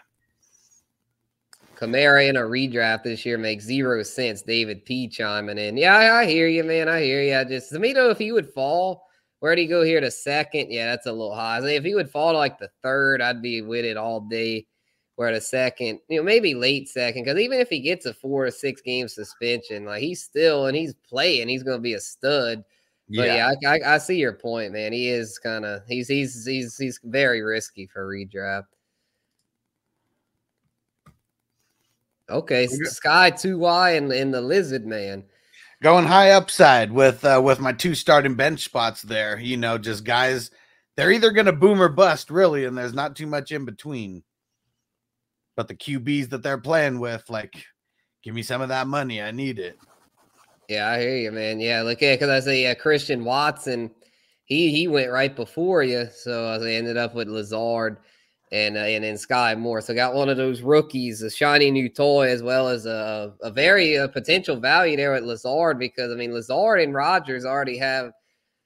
Kamara 1.75 2.29
in 2.29 2.37
a 2.37 2.41
redraft 2.41 3.03
this 3.03 3.25
year 3.25 3.37
makes 3.37 3.63
zero 3.63 4.03
sense. 4.03 4.43
David 4.43 4.85
P 4.85 5.07
chiming 5.07 5.57
in. 5.57 5.77
Yeah, 5.77 5.95
I, 5.95 6.21
I 6.21 6.25
hear 6.25 6.47
you, 6.47 6.63
man. 6.63 6.89
I 6.89 7.01
hear 7.01 7.21
you. 7.21 7.35
I 7.35 7.43
just, 7.43 7.71
to 7.71 7.79
me, 7.79 7.93
though, 7.93 8.11
if 8.11 8.19
he 8.19 8.31
would 8.31 8.53
fall, 8.53 9.03
where'd 9.39 9.57
he 9.57 9.67
go 9.67 9.83
here 9.83 9.99
to 9.99 10.11
second? 10.11 10.71
Yeah, 10.71 10.85
that's 10.85 11.07
a 11.07 11.11
little 11.11 11.35
high. 11.35 11.59
if 11.67 11.83
he 11.83 11.95
would 11.95 12.09
fall 12.09 12.31
to 12.31 12.37
like 12.37 12.59
the 12.59 12.69
third, 12.81 13.21
I'd 13.21 13.41
be 13.41 13.61
with 13.61 13.85
it 13.85 13.97
all 13.97 14.21
day. 14.21 14.65
Where 15.15 15.31
the 15.31 15.41
second, 15.41 15.99
you 16.09 16.17
know, 16.17 16.23
maybe 16.23 16.55
late 16.55 16.89
second, 16.89 17.23
because 17.23 17.39
even 17.39 17.59
if 17.59 17.69
he 17.69 17.81
gets 17.81 18.07
a 18.07 18.13
four 18.15 18.47
or 18.47 18.51
six 18.51 18.81
game 18.81 19.07
suspension, 19.07 19.85
like 19.85 20.01
he's 20.01 20.23
still 20.23 20.65
and 20.65 20.75
he's 20.75 20.95
playing, 21.07 21.49
he's 21.49 21.61
going 21.61 21.77
to 21.77 21.81
be 21.81 21.93
a 21.93 21.99
stud. 21.99 22.63
But 23.09 23.27
yeah, 23.27 23.53
yeah 23.61 23.69
I, 23.69 23.75
I, 23.75 23.95
I, 23.95 23.97
see 23.99 24.15
your 24.15 24.33
point, 24.33 24.73
man. 24.73 24.91
He 24.91 25.09
is 25.09 25.37
kind 25.37 25.65
of 25.65 25.81
he's 25.87 26.07
he's 26.07 26.45
he's 26.45 26.77
he's 26.77 26.99
very 27.03 27.41
risky 27.41 27.85
for 27.85 28.07
redraft. 28.07 28.63
Okay, 32.29 32.65
Sky 32.65 33.29
two 33.29 33.59
Y 33.59 33.91
and, 33.91 34.11
and 34.11 34.33
the 34.33 34.41
Lizard 34.41 34.87
Man 34.87 35.25
going 35.83 36.05
high 36.05 36.31
upside 36.31 36.91
with 36.91 37.23
uh, 37.23 37.39
with 37.43 37.59
my 37.59 37.73
two 37.73 37.93
starting 37.93 38.33
bench 38.33 38.63
spots 38.63 39.03
there. 39.03 39.37
You 39.37 39.57
know, 39.57 39.77
just 39.77 40.03
guys, 40.03 40.49
they're 40.95 41.11
either 41.11 41.31
going 41.31 41.45
to 41.45 41.53
boom 41.53 41.81
or 41.81 41.89
bust, 41.89 42.31
really, 42.31 42.65
and 42.65 42.75
there's 42.75 42.93
not 42.93 43.15
too 43.15 43.27
much 43.27 43.51
in 43.51 43.65
between. 43.65 44.23
But 45.55 45.67
the 45.67 45.75
QBs 45.75 46.29
that 46.29 46.43
they're 46.43 46.57
playing 46.57 46.99
with, 46.99 47.23
like, 47.29 47.53
give 48.23 48.33
me 48.33 48.41
some 48.41 48.61
of 48.61 48.69
that 48.69 48.87
money. 48.87 49.21
I 49.21 49.31
need 49.31 49.59
it. 49.59 49.77
Yeah, 50.69 50.89
I 50.89 50.99
hear 50.99 51.17
you, 51.17 51.31
man. 51.31 51.59
Yeah, 51.59 51.81
look 51.81 52.01
at 52.01 52.19
because 52.19 52.29
I 52.29 52.39
say 52.39 52.65
uh, 52.65 52.75
Christian 52.75 53.23
Watson, 53.23 53.91
he 54.45 54.71
he 54.71 54.87
went 54.87 55.11
right 55.11 55.35
before 55.35 55.83
you, 55.83 56.07
so 56.15 56.47
I 56.47 56.71
ended 56.71 56.97
up 56.97 57.13
with 57.13 57.27
Lazard 57.27 57.97
and 58.51 58.77
uh, 58.77 58.81
and 58.81 59.03
then 59.03 59.15
Skyy 59.15 59.57
Moore. 59.57 59.81
So 59.81 59.93
got 59.93 60.13
one 60.13 60.29
of 60.29 60.37
those 60.37 60.61
rookies, 60.61 61.21
a 61.21 61.29
shiny 61.29 61.69
new 61.69 61.89
toy, 61.89 62.29
as 62.29 62.41
well 62.41 62.69
as 62.69 62.85
a, 62.85 63.33
a 63.41 63.51
very 63.51 63.97
uh, 63.97 64.07
potential 64.07 64.55
value 64.55 64.95
there 64.95 65.13
at 65.15 65.25
Lazard 65.25 65.79
because 65.79 66.11
I 66.11 66.15
mean 66.15 66.33
Lazard 66.33 66.79
and 66.79 66.93
Rodgers 66.93 67.45
already 67.45 67.77
have 67.77 68.11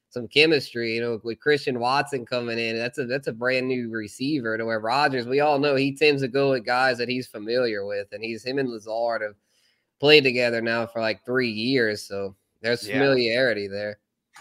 some 0.10 0.28
chemistry. 0.28 0.96
You 0.96 1.02
know, 1.02 1.22
with 1.24 1.40
Christian 1.40 1.80
Watson 1.80 2.26
coming 2.26 2.60
in, 2.60 2.78
that's 2.78 2.98
a 2.98 3.06
that's 3.06 3.28
a 3.28 3.34
brand 3.34 3.68
new 3.68 3.90
receiver. 3.90 4.58
To 4.58 4.66
where 4.66 4.80
Rodgers, 4.80 5.28
we 5.28 5.40
all 5.40 5.60
know 5.60 5.76
he 5.76 5.96
tends 5.96 6.22
to 6.22 6.28
go 6.28 6.52
with 6.52 6.66
guys 6.66 6.98
that 6.98 7.10
he's 7.10 7.28
familiar 7.28 7.86
with, 7.86 8.08
and 8.12 8.24
he's 8.24 8.44
him 8.44 8.60
and 8.60 8.70
Lazard 8.70 9.22
have 9.22 9.36
played 10.00 10.24
together 10.24 10.62
now 10.62 10.86
for 10.86 11.02
like 11.02 11.26
three 11.26 11.50
years, 11.50 12.04
so 12.04 12.36
there's 12.62 12.88
familiarity 12.88 13.64
yeah. 13.64 13.70
there. 13.70 14.00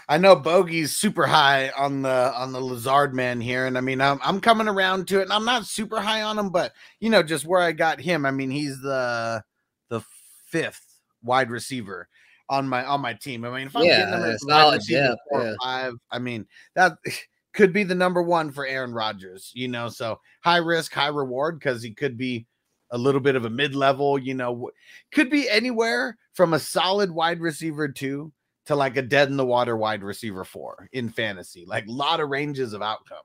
I 0.09 0.17
know 0.17 0.35
Bogey's 0.35 0.95
super 0.95 1.25
high 1.25 1.69
on 1.71 2.01
the 2.01 2.33
on 2.35 2.51
the 2.51 2.61
Lazard 2.61 3.13
man 3.13 3.41
here, 3.41 3.65
and 3.65 3.77
I 3.77 3.81
mean 3.81 3.99
I'm 3.99 4.19
I'm 4.23 4.39
coming 4.39 4.67
around 4.67 5.07
to 5.09 5.19
it, 5.19 5.23
and 5.23 5.33
I'm 5.33 5.45
not 5.45 5.65
super 5.65 5.99
high 5.99 6.21
on 6.21 6.37
him, 6.37 6.49
but 6.49 6.73
you 6.99 7.09
know 7.09 7.23
just 7.23 7.45
where 7.45 7.61
I 7.61 7.71
got 7.71 7.99
him. 7.99 8.25
I 8.25 8.31
mean 8.31 8.51
he's 8.51 8.79
the 8.81 9.43
the 9.89 10.01
fifth 10.45 10.85
wide 11.23 11.49
receiver 11.49 12.07
on 12.49 12.67
my 12.67 12.85
on 12.85 13.01
my 13.01 13.13
team. 13.13 13.45
I 13.45 13.49
mean 13.49 13.67
if 13.67 13.75
I'm 13.75 13.83
yeah, 13.83 14.09
getting 14.09 14.31
him 14.31 14.37
solid 14.39 14.81
depth, 14.87 15.19
four 15.29 15.43
yeah. 15.43 15.53
five, 15.61 15.93
I 16.11 16.19
mean 16.19 16.45
that 16.75 16.97
could 17.53 17.73
be 17.73 17.83
the 17.83 17.95
number 17.95 18.21
one 18.21 18.51
for 18.51 18.65
Aaron 18.65 18.93
Rodgers. 18.93 19.51
You 19.53 19.67
know, 19.67 19.89
so 19.89 20.19
high 20.41 20.57
risk, 20.57 20.93
high 20.93 21.07
reward 21.07 21.59
because 21.59 21.81
he 21.81 21.93
could 21.93 22.17
be 22.17 22.45
a 22.91 22.97
little 22.97 23.21
bit 23.21 23.35
of 23.35 23.45
a 23.45 23.49
mid 23.49 23.75
level. 23.75 24.17
You 24.17 24.33
know, 24.33 24.71
could 25.11 25.29
be 25.29 25.49
anywhere 25.49 26.17
from 26.33 26.53
a 26.53 26.59
solid 26.59 27.11
wide 27.11 27.39
receiver 27.39 27.87
two 27.87 28.31
to 28.65 28.75
like 28.75 28.97
a 28.97 29.01
dead 29.01 29.29
in 29.29 29.37
the 29.37 29.45
water 29.45 29.77
wide 29.77 30.03
receiver 30.03 30.43
four 30.43 30.89
in 30.91 31.09
fantasy. 31.09 31.65
Like 31.65 31.87
a 31.87 31.91
lot 31.91 32.19
of 32.19 32.29
ranges 32.29 32.73
of 32.73 32.81
outcome. 32.81 33.23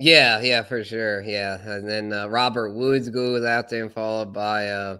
Yeah, 0.00 0.40
yeah, 0.40 0.62
for 0.62 0.82
sure. 0.82 1.22
Yeah. 1.22 1.58
And 1.60 1.86
then 1.86 2.12
uh, 2.14 2.26
Robert 2.28 2.72
Woods 2.72 3.10
goes 3.10 3.44
out 3.44 3.68
there 3.68 3.82
and 3.82 3.92
followed 3.92 4.32
by 4.32 4.68
uh, 4.70 4.96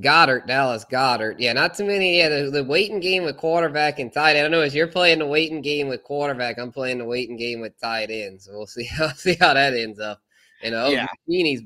Goedert, 0.00 0.46
Dallas 0.46 0.84
Goedert. 0.84 1.36
Yeah, 1.38 1.52
not 1.52 1.74
too 1.74 1.84
many. 1.84 2.18
Yeah, 2.18 2.28
the, 2.28 2.50
the 2.50 2.64
waiting 2.64 3.00
game 3.00 3.24
with 3.24 3.36
quarterback 3.36 3.98
and 3.98 4.12
tight 4.12 4.36
end. 4.36 4.38
I 4.38 4.42
don't 4.42 4.50
know 4.52 4.60
as 4.60 4.74
you're 4.74 4.86
playing 4.86 5.18
the 5.18 5.26
waiting 5.26 5.60
game 5.60 5.88
with 5.88 6.04
quarterback. 6.04 6.58
I'm 6.58 6.72
playing 6.72 6.98
the 6.98 7.04
waiting 7.04 7.36
game 7.36 7.60
with 7.60 7.78
tight 7.80 8.10
ends. 8.10 8.44
So 8.44 8.52
we'll 8.52 8.66
see 8.66 8.84
how 8.98 9.08
see 9.08 9.34
how 9.34 9.54
that 9.54 9.74
ends 9.74 9.98
up. 9.98 10.20
And 10.62 10.74
uh, 10.74 10.88
yeah. 10.90 11.06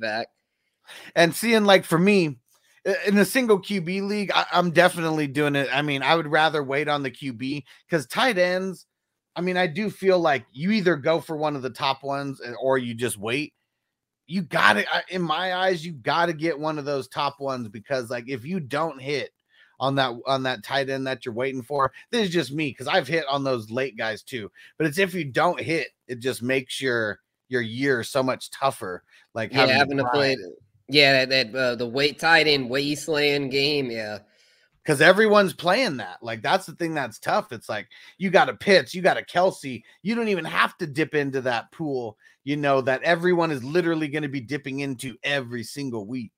Back. 0.00 0.28
And 1.14 1.34
seeing 1.34 1.64
like 1.64 1.84
for 1.84 1.98
me, 1.98 2.38
in 3.06 3.14
the 3.14 3.24
single 3.24 3.60
QB 3.60 4.08
league, 4.08 4.32
I, 4.34 4.46
am 4.52 4.72
definitely 4.72 5.26
doing 5.26 5.54
it. 5.54 5.68
I 5.72 5.82
mean, 5.82 6.02
I 6.02 6.16
would 6.16 6.26
rather 6.26 6.62
wait 6.62 6.88
on 6.88 7.02
the 7.02 7.10
QB 7.10 7.62
because 7.88 8.06
tight 8.06 8.38
ends. 8.38 8.86
I 9.36 9.40
mean, 9.40 9.56
I 9.56 9.66
do 9.66 9.88
feel 9.88 10.18
like 10.18 10.44
you 10.52 10.72
either 10.72 10.96
go 10.96 11.20
for 11.20 11.36
one 11.36 11.56
of 11.56 11.62
the 11.62 11.70
top 11.70 12.02
ones 12.02 12.40
or 12.60 12.78
you 12.78 12.94
just 12.94 13.18
wait. 13.18 13.54
You 14.26 14.42
got 14.42 14.74
to, 14.74 14.86
in 15.08 15.22
my 15.22 15.54
eyes, 15.54 15.84
you 15.84 15.92
got 15.92 16.26
to 16.26 16.32
get 16.32 16.58
one 16.58 16.78
of 16.78 16.84
those 16.84 17.08
top 17.08 17.40
ones 17.40 17.68
because, 17.68 18.10
like, 18.10 18.28
if 18.28 18.44
you 18.44 18.60
don't 18.60 19.00
hit 19.00 19.30
on 19.80 19.96
that 19.96 20.12
on 20.26 20.44
that 20.44 20.62
tight 20.62 20.88
end 20.88 21.06
that 21.06 21.26
you're 21.26 21.34
waiting 21.34 21.62
for, 21.62 21.92
this 22.10 22.28
is 22.28 22.30
just 22.30 22.52
me 22.52 22.68
because 22.68 22.88
I've 22.88 23.08
hit 23.08 23.26
on 23.28 23.44
those 23.44 23.70
late 23.70 23.96
guys 23.96 24.22
too. 24.22 24.50
But 24.78 24.86
it's 24.86 24.98
if 24.98 25.12
you 25.14 25.24
don't 25.24 25.60
hit, 25.60 25.88
it 26.06 26.20
just 26.20 26.42
makes 26.42 26.80
your 26.80 27.18
your 27.48 27.62
year 27.62 28.04
so 28.04 28.22
much 28.22 28.50
tougher. 28.50 29.02
Like 29.34 29.52
yeah, 29.52 29.66
having 29.66 29.98
to, 29.98 30.04
to 30.04 30.10
play 30.10 30.36
yeah, 30.88 31.24
that, 31.24 31.52
that 31.52 31.58
uh, 31.58 31.74
the 31.74 31.86
weight 31.86 32.18
tight 32.18 32.46
end 32.46 32.68
wasteland 32.68 33.50
game. 33.50 33.90
Yeah. 33.90 34.18
Because 34.82 35.00
everyone's 35.00 35.52
playing 35.52 35.98
that. 35.98 36.18
Like, 36.22 36.42
that's 36.42 36.66
the 36.66 36.72
thing 36.72 36.92
that's 36.94 37.20
tough. 37.20 37.52
It's 37.52 37.68
like 37.68 37.88
you 38.18 38.30
got 38.30 38.48
a 38.48 38.54
Pitts, 38.54 38.94
you 38.94 39.02
got 39.02 39.18
a 39.18 39.22
Kelce. 39.22 39.82
You 40.02 40.14
don't 40.14 40.28
even 40.28 40.44
have 40.44 40.76
to 40.78 40.86
dip 40.86 41.14
into 41.14 41.40
that 41.42 41.70
pool, 41.70 42.18
you 42.42 42.56
know, 42.56 42.80
that 42.80 43.02
everyone 43.02 43.52
is 43.52 43.62
literally 43.62 44.08
going 44.08 44.24
to 44.24 44.28
be 44.28 44.40
dipping 44.40 44.80
into 44.80 45.16
every 45.22 45.62
single 45.62 46.06
week. 46.06 46.32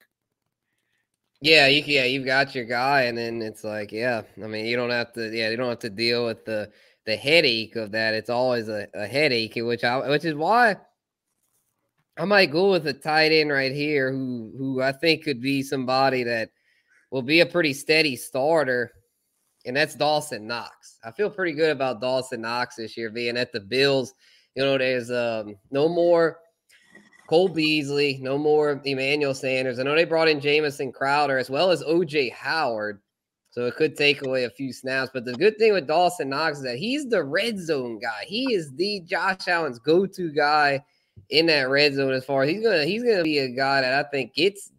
Yeah, 1.40 1.66
you 1.66 1.82
yeah, 1.86 2.04
you've 2.04 2.24
got 2.24 2.54
your 2.54 2.64
guy, 2.64 3.02
and 3.02 3.18
then 3.18 3.42
it's 3.42 3.64
like, 3.64 3.92
yeah, 3.92 4.22
I 4.42 4.46
mean, 4.46 4.64
you 4.64 4.76
don't 4.76 4.90
have 4.90 5.12
to, 5.14 5.34
yeah, 5.34 5.50
you 5.50 5.56
don't 5.56 5.68
have 5.68 5.78
to 5.80 5.90
deal 5.90 6.24
with 6.24 6.44
the 6.44 6.70
the 7.04 7.16
headache 7.16 7.76
of 7.76 7.92
that. 7.92 8.14
It's 8.14 8.30
always 8.30 8.68
a, 8.68 8.88
a 8.94 9.06
headache, 9.06 9.54
which 9.56 9.84
I 9.84 10.08
which 10.08 10.24
is 10.24 10.34
why 10.34 10.76
I 12.16 12.24
might 12.24 12.52
go 12.52 12.70
with 12.70 12.86
a 12.86 12.92
tight 12.92 13.32
end 13.32 13.50
right 13.50 13.72
here 13.72 14.10
who 14.10 14.52
who 14.56 14.80
I 14.80 14.92
think 14.92 15.24
could 15.24 15.40
be 15.40 15.62
somebody 15.62 16.22
that 16.24 16.50
will 17.14 17.22
be 17.22 17.38
a 17.38 17.46
pretty 17.46 17.72
steady 17.72 18.16
starter, 18.16 18.90
and 19.66 19.76
that's 19.76 19.94
Dawson 19.94 20.48
Knox. 20.48 20.98
I 21.04 21.12
feel 21.12 21.30
pretty 21.30 21.52
good 21.52 21.70
about 21.70 22.00
Dawson 22.00 22.40
Knox 22.40 22.74
this 22.74 22.96
year 22.96 23.08
being 23.08 23.36
at 23.36 23.52
the 23.52 23.60
Bills. 23.60 24.12
You 24.56 24.64
know, 24.64 24.76
there's 24.76 25.12
um, 25.12 25.54
no 25.70 25.88
more 25.88 26.40
Cole 27.28 27.48
Beasley, 27.48 28.18
no 28.20 28.36
more 28.36 28.82
Emmanuel 28.84 29.32
Sanders. 29.32 29.78
I 29.78 29.84
know 29.84 29.94
they 29.94 30.04
brought 30.04 30.26
in 30.26 30.40
Jamison 30.40 30.90
Crowder 30.90 31.38
as 31.38 31.48
well 31.48 31.70
as 31.70 31.84
OJ 31.84 32.32
Howard. 32.32 33.00
So 33.50 33.66
it 33.66 33.76
could 33.76 33.96
take 33.96 34.26
away 34.26 34.42
a 34.42 34.50
few 34.50 34.72
snaps. 34.72 35.12
But 35.14 35.24
the 35.24 35.34
good 35.34 35.56
thing 35.56 35.72
with 35.72 35.86
Dawson 35.86 36.30
Knox 36.30 36.58
is 36.58 36.64
that 36.64 36.78
he's 36.78 37.08
the 37.08 37.22
red 37.22 37.60
zone 37.60 38.00
guy. 38.00 38.24
He 38.26 38.52
is 38.52 38.72
the 38.72 39.02
Josh 39.02 39.46
Allen's 39.46 39.78
go-to 39.78 40.32
guy 40.32 40.84
in 41.30 41.46
that 41.46 41.68
red 41.68 41.94
zone 41.94 42.12
as 42.12 42.24
far 42.24 42.42
as 42.42 42.50
he's 42.50 42.64
gonna 42.64 42.84
he's 42.84 43.04
gonna 43.04 43.22
be 43.22 43.38
a 43.38 43.48
guy 43.50 43.82
that 43.82 44.04
I 44.04 44.08
think 44.10 44.34
gets 44.34 44.72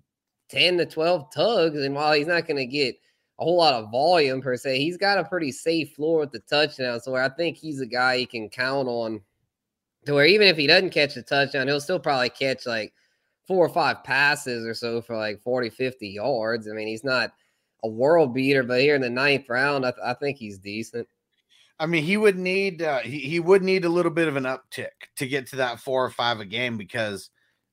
10 0.49 0.77
to 0.77 0.85
12 0.85 1.33
tugs. 1.33 1.81
And 1.81 1.95
while 1.95 2.13
he's 2.13 2.27
not 2.27 2.47
gonna 2.47 2.65
get 2.65 2.95
a 3.39 3.43
whole 3.43 3.57
lot 3.57 3.73
of 3.73 3.91
volume 3.91 4.41
per 4.41 4.55
se, 4.55 4.79
he's 4.79 4.97
got 4.97 5.17
a 5.17 5.23
pretty 5.23 5.51
safe 5.51 5.93
floor 5.93 6.19
with 6.19 6.31
the 6.31 6.39
touchdown. 6.39 6.99
So 6.99 7.15
I 7.15 7.29
think 7.29 7.57
he's 7.57 7.81
a 7.81 7.85
guy 7.85 8.15
you 8.15 8.27
can 8.27 8.49
count 8.49 8.87
on 8.87 9.21
to 10.05 10.13
where 10.13 10.25
even 10.25 10.47
if 10.47 10.57
he 10.57 10.67
doesn't 10.67 10.91
catch 10.91 11.17
a 11.17 11.21
touchdown, 11.21 11.67
he'll 11.67 11.81
still 11.81 11.99
probably 11.99 12.29
catch 12.29 12.65
like 12.65 12.93
four 13.47 13.65
or 13.65 13.69
five 13.69 14.03
passes 14.03 14.65
or 14.65 14.73
so 14.73 15.01
for 15.01 15.15
like 15.15 15.41
40, 15.41 15.69
50 15.69 16.07
yards. 16.07 16.67
I 16.67 16.73
mean, 16.73 16.87
he's 16.87 17.03
not 17.03 17.31
a 17.83 17.87
world 17.87 18.33
beater, 18.33 18.63
but 18.63 18.81
here 18.81 18.95
in 18.95 19.01
the 19.01 19.09
ninth 19.09 19.49
round, 19.49 19.85
I, 19.85 19.91
th- 19.91 20.03
I 20.03 20.13
think 20.13 20.37
he's 20.37 20.57
decent. 20.57 21.07
I 21.79 21.85
mean, 21.85 22.03
he 22.03 22.17
would 22.17 22.37
need 22.37 22.81
uh, 22.81 22.99
he 22.99 23.19
he 23.19 23.39
would 23.41 23.61
need 23.61 23.83
a 23.83 23.89
little 23.89 24.11
bit 24.11 24.29
of 24.29 24.37
an 24.37 24.45
uptick 24.45 24.91
to 25.17 25.27
get 25.27 25.47
to 25.47 25.57
that 25.57 25.79
four 25.79 26.05
or 26.05 26.09
five 26.09 26.39
a 26.39 26.45
game 26.45 26.77
because, 26.77 27.29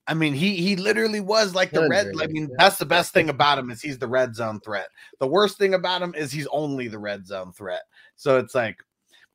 I 0.07 0.15
mean, 0.15 0.35
he 0.35 0.57
he 0.57 0.75
literally 0.75 1.21
was 1.21 1.55
like 1.55 1.71
the 1.71 1.89
red. 1.89 2.13
I 2.21 2.27
mean, 2.27 2.51
that's 2.59 2.77
the 2.77 2.87
best 2.87 3.13
thing 3.13 3.29
about 3.29 3.59
him 3.59 3.71
is 3.71 3.81
he's 3.81 3.99
the 3.99 4.09
red 4.09 4.35
zone 4.35 4.59
threat. 4.61 4.89
The 5.21 5.29
worst 5.29 5.59
thing 5.59 5.75
about 5.75 6.03
him 6.03 6.15
is 6.15 6.33
he's 6.33 6.49
only 6.49 6.89
the 6.89 6.99
red 6.99 7.27
zone 7.27 7.53
threat. 7.53 7.83
So 8.17 8.39
it's 8.39 8.55
like, 8.55 8.79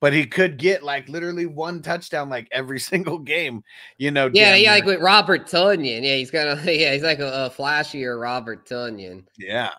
but 0.01 0.11
he 0.11 0.25
could 0.25 0.57
get 0.57 0.83
like 0.83 1.07
literally 1.07 1.45
one 1.45 1.81
touchdown 1.81 2.29
like 2.29 2.49
every 2.51 2.79
single 2.91 3.17
game. 3.17 3.63
You 3.97 4.11
know? 4.11 4.29
Yeah, 4.33 4.55
yeah, 4.55 4.71
like 4.71 4.85
with 4.85 4.99
Robert 4.99 5.47
Tonyan. 5.47 6.03
Yeah, 6.03 6.15
he's 6.15 6.31
kind 6.31 6.49
of 6.49 6.63
yeah, 6.65 6.93
he's 6.93 7.03
like 7.03 7.19
a, 7.19 7.45
a 7.45 7.49
flashier 7.49 8.19
Robert 8.21 8.67
Tonyan. 8.67 9.23
Yeah, 9.37 9.71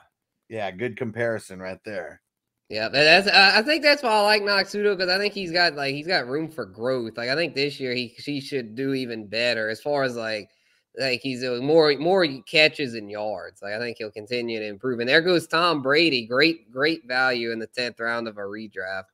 yeah, 0.48 0.70
good 0.70 0.96
comparison 0.96 1.60
right 1.60 1.80
there. 1.84 2.22
Yeah, 2.70 2.88
that's. 2.88 3.28
I 3.28 3.62
think 3.62 3.82
that's 3.82 4.02
why 4.02 4.10
I 4.10 4.20
like 4.20 4.42
Noxudo 4.42 4.96
because 4.96 5.10
I 5.10 5.18
think 5.18 5.32
he's 5.32 5.52
got 5.52 5.74
like 5.74 5.94
he's 5.94 6.06
got 6.06 6.26
room 6.26 6.50
for 6.50 6.66
growth. 6.66 7.16
Like 7.16 7.28
I 7.28 7.34
think 7.34 7.54
this 7.54 7.78
year 7.78 7.94
he 7.94 8.08
he 8.08 8.40
should 8.40 8.74
do 8.74 8.94
even 8.94 9.26
better 9.26 9.68
as 9.68 9.80
far 9.80 10.02
as 10.02 10.16
like 10.16 10.50
like 10.98 11.20
he's 11.20 11.40
doing 11.40 11.64
more 11.64 11.94
more 11.98 12.26
catches 12.42 12.94
and 12.94 13.10
yards. 13.10 13.62
Like 13.62 13.74
I 13.74 13.78
think 13.78 13.98
he'll 13.98 14.10
continue 14.10 14.58
to 14.58 14.66
improve. 14.66 15.00
And 15.00 15.08
there 15.08 15.20
goes 15.20 15.46
Tom 15.46 15.82
Brady, 15.82 16.26
great 16.26 16.70
great 16.70 17.06
value 17.06 17.52
in 17.52 17.58
the 17.58 17.66
tenth 17.66 18.00
round 18.00 18.28
of 18.28 18.38
a 18.38 18.42
redraft. 18.42 19.04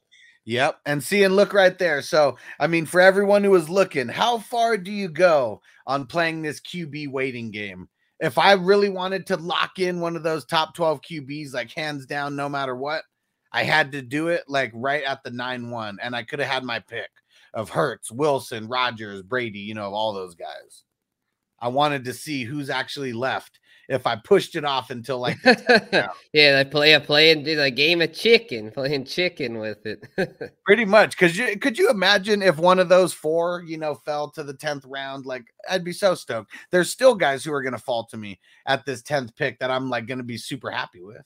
Yep, 0.47 0.81
and 0.85 1.03
see 1.03 1.23
and 1.23 1.37
look 1.37 1.55
right 1.55 1.79
there. 1.79 2.03
So 2.03 2.37
I 2.59 2.67
mean, 2.67 2.87
for 2.87 3.01
everyone 3.01 3.45
who 3.45 3.55
is 3.55 3.69
looking, 3.69 4.09
how 4.09 4.39
far 4.39 4.77
do 4.77 4.93
you 4.93 5.09
go 5.09 5.63
on 5.87 6.07
playing 6.07 6.43
this 6.43 6.61
QB 6.61 7.11
waiting 7.11 7.51
game? 7.51 7.89
If 8.21 8.39
I 8.39 8.53
really 8.53 8.89
wanted 8.89 9.27
to 9.29 9.37
lock 9.37 9.79
in 9.79 10.01
one 10.01 10.17
of 10.17 10.23
those 10.23 10.45
top 10.45 10.75
twelve 10.75 11.01
QBs, 11.03 11.55
like 11.55 11.73
hands 11.73 12.07
down, 12.07 12.37
no 12.37 12.49
matter 12.49 12.77
what 12.77 13.03
I 13.55 13.63
had 13.63 13.93
to 13.93 14.03
do 14.03 14.29
it 14.29 14.43
like 14.49 14.73
right 14.75 15.05
at 15.05 15.23
the 15.23 15.31
9 15.31 15.71
1, 15.71 15.99
and 16.03 16.17
I 16.17 16.25
could 16.25 16.41
have 16.41 16.51
had 16.51 16.65
my 16.65 16.81
pick 16.81 17.09
of 17.55 17.71
Hurts, 17.71 18.11
Wilson, 18.11 18.67
Rodgers, 18.67 19.23
Brady, 19.23 19.61
you 19.61 19.75
know, 19.75 19.95
all 19.95 20.13
those 20.13 20.35
guys. 20.35 20.83
I 21.65 21.69
wanted 21.69 22.05
to 22.05 22.13
see 22.13 22.45
who's 22.45 22.69
actually 22.69 23.15
left 23.15 23.59
if 23.89 24.07
I 24.07 24.17
pushed 24.17 24.55
it 24.55 24.67
off 24.67 24.91
until 24.91 25.19
like 25.19 25.39
yeah, 25.45 26.09
they 26.33 26.65
play 26.71 26.93
a 26.93 27.01
playing 27.01 27.49
a 27.49 27.71
game 27.71 28.03
of 28.03 28.13
chicken, 28.13 28.71
playing 28.71 29.07
chicken 29.07 29.59
with 29.59 29.79
it. 29.87 30.05
Pretty 30.67 30.85
much, 30.85 31.13
because 31.13 31.39
you 31.39 31.59
could 31.59 31.79
you 31.79 31.89
imagine 31.89 32.43
if 32.43 32.59
one 32.59 32.79
of 32.79 32.91
those 32.91 33.15
four, 33.15 33.63
you 33.67 33.79
know, 33.79 33.95
fell 33.95 34.31
to 34.33 34.43
the 34.43 34.53
tenth 34.53 34.85
round? 34.85 35.25
Like 35.25 35.47
I'd 35.67 35.85
be 35.85 35.95
so 35.95 36.15
stoked. 36.15 36.53
There's 36.71 36.91
still 36.91 37.15
guys 37.15 37.43
who 37.43 37.53
are 37.55 37.63
gonna 37.63 37.79
fall 37.79 38.05
to 38.11 38.19
me 38.19 38.39
at 38.67 38.85
this 38.85 39.01
tenth 39.01 39.35
pick 39.35 39.59
that 39.61 39.71
I'm 39.71 39.89
like 39.89 40.07
gonna 40.07 40.23
be 40.23 40.37
super 40.37 40.71
happy 40.71 41.01
with. 41.01 41.25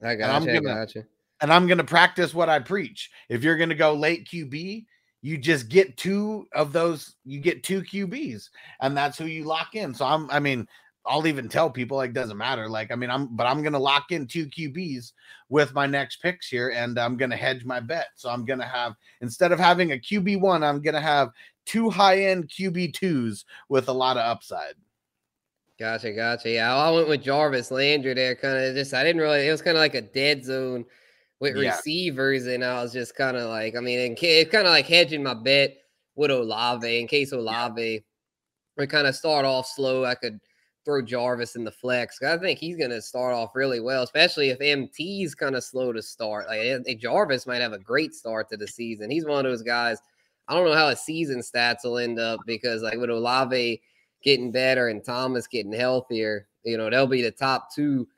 I 0.00 0.14
got 0.14 0.44
you. 0.44 0.52
I 0.52 0.60
got 0.60 0.94
you. 0.94 1.04
And 1.40 1.52
I'm 1.52 1.66
gonna 1.66 1.82
practice 1.82 2.32
what 2.32 2.48
I 2.48 2.60
preach. 2.60 3.10
If 3.28 3.42
you're 3.42 3.58
gonna 3.58 3.74
go 3.74 3.94
late 3.94 4.28
QB, 4.28 4.84
you 5.22 5.36
just 5.36 5.68
get 5.68 5.96
two 5.96 6.46
of 6.52 6.72
those 6.72 7.16
you 7.24 7.40
get 7.40 7.62
two 7.62 7.82
qbs 7.82 8.50
and 8.80 8.96
that's 8.96 9.18
who 9.18 9.26
you 9.26 9.44
lock 9.44 9.74
in 9.74 9.92
so 9.92 10.04
i'm 10.04 10.30
i 10.30 10.38
mean 10.38 10.66
I'll 11.08 11.26
even 11.26 11.48
tell 11.48 11.70
people 11.70 11.96
like 11.96 12.12
doesn't 12.12 12.36
matter. 12.36 12.68
Like, 12.68 12.92
I 12.92 12.94
mean, 12.94 13.10
I'm 13.10 13.34
but 13.34 13.46
I'm 13.46 13.62
gonna 13.62 13.78
lock 13.78 14.12
in 14.12 14.26
two 14.26 14.46
QBs 14.46 15.12
with 15.48 15.72
my 15.72 15.86
next 15.86 16.16
picks 16.20 16.48
here, 16.48 16.68
and 16.70 16.98
I'm 16.98 17.16
gonna 17.16 17.36
hedge 17.36 17.64
my 17.64 17.80
bet. 17.80 18.08
So 18.14 18.28
I'm 18.28 18.44
gonna 18.44 18.66
have 18.66 18.94
instead 19.22 19.50
of 19.50 19.58
having 19.58 19.92
a 19.92 19.96
QB 19.96 20.40
one, 20.40 20.62
I'm 20.62 20.82
gonna 20.82 21.00
have 21.00 21.30
two 21.64 21.88
high 21.88 22.24
end 22.24 22.48
QB 22.48 22.94
twos 22.94 23.46
with 23.68 23.88
a 23.88 23.92
lot 23.92 24.16
of 24.16 24.24
upside. 24.24 24.74
Gotcha, 25.78 26.12
gotcha. 26.12 26.50
Yeah, 26.50 26.74
I 26.74 26.90
went 26.90 27.08
with 27.08 27.22
Jarvis 27.22 27.70
Landry 27.70 28.12
there. 28.12 28.34
Kind 28.34 28.58
of 28.58 28.74
just 28.74 28.92
I 28.92 29.02
didn't 29.02 29.22
really. 29.22 29.46
It 29.46 29.50
was 29.50 29.62
kind 29.62 29.76
of 29.76 29.80
like 29.80 29.94
a 29.94 30.02
dead 30.02 30.44
zone 30.44 30.84
with 31.40 31.56
yeah. 31.56 31.70
receivers, 31.70 32.46
and 32.46 32.64
I 32.64 32.82
was 32.82 32.92
just 32.92 33.14
kind 33.14 33.36
of 33.36 33.48
like, 33.48 33.76
I 33.76 33.80
mean, 33.80 34.16
it's 34.20 34.50
kind 34.50 34.66
of 34.66 34.72
like 34.72 34.86
hedging 34.86 35.22
my 35.22 35.34
bet 35.34 35.76
with 36.16 36.30
Olave 36.30 37.00
in 37.00 37.06
case 37.06 37.32
Olave 37.32 37.82
yeah. 37.82 37.98
would 38.76 38.90
kind 38.90 39.06
of 39.06 39.14
start 39.14 39.44
off 39.44 39.66
slow. 39.66 40.04
I 40.04 40.14
could 40.14 40.40
throw 40.84 41.02
Jarvis 41.02 41.54
in 41.54 41.64
the 41.64 41.70
flex. 41.70 42.22
I 42.22 42.38
think 42.38 42.58
he's 42.58 42.78
going 42.78 42.90
to 42.90 43.02
start 43.02 43.34
off 43.34 43.54
really 43.54 43.78
well, 43.80 44.02
especially 44.02 44.48
if 44.48 44.58
MT's 44.58 45.34
kind 45.34 45.54
of 45.54 45.62
slow 45.62 45.92
to 45.92 46.02
start. 46.02 46.46
Like 46.48 46.98
Jarvis 46.98 47.46
might 47.46 47.60
have 47.60 47.74
a 47.74 47.78
great 47.78 48.14
start 48.14 48.48
to 48.48 48.56
the 48.56 48.66
season. 48.66 49.10
He's 49.10 49.26
one 49.26 49.44
of 49.44 49.50
those 49.50 49.62
guys. 49.62 49.98
I 50.48 50.54
don't 50.54 50.64
know 50.64 50.74
how 50.74 50.88
his 50.88 51.00
season 51.00 51.40
stats 51.40 51.84
will 51.84 51.98
end 51.98 52.18
up 52.18 52.40
because 52.46 52.82
like 52.82 52.98
with 52.98 53.10
Olave 53.10 53.82
getting 54.22 54.50
better 54.50 54.88
and 54.88 55.04
Thomas 55.04 55.46
getting 55.46 55.72
healthier, 55.72 56.48
you 56.64 56.78
know, 56.78 56.88
they'll 56.88 57.06
be 57.06 57.20
the 57.20 57.30
top 57.30 57.68
two 57.74 58.08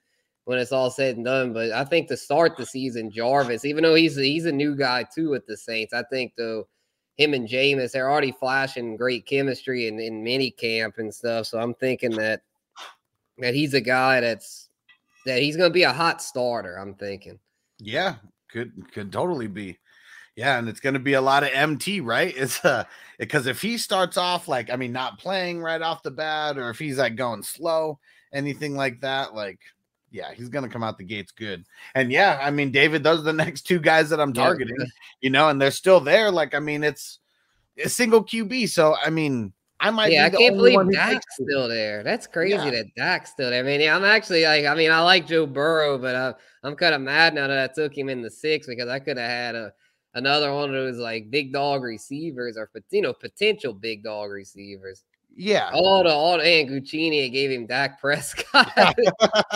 when 0.44 0.58
it's 0.58 0.72
all 0.72 0.90
said 0.90 1.16
and 1.16 1.24
done. 1.24 1.52
But 1.52 1.72
I 1.72 1.84
think 1.84 2.08
to 2.08 2.16
start 2.16 2.56
the 2.56 2.66
season, 2.66 3.10
Jarvis, 3.10 3.64
even 3.64 3.82
though 3.82 3.94
he's 3.94 4.16
he's 4.16 4.46
a 4.46 4.52
new 4.52 4.74
guy 4.74 5.04
too 5.04 5.30
with 5.30 5.46
the 5.46 5.56
Saints, 5.56 5.92
I 5.92 6.02
think 6.04 6.32
though 6.36 6.66
him 7.16 7.34
and 7.34 7.46
Jameis, 7.46 7.92
they're 7.92 8.10
already 8.10 8.32
flashing 8.32 8.96
great 8.96 9.26
chemistry 9.26 9.88
in, 9.88 10.00
in 10.00 10.24
mini 10.24 10.50
camp 10.50 10.96
and 10.96 11.14
stuff. 11.14 11.46
So 11.46 11.58
I'm 11.60 11.74
thinking 11.74 12.12
that 12.12 12.42
that 13.38 13.54
he's 13.54 13.74
a 13.74 13.80
guy 13.80 14.20
that's 14.20 14.70
that 15.26 15.42
he's 15.42 15.56
to 15.56 15.70
be 15.70 15.82
a 15.82 15.92
hot 15.92 16.22
starter. 16.22 16.76
I'm 16.76 16.94
thinking. 16.94 17.38
Yeah, 17.78 18.16
could 18.50 18.72
could 18.92 19.12
totally 19.12 19.48
be. 19.48 19.78
Yeah, 20.36 20.58
and 20.58 20.68
it's 20.68 20.80
going 20.80 20.94
to 20.94 21.00
be 21.00 21.14
a 21.14 21.20
lot 21.20 21.42
of 21.42 21.50
MT, 21.52 22.00
right? 22.00 22.32
It's 22.34 22.64
uh 22.64 22.84
because 23.18 23.46
if 23.46 23.60
he 23.60 23.76
starts 23.76 24.16
off 24.16 24.48
like 24.48 24.70
I 24.70 24.76
mean 24.76 24.92
not 24.92 25.18
playing 25.18 25.60
right 25.60 25.82
off 25.82 26.02
the 26.02 26.10
bat 26.10 26.56
or 26.56 26.70
if 26.70 26.78
he's 26.78 26.98
like 26.98 27.16
going 27.16 27.42
slow, 27.42 27.98
anything 28.32 28.76
like 28.76 29.02
that, 29.02 29.34
like 29.34 29.60
yeah, 30.10 30.32
he's 30.34 30.48
going 30.48 30.64
to 30.64 30.70
come 30.70 30.82
out 30.82 30.98
the 30.98 31.04
gates 31.04 31.32
good. 31.32 31.64
And 31.94 32.10
yeah, 32.10 32.38
I 32.42 32.50
mean 32.50 32.70
David 32.70 33.02
those 33.02 33.20
are 33.20 33.24
the 33.24 33.32
next 33.44 33.62
two 33.62 33.78
guys 33.78 34.10
that 34.10 34.20
I'm 34.20 34.32
targeting, 34.32 34.76
yeah. 34.78 34.86
you 35.20 35.30
know, 35.30 35.48
and 35.48 35.60
they're 35.60 35.70
still 35.70 36.00
there 36.00 36.30
like 36.30 36.54
I 36.54 36.58
mean 36.58 36.84
it's 36.84 37.18
a 37.82 37.88
single 37.88 38.24
QB, 38.24 38.68
so 38.68 38.96
I 39.02 39.10
mean 39.10 39.52
I 39.80 39.90
might. 39.90 40.12
Yeah, 40.12 40.26
I 40.26 40.30
can't 40.30 40.56
believe 40.56 40.92
Dak's 40.92 41.24
still 41.40 41.66
there. 41.66 42.02
That's 42.02 42.26
crazy 42.26 42.54
yeah. 42.54 42.70
that 42.70 42.94
Dak's 42.96 43.30
still 43.30 43.48
there. 43.48 43.60
I 43.60 43.66
mean, 43.66 43.80
yeah, 43.80 43.96
I'm 43.96 44.04
actually 44.04 44.44
like, 44.44 44.66
I 44.66 44.74
mean, 44.74 44.90
I 44.90 45.00
like 45.00 45.26
Joe 45.26 45.46
Burrow, 45.46 45.96
but 45.96 46.14
I, 46.14 46.34
I'm 46.62 46.76
kind 46.76 46.94
of 46.94 47.00
mad 47.00 47.34
now 47.34 47.46
that 47.46 47.70
I 47.70 47.72
took 47.72 47.96
him 47.96 48.10
in 48.10 48.20
the 48.20 48.30
six 48.30 48.66
because 48.66 48.90
I 48.90 48.98
could 48.98 49.16
have 49.16 49.30
had 49.30 49.54
a 49.54 49.72
another 50.14 50.52
one 50.52 50.68
of 50.68 50.74
those 50.74 50.98
like 50.98 51.30
big 51.30 51.52
dog 51.52 51.82
receivers 51.82 52.56
or 52.56 52.68
you 52.90 53.00
know 53.00 53.14
potential 53.14 53.72
big 53.72 54.04
dog 54.04 54.30
receivers. 54.30 55.04
Yeah. 55.36 55.70
All 55.72 56.02
the 56.02 56.10
all 56.10 56.38
the 56.38 56.44
and 56.44 56.68
Guccini 56.68 57.30
gave 57.32 57.50
him 57.50 57.66
Dak 57.66 58.00
Prescott. 58.00 58.72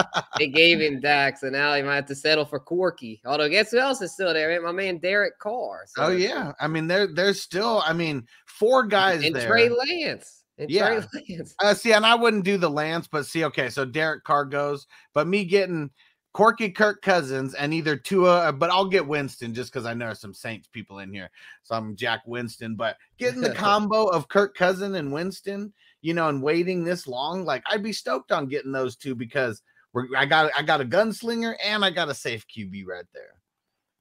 they 0.39 0.49
gave 0.49 0.81
him 0.81 1.01
Dak, 1.01 1.39
so 1.39 1.51
now 1.51 1.75
he 1.75 1.83
might 1.83 1.97
have 1.97 2.07
to 2.07 2.15
settle 2.15 2.45
for 2.45 2.61
Corky. 2.61 3.21
Although 3.27 3.49
guess 3.49 3.71
who 3.71 3.79
else 3.79 4.01
is 4.01 4.13
still 4.13 4.33
there? 4.33 4.49
Man, 4.49 4.63
my 4.63 4.73
man 4.73 4.99
Derek 4.99 5.39
Carr. 5.39 5.85
So. 5.89 6.05
Oh 6.05 6.09
yeah. 6.09 6.53
I 6.61 6.69
mean, 6.69 6.87
there 6.87 7.07
there's 7.07 7.43
still, 7.43 7.83
I 7.85 7.93
mean, 7.93 8.27
four 8.47 8.85
guys 8.85 9.25
and 9.25 9.35
there. 9.35 9.49
Trey 9.49 9.69
Lance. 9.69 10.45
And 10.59 10.71
yeah. 10.71 10.87
Trey 10.87 11.23
Lance. 11.29 11.55
Uh, 11.63 11.75
see, 11.75 11.93
and 11.93 12.07
I 12.07 12.15
wouldn't 12.15 12.45
do 12.45 12.57
the 12.57 12.71
Lance, 12.71 13.09
but 13.09 13.27
see, 13.27 13.45
okay, 13.45 13.69
so 13.69 13.85
Derek 13.85 14.25
Carr 14.25 14.45
goes, 14.45 14.87
but 15.13 15.27
me 15.27 15.45
getting 15.45 15.91
Corky 16.35 16.69
Kirk 16.69 17.01
Cousins 17.01 17.55
and 17.55 17.73
either 17.73 17.97
Tua, 17.97 18.49
uh, 18.49 18.53
but 18.53 18.69
I'll 18.69 18.89
get 18.89 19.07
Winston 19.07 19.55
just 19.55 19.73
because 19.73 19.87
I 19.87 19.95
know 19.95 20.13
some 20.13 20.35
Saints 20.35 20.67
people 20.67 20.99
in 20.99 21.15
here. 21.15 21.31
So 21.63 21.77
I'm 21.77 21.95
Jack 21.95 22.23
Winston, 22.27 22.75
but 22.75 22.97
getting 23.19 23.41
the 23.41 23.55
combo 23.55 24.07
of 24.09 24.29
Kirk 24.29 24.57
Cousin 24.57 24.97
and 24.97 25.13
Winston, 25.13 25.73
you 26.03 26.13
know, 26.13 26.29
and 26.29 26.43
waiting 26.43 26.83
this 26.83 27.07
long, 27.07 27.45
like 27.45 27.63
I'd 27.71 27.85
be 27.85 27.93
stoked 27.93 28.33
on 28.33 28.49
getting 28.49 28.73
those 28.73 28.97
two 28.97 29.15
because 29.15 29.63
we're 29.93 30.09
I 30.17 30.27
got 30.27 30.51
I 30.59 30.63
got 30.63 30.81
a 30.81 30.85
gunslinger 30.85 31.55
and 31.65 31.85
I 31.85 31.91
got 31.91 32.11
a 32.11 32.15
safe 32.15 32.45
QB 32.49 32.85
right 32.85 33.07
there. 33.15 33.37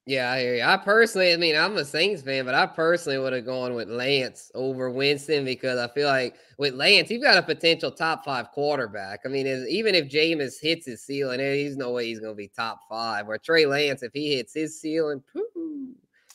Yeah, 0.06 0.32
I 0.32 0.42
hear 0.42 0.56
you. 0.56 0.64
I 0.64 0.76
personally, 0.76 1.32
I 1.32 1.38
mean, 1.38 1.56
I'm 1.56 1.78
a 1.78 1.86
Saints 1.86 2.22
fan, 2.22 2.44
but 2.44 2.54
I 2.54 2.66
personally 2.66 3.20
would 3.20 3.32
have 3.32 3.46
gone 3.46 3.74
with 3.74 3.88
Lance 3.88 4.52
over 4.54 4.90
Winston 4.90 5.46
because 5.46 5.80
I 5.80 5.88
feel 5.94 6.10
like 6.10 6.36
with 6.58 6.74
Lance, 6.74 7.10
you've 7.10 7.24
got 7.24 7.38
a 7.38 7.42
potential 7.42 7.90
top 7.90 8.26
five 8.26 8.52
quarterback. 8.52 9.22
I 9.26 9.30
mean, 9.30 9.48
even 9.70 9.96
if 9.96 10.10
Jameis 10.10 10.56
hits 10.62 10.86
his 10.86 11.04
ceiling, 11.04 11.38
there's 11.38 11.78
no 11.78 11.92
way 11.92 12.08
he's 12.08 12.20
going 12.20 12.34
to 12.34 12.38
be 12.38 12.50
top 12.50 12.82
five. 12.90 13.30
Or 13.30 13.38
Trey 13.38 13.66
Lance, 13.66 14.04
if 14.04 14.12
he 14.14 14.36
hits 14.36 14.54
his 14.54 14.78
ceiling, 14.78 15.24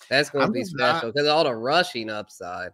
that's 0.08 0.30
going 0.30 0.46
to 0.46 0.52
be 0.52 0.64
special 0.64 1.12
because 1.12 1.28
all 1.28 1.44
the 1.44 1.54
rushing 1.54 2.08
upside. 2.08 2.70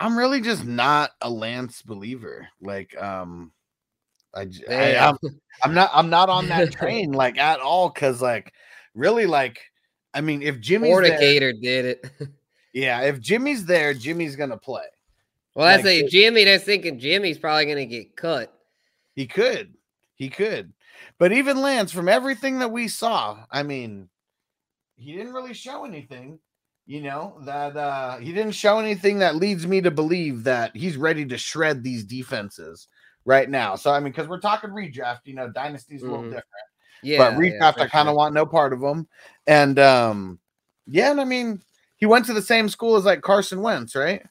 I'm 0.00 0.18
really 0.18 0.40
just 0.40 0.64
not 0.64 1.10
a 1.20 1.30
Lance 1.30 1.82
believer. 1.82 2.48
Like, 2.60 3.00
um, 3.00 3.52
I, 4.34 4.48
I 4.68 5.08
I'm, 5.08 5.18
I'm 5.62 5.74
not 5.74 5.90
I'm 5.94 6.10
not 6.10 6.28
on 6.28 6.48
that 6.48 6.72
train 6.78 7.12
like 7.12 7.38
at 7.38 7.60
all 7.60 7.90
because 7.90 8.20
like 8.20 8.52
really 8.94 9.26
like 9.26 9.60
I 10.14 10.20
mean, 10.20 10.42
if 10.42 10.60
Jimmy 10.60 10.90
Fornicator 10.90 11.52
did 11.60 11.84
it. 11.84 12.10
yeah, 12.72 13.00
if 13.02 13.20
Jimmy's 13.20 13.64
there, 13.64 13.94
Jimmy's 13.94 14.36
gonna 14.36 14.56
play. 14.56 14.84
Well, 15.54 15.66
I 15.66 15.82
say 15.82 16.06
Jimmy. 16.08 16.44
They're 16.44 16.58
thinking 16.58 16.98
Jimmy's 16.98 17.38
probably 17.38 17.66
gonna 17.66 17.86
get 17.86 18.16
cut. 18.16 18.52
He 19.14 19.26
could, 19.26 19.74
he 20.14 20.28
could, 20.28 20.72
but 21.18 21.32
even 21.32 21.60
Lance, 21.60 21.92
from 21.92 22.08
everything 22.08 22.58
that 22.60 22.70
we 22.70 22.88
saw, 22.88 23.38
I 23.50 23.62
mean, 23.62 24.08
he 24.96 25.14
didn't 25.14 25.34
really 25.34 25.54
show 25.54 25.84
anything. 25.84 26.38
You 26.84 27.00
know 27.00 27.38
that 27.44 27.76
uh 27.76 28.16
he 28.18 28.32
didn't 28.32 28.52
show 28.52 28.78
anything 28.78 29.18
that 29.20 29.36
leads 29.36 29.66
me 29.66 29.80
to 29.82 29.90
believe 29.90 30.42
that 30.44 30.76
he's 30.76 30.96
ready 30.96 31.24
to 31.26 31.38
shred 31.38 31.82
these 31.82 32.04
defenses 32.04 32.88
right 33.24 33.48
now. 33.48 33.76
So 33.76 33.92
I 33.92 34.00
mean, 34.00 34.12
because 34.12 34.28
we're 34.28 34.40
talking 34.40 34.70
redraft, 34.70 35.20
you 35.24 35.34
know, 35.34 35.48
dynasty's 35.48 36.02
a 36.02 36.06
little 36.06 36.20
mm-hmm. 36.20 36.30
different. 36.30 36.66
Yeah, 37.02 37.18
but 37.18 37.34
redraft, 37.34 37.78
yeah, 37.78 37.84
I 37.84 37.88
kind 37.88 38.08
of 38.08 38.12
sure. 38.12 38.16
want 38.16 38.34
no 38.34 38.46
part 38.46 38.72
of 38.72 38.80
them. 38.80 39.08
And 39.46 39.78
um, 39.78 40.38
yeah, 40.86 41.10
and 41.10 41.20
I 41.20 41.24
mean, 41.24 41.62
he 41.96 42.06
went 42.06 42.26
to 42.26 42.32
the 42.32 42.42
same 42.42 42.68
school 42.68 42.96
as 42.96 43.04
like 43.04 43.22
Carson 43.22 43.60
Wentz, 43.60 43.94
right? 43.94 44.22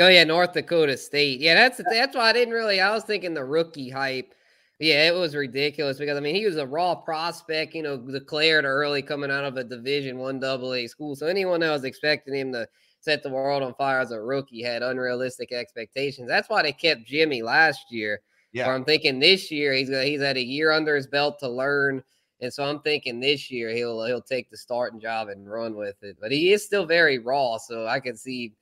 Oh 0.00 0.08
yeah, 0.08 0.24
North 0.24 0.52
Dakota 0.52 0.96
State. 0.96 1.40
Yeah, 1.40 1.54
that's 1.54 1.80
that's 1.90 2.16
why 2.16 2.30
I 2.30 2.32
didn't 2.32 2.54
really. 2.54 2.80
I 2.80 2.92
was 2.92 3.04
thinking 3.04 3.34
the 3.34 3.44
rookie 3.44 3.90
hype. 3.90 4.32
Yeah, 4.78 5.08
it 5.08 5.14
was 5.14 5.34
ridiculous 5.34 5.98
because 5.98 6.16
I 6.16 6.20
mean 6.20 6.36
he 6.36 6.46
was 6.46 6.56
a 6.56 6.66
raw 6.66 6.94
prospect, 6.94 7.74
you 7.74 7.82
know, 7.82 7.96
declared 7.96 8.64
early 8.64 9.02
coming 9.02 9.30
out 9.30 9.44
of 9.44 9.56
a 9.56 9.64
Division 9.64 10.18
One 10.18 10.38
Double 10.38 10.74
A 10.74 10.86
school. 10.86 11.16
So 11.16 11.26
anyone 11.26 11.60
that 11.60 11.72
was 11.72 11.84
expecting 11.84 12.34
him 12.34 12.52
to 12.52 12.68
set 13.00 13.22
the 13.22 13.30
world 13.30 13.62
on 13.62 13.74
fire 13.74 14.00
as 14.00 14.12
a 14.12 14.20
rookie 14.20 14.62
had 14.62 14.82
unrealistic 14.82 15.52
expectations. 15.52 16.28
That's 16.28 16.48
why 16.48 16.62
they 16.62 16.72
kept 16.72 17.06
Jimmy 17.06 17.42
last 17.42 17.90
year 17.90 18.20
yeah. 18.52 18.68
Or 18.68 18.74
I'm 18.74 18.84
thinking 18.84 19.18
this 19.18 19.50
year 19.50 19.72
he's 19.72 19.90
got 19.90 20.04
he's 20.04 20.20
had 20.20 20.36
a 20.36 20.44
year 20.44 20.72
under 20.72 20.96
his 20.96 21.06
belt 21.06 21.38
to 21.40 21.48
learn. 21.48 22.02
And 22.40 22.52
so 22.52 22.64
I'm 22.64 22.80
thinking 22.80 23.20
this 23.20 23.50
year 23.50 23.70
he'll 23.70 24.04
he'll 24.04 24.22
take 24.22 24.50
the 24.50 24.56
starting 24.56 25.00
job 25.00 25.28
and 25.28 25.50
run 25.50 25.74
with 25.74 25.96
it. 26.02 26.16
But 26.20 26.32
he 26.32 26.52
is 26.52 26.64
still 26.64 26.86
very 26.86 27.18
raw, 27.18 27.58
so 27.58 27.86
I 27.86 28.00
can 28.00 28.16
see 28.16 28.54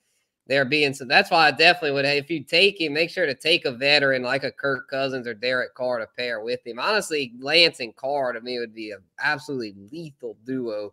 there 0.48 0.64
being 0.64 0.94
so 0.94 1.04
that's 1.04 1.30
why 1.30 1.48
I 1.48 1.50
definitely 1.50 1.92
would 1.92 2.04
if 2.04 2.30
you 2.30 2.42
take 2.42 2.80
him, 2.80 2.94
make 2.94 3.10
sure 3.10 3.26
to 3.26 3.34
take 3.34 3.64
a 3.64 3.72
veteran 3.72 4.22
like 4.22 4.44
a 4.44 4.52
Kirk 4.52 4.88
Cousins 4.88 5.26
or 5.26 5.34
Derek 5.34 5.74
Carr 5.74 5.98
to 5.98 6.06
pair 6.16 6.40
with 6.40 6.64
him. 6.66 6.78
Honestly, 6.78 7.32
Lance 7.38 7.80
and 7.80 7.94
Carr 7.96 8.32
to 8.32 8.40
me 8.40 8.58
would 8.58 8.74
be 8.74 8.92
an 8.92 9.00
absolutely 9.20 9.74
lethal 9.90 10.36
duo. 10.44 10.92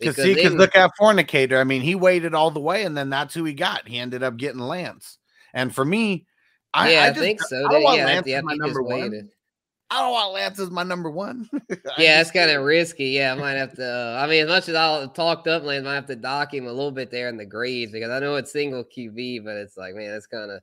Because 0.00 0.24
he 0.24 0.34
could 0.34 0.54
look 0.54 0.74
at 0.74 0.90
Fornicator. 0.98 1.60
I 1.60 1.64
mean, 1.64 1.80
he 1.80 1.94
waited 1.94 2.34
all 2.34 2.50
the 2.50 2.60
way, 2.60 2.84
and 2.84 2.96
then 2.96 3.10
that's 3.10 3.32
who 3.32 3.44
he 3.44 3.54
got. 3.54 3.86
He 3.86 3.98
ended 3.98 4.24
up 4.24 4.36
getting 4.36 4.58
Lance. 4.58 5.18
And 5.52 5.72
for 5.72 5.84
me, 5.84 6.26
I, 6.74 6.92
yeah, 6.92 7.04
I, 7.04 7.08
just, 7.08 7.20
I 7.20 7.22
think 7.22 7.40
so. 7.42 7.66
I 7.66 7.72
don't 7.72 7.82
want 7.82 7.98
yeah, 7.98 8.06
Lance 8.06 8.28
as 8.28 8.42
my 8.42 8.54
number 8.54 8.82
one. 8.82 9.30
I 9.90 10.00
don't 10.00 10.12
want 10.12 10.32
Lance 10.32 10.58
as 10.58 10.70
my 10.70 10.82
number 10.82 11.10
one. 11.10 11.48
yeah, 11.98 12.20
it's 12.20 12.32
kind 12.32 12.50
of 12.50 12.64
risky. 12.64 13.10
Yeah, 13.10 13.32
I 13.32 13.34
might 13.36 13.52
have 13.52 13.76
to. 13.76 13.86
Uh, 13.86 14.20
I 14.20 14.28
mean, 14.28 14.42
as 14.42 14.48
much 14.48 14.68
as 14.68 14.74
I'll 14.74 15.08
talked 15.08 15.46
up 15.46 15.62
Lance, 15.62 15.82
I 15.82 15.84
might 15.84 15.94
have 15.94 16.06
to 16.06 16.16
dock 16.16 16.52
him 16.52 16.66
a 16.66 16.72
little 16.72 16.90
bit 16.90 17.10
there 17.10 17.28
in 17.28 17.36
the 17.36 17.46
grades 17.46 17.92
because 17.92 18.10
I 18.10 18.18
know 18.18 18.34
it's 18.34 18.52
single 18.52 18.84
QB, 18.84 19.44
but 19.44 19.56
it's 19.56 19.76
like, 19.76 19.94
man, 19.94 20.12
it's 20.12 20.26
kind 20.26 20.50
of 20.50 20.60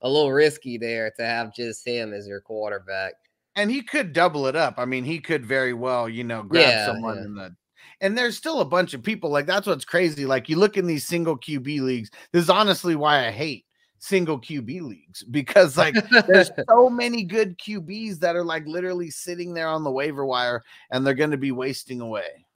a 0.00 0.08
little 0.08 0.32
risky 0.32 0.78
there 0.78 1.12
to 1.18 1.24
have 1.24 1.54
just 1.54 1.86
him 1.86 2.14
as 2.14 2.26
your 2.26 2.40
quarterback. 2.40 3.14
And 3.54 3.70
he 3.70 3.82
could 3.82 4.14
double 4.14 4.46
it 4.46 4.56
up. 4.56 4.74
I 4.78 4.86
mean, 4.86 5.04
he 5.04 5.18
could 5.18 5.44
very 5.44 5.74
well, 5.74 6.08
you 6.08 6.24
know, 6.24 6.42
grab 6.42 6.62
Yeah, 6.62 6.86
someone 6.86 7.16
yeah. 7.16 7.24
in 7.24 7.34
the 7.34 7.56
and 8.00 8.16
there's 8.16 8.36
still 8.36 8.60
a 8.60 8.64
bunch 8.64 8.94
of 8.94 9.02
people 9.02 9.30
like 9.30 9.46
that's 9.46 9.66
what's 9.66 9.84
crazy. 9.84 10.24
Like 10.24 10.48
you 10.48 10.56
look 10.56 10.78
in 10.78 10.86
these 10.86 11.06
single 11.06 11.36
QB 11.36 11.80
leagues. 11.80 12.10
This 12.32 12.44
is 12.44 12.50
honestly 12.50 12.96
why 12.96 13.26
I 13.26 13.30
hate 13.30 13.66
single 14.00 14.40
QB 14.40 14.80
leagues 14.80 15.22
because 15.22 15.76
like 15.76 15.94
there's 16.26 16.50
so 16.68 16.88
many 16.88 17.22
good 17.22 17.58
QBs 17.58 18.18
that 18.18 18.34
are 18.34 18.44
like 18.44 18.66
literally 18.66 19.10
sitting 19.10 19.54
there 19.54 19.68
on 19.68 19.84
the 19.84 19.90
waiver 19.90 20.24
wire 20.24 20.64
and 20.90 21.06
they're 21.06 21.14
going 21.14 21.30
to 21.30 21.36
be 21.36 21.52
wasting 21.52 22.00
away. 22.00 22.46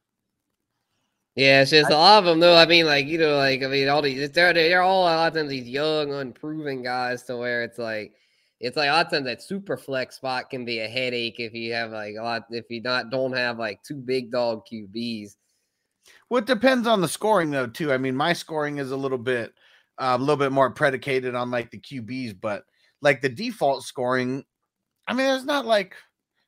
Yeah, 1.37 1.63
it's 1.63 1.73
just 1.73 1.91
a 1.91 1.95
lot 1.95 2.19
of 2.19 2.25
them 2.25 2.41
though. 2.41 2.57
I 2.57 2.65
mean, 2.65 2.87
like 2.87 3.07
you 3.07 3.19
know, 3.19 3.37
like 3.37 3.63
I 3.63 3.67
mean, 3.67 3.89
all 3.89 4.03
these 4.03 4.31
they're 4.31 4.53
they're 4.53 4.83
all 4.83 5.03
a 5.03 5.05
lot 5.05 5.29
of 5.29 5.35
times 5.35 5.51
these 5.51 5.69
young, 5.69 6.13
unproven 6.13 6.83
guys 6.83 7.25
to 7.25 7.37
where 7.37 7.63
it's 7.63 7.79
like 7.79 8.13
it's 8.61 8.77
like 8.77 8.89
a 8.89 8.93
lot 8.93 9.07
of 9.07 9.13
times 9.13 9.27
that 9.27 9.43
super 9.43 9.77
flex 9.77 10.17
spot 10.17 10.49
can 10.49 10.65
be 10.65 10.79
a 10.79 10.89
headache 10.89 11.41
if 11.41 11.53
you 11.53 11.75
have 11.75 11.91
like 11.91 12.15
a 12.19 12.23
lot 12.23 12.45
if 12.51 12.67
you 12.71 12.81
not 12.81 13.11
don't 13.11 13.37
have 13.37 13.59
like 13.59 13.83
two 13.83 13.97
big 13.97 14.31
dog 14.31 14.63
QBs. 14.73 15.33
Well, 16.31 16.39
it 16.39 16.47
depends 16.47 16.87
on 16.87 17.01
the 17.01 17.09
scoring 17.09 17.51
though 17.51 17.67
too. 17.67 17.93
I 17.93 17.99
mean, 17.99 18.15
my 18.15 18.33
scoring 18.33 18.79
is 18.79 18.93
a 18.93 18.97
little 18.97 19.19
bit 19.19 19.53
uh, 19.99 20.17
a 20.19 20.19
little 20.19 20.37
bit 20.37 20.53
more 20.53 20.71
predicated 20.71 21.35
on 21.35 21.51
like 21.51 21.71
the 21.71 21.81
QBs, 21.81 22.41
but 22.41 22.65
like 23.03 23.21
the 23.23 23.29
default 23.29 23.85
scoring, 23.85 24.45
I 25.09 25.15
mean, 25.15 25.31
it's 25.35 25.45
not 25.45 25.67
like 25.67 25.97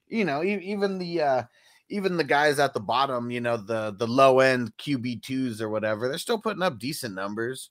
you 0.08 0.24
know 0.24 0.42
e- 0.44 0.62
even 0.64 0.98
the 0.98 1.22
uh 1.22 1.42
even 1.90 2.16
the 2.16 2.24
guys 2.24 2.58
at 2.58 2.74
the 2.74 2.80
bottom, 2.80 3.30
you 3.30 3.40
know, 3.40 3.56
the 3.56 3.94
the 3.98 4.06
low 4.08 4.40
end 4.40 4.72
QB 4.78 5.22
twos 5.22 5.62
or 5.62 5.68
whatever, 5.70 6.08
they're 6.08 6.18
still 6.18 6.40
putting 6.40 6.62
up 6.62 6.78
decent 6.78 7.14
numbers. 7.14 7.70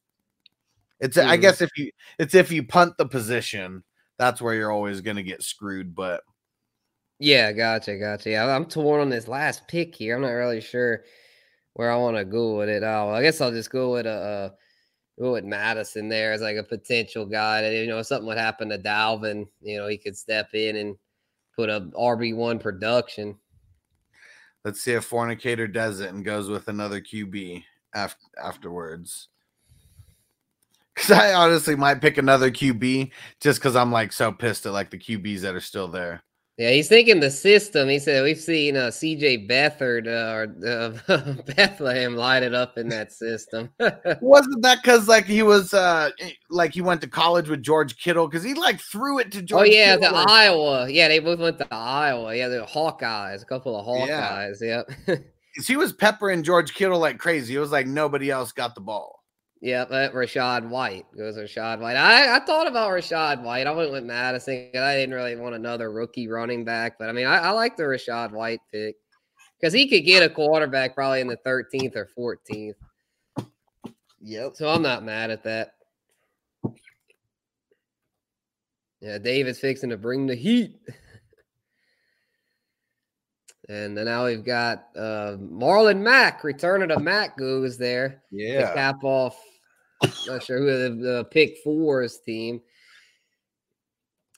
It's 1.00 1.18
I 1.18 1.38
Mhm. 1.38 1.42
guess 1.42 1.62
if 1.62 1.70
you 1.78 1.92
it's 2.20 2.34
if 2.36 2.52
you 2.52 2.64
punt 2.66 2.98
the 2.98 3.06
position, 3.08 3.84
that's 4.18 4.42
where 4.42 4.54
you're 4.54 4.72
always 4.72 5.02
going 5.02 5.18
to 5.18 5.24
get 5.24 5.44
screwed. 5.44 5.94
But 5.96 6.24
Yeah, 7.20 7.52
gotcha, 7.54 7.98
gotcha. 7.98 8.30
Yeah, 8.32 8.46
I'm 8.54 8.66
torn 8.66 9.02
on 9.02 9.10
this 9.10 9.28
last 9.28 9.68
pick 9.68 9.96
here. 9.96 10.16
I'm 10.16 10.22
not 10.22 10.30
really 10.30 10.62
sure 10.62 11.04
where 11.74 11.92
I 11.92 11.98
want 11.98 12.18
to 12.18 12.26
go 12.26 12.58
with 12.58 12.70
it. 12.70 12.84
Oh, 12.84 13.10
I 13.12 13.22
guess 13.24 13.42
I'll 13.42 13.52
just 13.52 13.72
go 13.72 13.94
with 13.94 14.06
a. 14.08 14.12
Uh, 14.12 14.50
with 15.18 15.46
Mattison 15.46 16.10
there 16.10 16.34
as 16.34 16.42
like 16.42 16.58
a 16.58 16.64
potential 16.64 17.26
guy 17.26 17.62
that 17.62 17.74
you 17.74 17.88
know 17.88 18.00
if 18.00 18.08
something 18.08 18.28
would 18.28 18.38
happen 18.38 18.70
to 18.70 18.78
Dalvin, 18.78 19.48
you 19.62 19.78
know 19.78 19.88
he 19.88 19.98
could 19.98 20.18
step 20.18 20.54
in 20.54 20.76
and 20.76 20.98
put 21.56 21.70
up 21.70 21.84
RB 21.94 22.36
one 22.36 22.60
production. 22.60 23.38
let's 24.66 24.82
see 24.82 24.92
if 24.92 25.10
Fornicator 25.10 25.72
does 25.72 26.02
it 26.02 26.10
and 26.10 26.26
goes 26.26 26.50
with 26.50 26.68
another 26.68 27.00
QB 27.00 27.64
af- 27.94 28.18
afterwards. 28.44 29.30
Because 30.94 31.12
I 31.12 31.34
honestly 31.34 31.76
might 31.76 32.02
pick 32.02 32.18
another 32.18 32.52
QB 32.52 33.12
just 33.40 33.60
because 33.60 33.76
I'm 33.76 33.92
like 33.92 34.12
so 34.12 34.32
pissed 34.32 34.66
at 34.66 34.74
like 34.74 34.90
the 34.90 34.98
QBs 34.98 35.42
that 35.42 35.56
are 35.56 35.62
still 35.62 35.88
there. 35.88 36.24
Yeah, 36.58 36.70
he's 36.72 36.88
thinking 36.88 37.20
the 37.20 37.32
system. 37.32 37.90
He 37.90 38.00
said 38.00 38.24
we've 38.24 38.40
seen 38.40 38.78
uh, 38.78 38.90
C.J. 38.90 39.46
Beathard 39.46 40.08
uh, 40.08 40.34
or 40.34 41.04
uh, 41.10 41.34
Bethlehem 41.58 42.16
light 42.16 42.44
it 42.44 42.54
up 42.54 42.78
in 42.78 42.88
that 42.90 43.12
system. 43.12 43.70
Wasn't 44.22 44.62
that 44.62 44.82
because 44.82 45.10
like 45.10 45.26
he 45.26 45.44
was 45.44 45.74
uh 45.74 46.12
eh, 46.22 46.30
like 46.50 46.74
he 46.74 46.80
went 46.82 47.02
to 47.02 47.08
college 47.10 47.50
with 47.50 47.62
George 47.62 47.98
Kittle 47.98 48.30
because 48.30 48.42
he 48.44 48.54
like 48.54 48.80
threw 48.80 49.20
it 49.20 49.34
to 49.34 49.42
George. 49.42 49.68
oh 49.68 49.72
yeah, 49.72 49.96
Kittle, 49.98 50.10
to 50.12 50.16
like- 50.16 50.30
Iowa. 50.30 50.90
Yeah, 50.90 51.10
they 51.10 51.20
both 51.20 51.40
went 51.40 51.58
to 51.60 51.68
Iowa. 51.74 52.34
Yeah, 52.34 52.48
the 52.48 52.66
Hawkeyes, 52.66 53.42
a 53.42 53.46
couple 53.46 53.78
of 53.78 54.08
Yeah. 54.08 54.30
Hawkeyes. 54.48 54.62
Yep. 54.62 54.90
'cause 55.58 55.68
he 55.68 55.76
was 55.76 55.92
peppering 55.92 56.42
George 56.42 56.74
Kittle 56.74 57.00
like 57.00 57.18
crazy. 57.18 57.56
It 57.56 57.60
was 57.60 57.72
like 57.72 57.86
nobody 57.88 58.32
else 58.32 58.54
got 58.54 58.76
the 58.76 58.82
ball. 58.82 59.25
Yep, 59.62 59.88
uh, 59.90 60.10
Rachaad 60.12 60.68
White 60.68 61.06
goes 61.18 61.38
Rachaad 61.38 61.80
White. 61.80 61.96
I, 61.96 62.36
I 62.36 62.40
thought 62.40 62.68
about 62.68 62.92
Rachaad 62.92 63.42
White. 63.42 63.68
I 63.68 63.72
went 63.72 63.92
with 63.92 64.04
Mattison 64.04 64.70
I 64.76 64.96
didn't 64.96 65.16
really 65.16 65.36
want 65.36 65.56
another 65.56 65.92
rookie 65.92 66.28
running 66.28 66.64
back, 66.64 67.00
but 67.00 67.10
I 67.10 67.14
mean, 67.14 67.26
I, 67.26 67.38
I 67.38 67.50
like 67.52 67.78
the 67.78 67.84
Rachaad 67.84 68.32
White 68.32 68.60
pick 68.72 68.98
because 69.60 69.74
he 69.74 69.88
could 69.88 70.06
get 70.06 70.24
a 70.24 70.30
quarterback 70.30 70.94
probably 70.94 71.22
in 71.22 71.28
the 71.28 71.38
13th 71.38 71.96
or 71.96 72.10
14th. 72.18 72.76
Yep. 74.22 74.56
So 74.56 74.70
I'm 74.70 74.82
not 74.82 75.04
mad 75.04 75.32
at 75.32 75.44
that. 75.44 75.74
Yeah, 79.02 79.20
David's 79.20 79.60
fixing 79.60 79.92
to 79.92 79.98
bring 79.98 80.26
the 80.28 80.36
heat. 80.36 80.80
And 83.68 83.98
then 83.98 84.06
now 84.06 84.26
we've 84.26 84.44
got 84.46 84.88
uh, 84.96 85.38
Marlon 85.40 86.00
Mack 86.02 86.44
returning 86.44 86.90
to 86.90 87.00
Mack 87.00 87.38
goes 87.38 87.78
there 87.78 88.22
to 88.30 88.36
Yeah. 88.38 88.74
cap 88.74 89.04
off. 89.04 89.40
Not 90.28 90.44
sure 90.44 90.60
who 90.60 90.66
the, 90.66 90.90
the 91.04 91.24
pick 91.26 91.58
fours 91.64 92.20
team. 92.20 92.62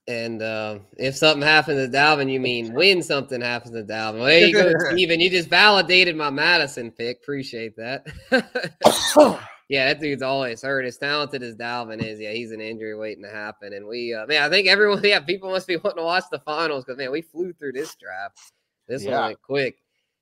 And 0.08 0.42
uh, 0.42 0.80
if 0.98 1.18
something 1.18 1.42
happens 1.46 1.86
to 1.92 1.98
Dalvin, 1.98 2.32
you 2.32 2.40
mean 2.40 2.74
when 2.74 3.04
something 3.04 3.42
happens 3.42 3.74
to 3.74 3.84
Dalvin. 3.84 4.16
Well, 4.20 4.26
there 4.26 4.48
you 4.48 4.54
go, 4.54 4.72
Steven. 4.92 5.20
You 5.20 5.30
just 5.30 5.50
validated 5.50 6.16
my 6.16 6.30
Mattison 6.30 6.92
pick. 6.92 7.18
Appreciate 7.22 7.76
that. 7.76 8.08
yeah, 9.68 9.88
that 9.88 10.00
dude's 10.00 10.22
always 10.22 10.62
hurt. 10.62 10.86
As 10.86 10.98
talented 10.98 11.44
as 11.44 11.58
Dalvin 11.58 12.02
is, 12.02 12.22
yeah, 12.22 12.32
he's 12.32 12.52
an 12.52 12.62
injury 12.62 12.96
waiting 12.96 13.24
to 13.24 13.30
happen. 13.30 13.74
And 13.74 13.86
we, 13.86 14.14
uh, 14.14 14.26
man, 14.28 14.44
I 14.44 14.50
think 14.50 14.70
everyone, 14.70 15.02
yeah, 15.04 15.20
people 15.20 15.50
must 15.50 15.68
be 15.68 15.76
wanting 15.76 15.98
to 15.98 16.04
watch 16.04 16.24
the 16.32 16.40
finals 16.40 16.86
because, 16.86 16.98
man, 16.98 17.12
we 17.12 17.22
flew 17.22 17.52
through 17.52 17.74
this 17.74 17.94
draft. 17.96 18.54
This 18.88 19.04
Yeah. 19.04 19.20
one 19.20 19.24
went 19.28 19.42
quick. 19.42 19.78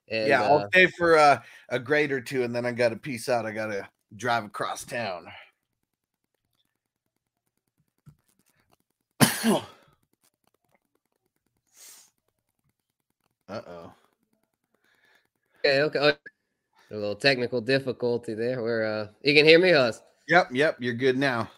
And, 0.08 0.28
yeah, 0.28 0.44
uh, 0.44 0.48
I'll 0.48 0.68
stay 0.70 0.88
for 0.88 1.18
uh, 1.18 1.42
a 1.70 1.80
grade 1.80 2.12
or 2.12 2.22
two, 2.22 2.44
and 2.44 2.56
then 2.56 2.66
I 2.66 2.72
got 2.72 2.90
to 2.90 2.96
peace 2.96 3.28
out. 3.28 3.46
I 3.46 3.52
got 3.52 3.68
to 3.68 3.88
drive 4.16 4.46
across 4.46 4.84
town. 4.84 5.26
uh 9.46 9.62
oh. 13.50 13.94
okay, 15.66 15.82
okay. 15.82 16.00
oh, 16.00 16.12
A 16.92 16.96
little 16.96 17.16
technical 17.16 17.62
difficulty 17.62 18.36
there. 18.36 18.62
Where 18.62 18.86
uh, 18.86 19.08
you 19.24 19.34
can 19.34 19.46
hear 19.46 19.60
me, 19.60 19.72
Hus. 19.72 20.02
Yep, 20.28 20.50
yep. 20.52 20.78
You're 20.80 20.94
good 20.94 21.18
now. 21.18 21.50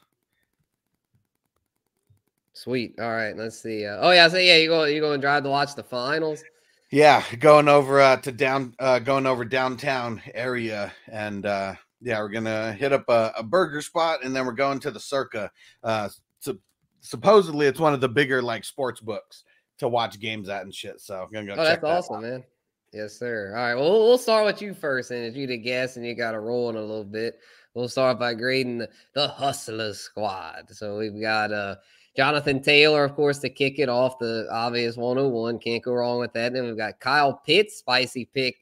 Sweet. 2.53 2.95
All 2.99 3.11
right. 3.11 3.37
Let's 3.37 3.59
see. 3.59 3.85
Uh, 3.85 3.97
oh 3.99 4.11
yeah. 4.11 4.27
So 4.29 4.37
yeah, 4.37 4.55
you 4.55 4.69
go. 4.69 4.85
You 4.85 4.99
going 5.01 5.19
to 5.19 5.25
drive 5.25 5.43
to 5.43 5.49
watch 5.49 5.75
the 5.75 5.83
finals? 5.83 6.43
Yeah, 6.89 7.23
going 7.39 7.67
over 7.67 7.99
uh, 7.99 8.17
to 8.17 8.31
down, 8.31 8.73
uh, 8.79 8.99
going 8.99 9.25
over 9.25 9.43
downtown 9.43 10.21
area, 10.33 10.93
and 11.11 11.45
uh, 11.45 11.75
yeah, 12.01 12.19
we're 12.19 12.29
gonna 12.29 12.71
hit 12.73 12.93
up 12.93 13.03
a, 13.09 13.33
a 13.37 13.43
burger 13.43 13.81
spot, 13.81 14.23
and 14.23 14.33
then 14.33 14.45
we're 14.45 14.53
going 14.53 14.79
to 14.79 14.91
the 14.91 14.99
Circa. 14.99 15.51
Uh, 15.83 16.07
so 16.39 16.57
supposedly, 17.01 17.67
it's 17.67 17.79
one 17.79 17.93
of 17.93 17.99
the 17.99 18.07
bigger 18.07 18.41
like 18.41 18.63
sports 18.63 19.01
books 19.01 19.43
to 19.79 19.89
watch 19.89 20.19
games 20.19 20.47
at 20.47 20.63
and 20.63 20.73
shit. 20.73 21.01
So 21.01 21.21
I'm 21.21 21.29
gonna 21.29 21.45
go. 21.45 21.53
Oh, 21.53 21.65
check 21.65 21.81
that's 21.81 22.07
that 22.07 22.13
awesome, 22.13 22.21
man. 22.21 22.43
Yes, 22.93 23.19
sir. 23.19 23.53
All 23.55 23.63
right. 23.63 23.75
Well, 23.75 23.91
we'll 23.91 24.17
start 24.17 24.45
with 24.45 24.61
you 24.61 24.73
first, 24.73 25.11
and 25.11 25.25
if 25.25 25.35
you 25.35 25.45
the 25.45 25.57
guest 25.57 25.97
and 25.97 26.05
you 26.05 26.15
got 26.15 26.31
to 26.31 26.39
roll 26.39 26.69
in 26.69 26.77
a 26.77 26.81
little 26.81 27.03
bit, 27.03 27.37
we'll 27.73 27.89
start 27.89 28.17
by 28.17 28.33
grading 28.33 28.77
the, 28.77 28.89
the 29.13 29.27
Hustlers 29.27 29.99
squad. 29.99 30.69
So 30.71 30.97
we've 30.97 31.19
got 31.19 31.51
uh 31.51 31.75
Jonathan 32.17 32.63
Taylor, 32.63 33.03
of 33.03 33.13
course, 33.13 33.37
to 33.39 33.49
kick 33.49 33.77
it 33.77 33.89
off. 33.89 34.17
The 34.17 34.47
obvious 34.51 34.97
101. 34.97 35.59
Can't 35.59 35.83
go 35.83 35.93
wrong 35.93 36.17
with 36.19 36.33
that. 36.33 36.51
Then 36.51 36.65
we've 36.65 36.75
got 36.75 36.99
Kyle 36.99 37.33
Pitts, 37.45 37.77
spicy 37.77 38.25
pick 38.25 38.55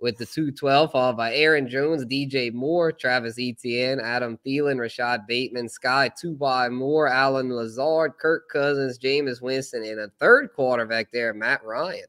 with 0.00 0.18
the 0.18 0.26
212, 0.26 0.90
followed 0.90 1.16
by 1.16 1.32
Aaron 1.34 1.68
Jones, 1.68 2.04
DJ 2.04 2.52
Moore, 2.52 2.90
Travis 2.90 3.38
Etienne, 3.38 4.00
Adam 4.00 4.38
Thielen, 4.44 4.80
Rashod 4.80 5.22
Bateman, 5.28 5.68
Skyy 5.68 6.10
Tubai 6.20 6.70
Moore, 6.70 7.06
Allen 7.06 7.48
Lazard, 7.50 8.14
Kirk 8.20 8.48
Cousins, 8.52 8.98
Jameis 8.98 9.40
Winston, 9.40 9.84
and 9.84 10.00
a 10.00 10.10
third 10.18 10.50
quarterback 10.54 11.10
there, 11.12 11.32
Matt 11.32 11.64
Ryan. 11.64 12.06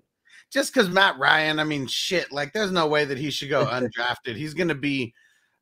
just 0.52 0.74
because 0.74 0.90
Matt 0.90 1.18
Ryan, 1.20 1.60
I 1.60 1.64
mean, 1.64 1.86
shit, 1.86 2.32
like 2.32 2.54
there's 2.54 2.72
no 2.72 2.88
way 2.88 3.06
that 3.06 3.20
he 3.20 3.30
should 3.30 3.50
go 3.50 3.66
undrafted. 3.68 4.36
he's 4.36 4.56
going 4.56 4.68
to 4.70 4.76
be, 4.76 5.14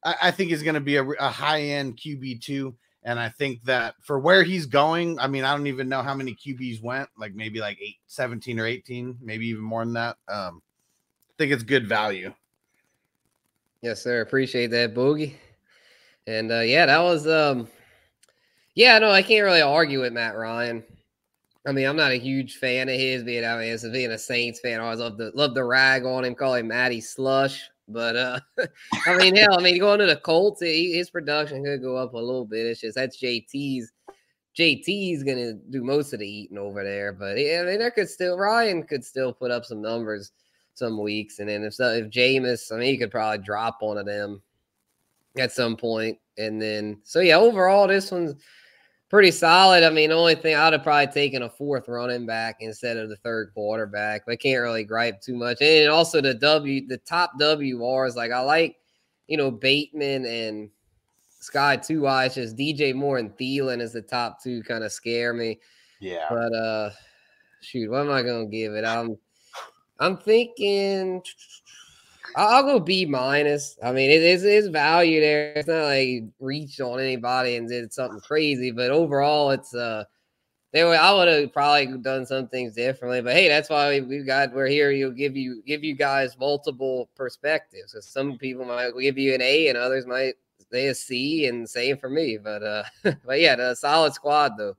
I, 0.04 0.16
I 0.24 0.32
think 0.32 0.50
he's 0.50 0.64
going 0.64 0.76
to 0.76 0.82
be 0.82 0.96
a, 0.96 1.04
a 1.04 1.30
high 1.30 1.62
end 1.62 1.98
QB 1.98 2.42
two. 2.42 2.76
And 3.06 3.20
I 3.20 3.30
think 3.30 3.64
that 3.66 3.94
for 4.02 4.20
where 4.20 4.44
he's 4.44 4.66
going, 4.66 5.20
I 5.20 5.28
mean, 5.28 5.44
I 5.44 5.56
don't 5.56 5.68
even 5.68 5.88
know 5.88 6.02
how 6.02 6.16
many 6.16 6.34
QBs 6.34 6.82
went, 6.82 7.08
like 7.18 7.36
maybe 7.36 7.60
like 7.60 7.78
eight, 7.80 7.98
17 8.08 8.60
or 8.60 8.66
18, 8.66 9.20
maybe 9.22 9.48
even 9.48 9.62
more 9.62 9.86
than 9.86 9.94
that. 9.94 10.18
Um, 10.28 10.62
I 11.30 11.34
think 11.38 11.52
it's 11.52 11.64
good 11.64 11.88
value. 11.88 12.34
Yes, 13.84 14.02
sir. 14.02 14.22
Appreciate 14.22 14.72
that, 14.72 14.96
Boogie. 14.96 15.36
And 16.26 16.52
uh, 16.52 16.62
yeah, 16.62 16.88
that 16.88 17.00
was 17.00 17.28
um 17.28 17.68
yeah, 18.74 18.98
no, 18.98 19.12
I 19.12 19.22
can't 19.22 19.46
really 19.46 19.62
argue 19.62 20.02
with 20.02 20.12
Matt 20.12 20.36
Ryan. 20.36 20.84
I 21.68 21.72
mean, 21.72 21.88
I'm 21.88 21.96
not 21.96 22.12
a 22.12 22.20
huge 22.20 22.58
fan 22.58 22.90
of 22.90 22.96
his, 22.96 23.24
being 23.24 23.46
I 23.46 23.58
mean, 23.58 23.78
being 23.92 24.12
a 24.12 24.18
Saints 24.18 24.60
fan, 24.60 24.80
I 24.80 24.84
always 24.84 25.00
love 25.00 25.18
to 25.18 25.32
love 25.36 25.54
to 25.54 25.64
rag 25.64 26.06
on 26.06 26.26
him, 26.26 26.34
call 26.34 26.56
him 26.56 26.68
Matty 26.68 27.02
Slush. 27.02 27.70
But 27.88 28.16
uh 28.16 28.40
I 29.08 29.18
mean, 29.18 29.36
hell, 29.36 29.58
I 29.58 29.62
mean, 29.62 29.80
going 29.80 30.00
to 30.00 30.06
the 30.06 30.16
Colts, 30.16 30.62
he, 30.62 30.94
his 30.94 31.10
production 31.10 31.64
could 31.64 31.82
go 31.82 31.98
up 31.98 32.14
a 32.14 32.18
little 32.18 32.46
bit. 32.46 32.66
It's 32.66 32.82
just 32.82 32.96
that's 32.96 33.22
JT's 33.22 33.92
JT's 34.58 35.24
gonna 35.24 35.54
do 35.54 35.84
most 35.84 36.14
of 36.14 36.20
the 36.20 36.28
eating 36.28 36.58
over 36.58 36.84
there. 36.84 37.12
But 37.12 37.38
yeah, 37.38 37.62
I 37.64 37.70
mean, 37.70 37.80
there 37.80 37.92
could 37.92 38.10
still 38.10 38.38
Ryan 38.38 38.84
could 38.84 39.04
still 39.04 39.34
put 39.34 39.52
up 39.52 39.66
some 39.66 39.82
numbers 39.82 40.32
some 40.74 40.98
weeks, 41.02 41.40
and 41.40 41.50
then 41.50 41.64
if 41.64 41.74
so, 41.74 41.90
if 41.90 42.10
Jameis, 42.10 42.72
I 42.72 42.78
mean, 42.78 42.92
he 42.92 42.98
could 42.98 43.12
probably 43.12 43.44
drop 43.44 43.78
one 43.82 43.98
of 43.98 44.06
them 44.06 44.42
at 45.38 45.52
some 45.52 45.76
point, 45.76 46.18
and 46.38 46.62
then 46.62 47.00
so 47.04 47.20
yeah, 47.20 47.38
overall, 47.38 47.88
this 47.88 48.12
one's 48.12 48.36
pretty 49.10 49.32
solid. 49.32 49.84
I 49.84 49.90
mean, 49.90 50.10
the 50.10 50.16
only 50.16 50.36
thing 50.36 50.56
I'd 50.56 50.74
have 50.74 50.84
probably 50.84 51.08
taken 51.08 51.44
a 51.44 51.50
fourth 51.50 51.88
running 51.88 52.26
back 52.26 52.58
instead 52.60 52.98
of 52.98 53.10
the 53.10 53.16
third 53.18 53.52
quarterback. 53.54 54.26
But 54.26 54.34
I 54.34 54.36
can't 54.36 54.62
really 54.62 54.84
gripe 54.84 55.22
too 55.22 55.36
much. 55.36 55.62
And 55.62 55.90
also 55.90 56.22
the 56.22 56.34
W, 56.34 56.88
the 56.88 56.98
top 57.00 57.34
WRs, 57.40 58.16
like 58.16 58.32
I 58.32 58.40
like, 58.40 58.78
you 59.28 59.38
know, 59.38 59.52
Bateman 59.52 60.26
and 60.26 60.70
Sky 61.40 61.78
two 61.78 62.08
eyes. 62.08 62.36
Just 62.36 62.58
DJ 62.58 62.94
Moore 62.94 63.20
and 63.20 63.36
Thielen 63.38 63.80
as 63.80 63.94
the 63.94 64.02
top 64.02 64.42
two 64.42 64.64
kind 64.64 64.84
of 64.84 64.92
scare 64.92 65.34
me. 65.34 65.60
Yeah. 66.00 66.26
But 66.30 66.54
uh, 66.54 66.90
shoot, 67.62 67.90
what 67.90 68.02
am 68.02 68.12
I 68.12 68.24
gonna 68.24 68.48
give 68.48 68.74
it? 68.74 68.84
I'm, 68.84 69.18
I'm 70.00 70.18
thinking. 70.18 71.22
I'll 72.36 72.64
go 72.64 72.80
B 72.80 73.06
minus. 73.06 73.78
I 73.84 73.92
mean, 73.92 74.10
it 74.10 74.22
is 74.22 74.44
is 74.44 74.68
value 74.68 75.22
there. 75.22 75.54
It's 75.56 75.68
not 75.68 75.84
like 75.84 76.24
reached 76.40 76.82
on 76.82 77.00
anybody 77.00 77.56
and 77.56 77.68
did 77.68 77.94
something 77.94 78.20
crazy, 78.20 78.72
but 78.72 78.92
overall, 78.92 79.52
it's 79.52 79.74
uh, 79.74 80.06
they 80.74 80.84
were. 80.84 80.96
I 80.96 81.14
would 81.14 81.28
have 81.28 81.54
probably 81.54 81.98
done 82.00 82.26
some 82.26 82.48
things 82.48 82.74
differently, 82.74 83.22
but 83.22 83.34
hey, 83.34 83.48
that's 83.48 83.70
why 83.70 84.00
we, 84.02 84.18
have 84.18 84.28
got 84.28 84.54
we're 84.54 84.68
here. 84.68 84.92
You'll 84.92 85.12
give 85.12 85.36
you 85.36 85.64
give 85.66 85.84
you 85.84 85.96
guys 85.96 86.38
multiple 86.38 87.10
perspectives. 87.16 87.94
So 87.94 88.00
some 88.02 88.38
people 88.38 88.66
might 88.66 88.92
give 89.00 89.18
you 89.18 89.34
an 89.34 89.42
A, 89.42 89.68
and 89.70 89.78
others 89.78 90.06
might 90.06 90.36
say 90.72 90.88
a 90.88 90.96
C, 90.96 91.48
and 91.48 91.70
same 91.70 91.98
for 91.98 92.10
me. 92.10 92.38
But 92.38 92.64
uh, 92.64 92.84
but 93.26 93.40
yeah, 93.40 93.56
the 93.56 93.76
solid 93.76 94.14
squad 94.14 94.54
though. 94.58 94.76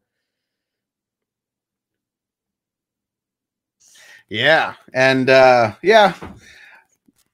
Yeah, 4.28 4.74
and 4.92 5.30
uh, 5.30 5.74
yeah 5.82 6.12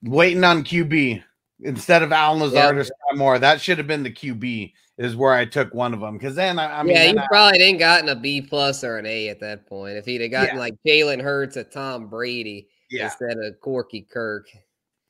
waiting 0.03 0.44
on 0.44 0.64
QB 0.64 1.22
instead 1.61 2.03
of 2.03 2.12
Allen 2.12 2.40
Lazard 2.40 2.76
yep. 2.76 2.86
or 2.86 2.88
Skyy 2.88 3.18
Moore. 3.18 3.38
That 3.38 3.61
should 3.61 3.78
have 3.78 3.86
been 3.86 4.03
the 4.03 4.12
QB. 4.12 4.72
Is 4.98 5.16
where 5.16 5.32
I 5.32 5.46
took 5.46 5.72
one 5.72 5.94
of 5.94 6.00
them 6.00 6.18
because 6.18 6.34
then 6.34 6.59
I, 6.59 6.80
I 6.80 6.82
mean, 6.82 6.94
yeah, 6.94 7.05
you 7.05 7.18
I, 7.18 7.26
probably 7.26 7.59
didn't 7.59 7.78
gotten 7.78 8.11
a 8.11 8.14
B 8.14 8.42
plus 8.42 8.84
or 8.84 8.98
an 8.98 9.07
A 9.07 9.28
at 9.28 9.40
that 9.40 9.66
point. 9.66 9.96
If 9.96 10.05
he'd 10.05 10.20
have 10.20 10.30
gotten 10.30 10.57
yeah. 10.57 10.61
like 10.61 10.74
Jalen 10.86 11.20
Hurts 11.20 11.57
or 11.57 11.64
Tom 11.64 12.09
Brady 12.09 12.68
yeah. 12.90 13.05
instead 13.05 13.38
of 13.38 13.59
Corky 13.61 14.03
Kirk. 14.03 14.48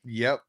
Yep, 0.05 0.41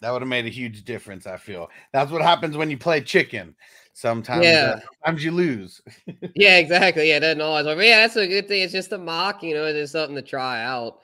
that 0.00 0.10
would 0.10 0.22
have 0.22 0.28
made 0.28 0.46
a 0.46 0.50
huge 0.50 0.84
difference. 0.84 1.26
I 1.26 1.36
feel 1.36 1.70
that's 1.92 2.10
what 2.10 2.22
happens 2.22 2.56
when 2.56 2.70
you 2.70 2.78
play 2.78 3.02
chicken. 3.02 3.54
Sometimes, 3.92 4.44
yeah. 4.44 4.74
Uh, 4.76 4.80
sometimes 4.80 5.24
you 5.24 5.30
lose. 5.30 5.80
yeah, 6.34 6.58
exactly. 6.58 7.10
Yeah, 7.10 7.20
doesn't 7.20 7.40
always. 7.40 7.64
But 7.64 7.78
yeah, 7.78 7.98
that's 7.98 8.16
a 8.16 8.26
good 8.26 8.48
thing. 8.48 8.62
It's 8.62 8.72
just 8.72 8.92
a 8.92 8.98
mock. 8.98 9.42
You 9.42 9.54
know, 9.54 9.66
it's 9.66 9.92
something 9.92 10.16
to 10.16 10.22
try 10.22 10.64
out. 10.64 10.98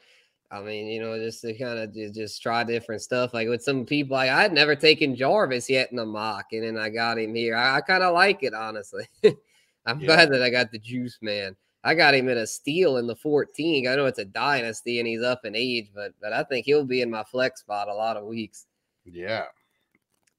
I 0.52 0.60
mean, 0.60 0.86
you 0.86 1.00
know, 1.00 1.16
just 1.16 1.42
to 1.42 1.56
kind 1.56 1.78
of 1.78 1.94
just, 1.94 2.14
just 2.14 2.42
try 2.42 2.64
different 2.64 3.02
stuff. 3.02 3.32
Like 3.32 3.48
with 3.48 3.62
some 3.62 3.86
people, 3.86 4.16
like 4.16 4.30
I 4.30 4.42
had 4.42 4.52
never 4.52 4.74
taken 4.74 5.14
Jarvis 5.14 5.70
yet 5.70 5.92
in 5.92 5.98
a 5.98 6.06
mock, 6.06 6.46
and 6.52 6.64
then 6.64 6.76
I 6.76 6.88
got 6.88 7.18
him 7.18 7.34
here. 7.34 7.56
I, 7.56 7.76
I 7.76 7.80
kind 7.80 8.02
of 8.02 8.14
like 8.14 8.42
it, 8.42 8.54
honestly. 8.54 9.06
I'm 9.86 10.00
yeah. 10.00 10.06
glad 10.06 10.32
that 10.32 10.42
I 10.42 10.50
got 10.50 10.72
the 10.72 10.78
juice, 10.78 11.18
man. 11.22 11.56
I 11.82 11.94
got 11.94 12.14
him 12.14 12.28
in 12.28 12.38
a 12.38 12.46
steal 12.46 12.98
in 12.98 13.06
the 13.06 13.16
14. 13.16 13.88
I 13.88 13.94
know 13.94 14.06
it's 14.06 14.18
a 14.18 14.24
dynasty 14.24 14.98
and 14.98 15.08
he's 15.08 15.22
up 15.22 15.44
in 15.44 15.56
age, 15.56 15.90
but 15.94 16.12
but 16.20 16.32
I 16.32 16.42
think 16.44 16.66
he'll 16.66 16.84
be 16.84 17.00
in 17.00 17.10
my 17.10 17.24
flex 17.24 17.60
spot 17.60 17.88
a 17.88 17.94
lot 17.94 18.16
of 18.16 18.26
weeks. 18.26 18.66
Yeah. 19.04 19.46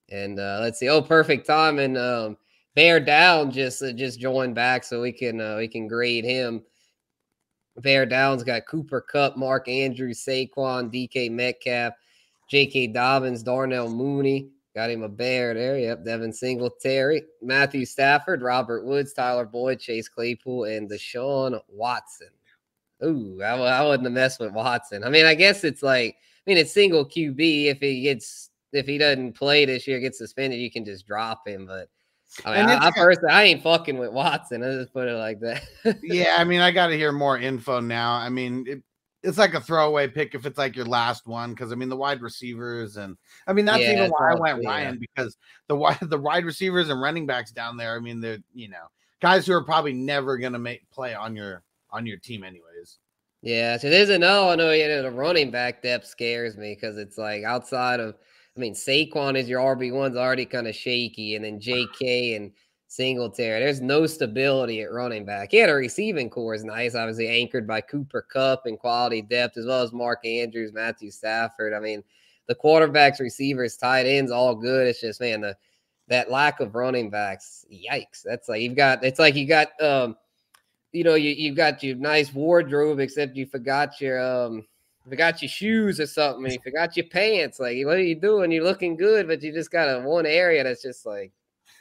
And 0.09 0.39
uh, 0.39 0.59
let's 0.61 0.77
see. 0.79 0.89
Oh, 0.89 1.01
perfect 1.01 1.47
time. 1.47 1.79
And 1.79 1.97
um, 1.97 2.37
Bear 2.75 2.99
Down 2.99 3.49
just 3.49 3.81
uh, 3.81 3.93
just 3.93 4.19
joined 4.19 4.55
back, 4.55 4.83
so 4.83 5.01
we 5.01 5.11
can 5.11 5.41
uh, 5.41 5.57
we 5.57 5.67
can 5.67 5.87
grade 5.87 6.25
him. 6.25 6.63
Bear 7.77 8.05
Downs 8.05 8.43
got 8.43 8.65
Cooper 8.65 9.01
Kupp, 9.01 9.37
Mark 9.37 9.67
Andrews, 9.67 10.23
Saquon, 10.23 10.91
DK 10.91 11.31
Metcalf, 11.31 11.93
J.K. 12.49 12.87
Dobbins, 12.87 13.43
Darnell 13.43 13.89
Mooney. 13.89 14.49
Got 14.75 14.89
him 14.89 15.03
a 15.03 15.09
bear 15.09 15.53
there. 15.53 15.77
Yep. 15.77 16.05
Devin 16.05 16.31
Singletary, 16.31 17.23
Matthew 17.41 17.85
Stafford, 17.85 18.41
Robert 18.41 18.85
Woods, 18.85 19.13
Tyler 19.13 19.45
Boyd, 19.45 19.79
Chase 19.79 20.07
Claypool, 20.07 20.65
and 20.65 20.89
Deshaun 20.89 21.59
Watson. 21.67 22.29
Ooh, 23.03 23.41
I, 23.43 23.55
I 23.55 23.83
wouldn't 23.85 24.03
have 24.03 24.13
messed 24.13 24.39
with 24.39 24.53
Watson. 24.53 25.03
I 25.03 25.09
mean, 25.09 25.25
I 25.25 25.33
guess 25.33 25.63
it's 25.63 25.83
like, 25.83 26.15
I 26.15 26.49
mean, 26.49 26.57
it's 26.57 26.71
single 26.71 27.05
QB. 27.05 27.65
If 27.65 27.79
he 27.79 28.01
gets, 28.01 28.51
if 28.71 28.85
he 28.85 28.97
doesn't 28.97 29.33
play 29.33 29.65
this 29.65 29.87
year, 29.87 29.99
gets 29.99 30.19
suspended, 30.19 30.59
you 30.59 30.71
can 30.71 30.85
just 30.85 31.05
drop 31.05 31.47
him. 31.47 31.65
But 31.65 31.89
I 32.45 32.57
mean, 32.57 32.69
I, 32.69 32.87
I 32.87 32.91
personally, 32.91 33.31
I 33.31 33.43
ain't 33.43 33.63
fucking 33.63 33.97
with 33.97 34.11
Watson. 34.11 34.63
I 34.63 34.71
just 34.71 34.93
put 34.93 35.07
it 35.07 35.15
like 35.15 35.39
that. 35.41 35.63
yeah, 36.01 36.35
I 36.37 36.43
mean, 36.45 36.61
I 36.61 36.71
got 36.71 36.87
to 36.87 36.97
hear 36.97 37.11
more 37.11 37.37
info 37.37 37.79
now. 37.79 38.13
I 38.13 38.29
mean, 38.29 38.65
it, 38.67 38.83
it's 39.23 39.37
like 39.37 39.53
a 39.53 39.61
throwaway 39.61 40.07
pick 40.07 40.33
if 40.33 40.45
it's 40.45 40.57
like 40.57 40.75
your 40.75 40.85
last 40.85 41.27
one, 41.27 41.51
because 41.51 41.71
I 41.71 41.75
mean, 41.75 41.89
the 41.89 41.97
wide 41.97 42.21
receivers 42.21 42.97
and 42.97 43.17
I 43.47 43.53
mean, 43.53 43.65
that's 43.65 43.81
yeah, 43.81 43.93
even 43.93 44.09
why 44.09 44.31
I 44.31 44.35
went 44.35 44.65
Ryan 44.65 44.99
because 44.99 45.37
the 45.67 45.75
wide 45.75 45.97
the 46.01 46.17
wide 46.17 46.45
receivers 46.45 46.89
and 46.89 47.01
running 47.01 47.25
backs 47.25 47.51
down 47.51 47.77
there. 47.77 47.95
I 47.95 47.99
mean, 47.99 48.21
they're 48.21 48.39
you 48.53 48.69
know 48.69 48.87
guys 49.21 49.45
who 49.45 49.53
are 49.53 49.63
probably 49.63 49.93
never 49.93 50.37
gonna 50.37 50.59
make 50.59 50.89
play 50.91 51.13
on 51.13 51.35
your 51.35 51.63
on 51.91 52.05
your 52.05 52.17
team 52.17 52.43
anyways. 52.43 52.97
Yeah, 53.41 53.77
so 53.77 53.89
there's 53.89 54.09
another. 54.09 54.51
I 54.51 54.55
know 54.55 54.71
yeah, 54.71 55.01
the 55.01 55.11
running 55.11 55.51
back 55.51 55.81
depth 55.81 56.07
scares 56.07 56.57
me 56.57 56.75
because 56.75 56.97
it's 56.97 57.17
like 57.17 57.43
outside 57.43 57.99
of 57.99 58.15
I 58.55 58.59
mean, 58.59 58.73
Saquon 58.73 59.37
is 59.37 59.47
your 59.47 59.61
RB 59.61 59.93
one's 59.93 60.17
already 60.17 60.45
kind 60.45 60.67
of 60.67 60.75
shaky, 60.75 61.35
and 61.35 61.45
then 61.45 61.59
J.K. 61.59 62.35
and 62.35 62.51
Singletary. 62.87 63.61
There's 63.61 63.79
no 63.79 64.05
stability 64.05 64.81
at 64.81 64.91
running 64.91 65.23
back. 65.23 65.53
Yeah, 65.53 65.67
the 65.67 65.73
receiving 65.75 66.29
core 66.29 66.53
is 66.53 66.65
nice, 66.65 66.93
obviously 66.93 67.29
anchored 67.29 67.65
by 67.65 67.79
Cooper 67.79 68.27
Kupp 68.29 68.65
and 68.65 68.77
quality 68.77 69.21
depth, 69.21 69.57
as 69.57 69.65
well 69.65 69.81
as 69.81 69.93
Mark 69.93 70.25
Andrews, 70.25 70.73
Matthew 70.73 71.11
Stafford. 71.11 71.73
I 71.73 71.79
mean, 71.79 72.03
the 72.47 72.55
quarterbacks, 72.55 73.21
receivers, 73.21 73.77
tight 73.77 74.05
ends, 74.05 74.31
all 74.31 74.55
good. 74.55 74.87
It's 74.87 74.99
just 74.99 75.21
man, 75.21 75.39
the 75.39 75.55
that 76.09 76.29
lack 76.29 76.59
of 76.59 76.75
running 76.75 77.09
backs, 77.09 77.65
yikes. 77.71 78.23
That's 78.25 78.49
like 78.49 78.61
you've 78.61 78.75
got. 78.75 79.05
It's 79.05 79.19
like 79.19 79.35
you 79.35 79.47
got, 79.47 79.69
um, 79.81 80.17
you 80.91 81.05
know, 81.05 81.15
you 81.15 81.29
you've 81.29 81.55
got 81.55 81.81
your 81.81 81.95
nice 81.95 82.33
wardrobe, 82.33 82.99
except 82.99 83.37
you 83.37 83.45
forgot 83.45 84.01
your 84.01 84.21
um 84.21 84.67
forgot 85.09 85.41
your 85.41 85.49
shoes 85.49 85.99
or 85.99 86.05
something, 86.05 86.51
you 86.51 86.59
forgot 86.63 86.95
your 86.95 87.07
pants. 87.07 87.59
Like, 87.59 87.77
what 87.85 87.97
are 87.97 88.03
you 88.03 88.15
doing? 88.15 88.51
You're 88.51 88.63
looking 88.63 88.95
good, 88.95 89.27
but 89.27 89.41
you 89.41 89.51
just 89.51 89.71
got 89.71 89.87
a 89.87 90.01
one 90.01 90.25
area 90.25 90.63
that's 90.63 90.81
just 90.81 91.05
like. 91.05 91.31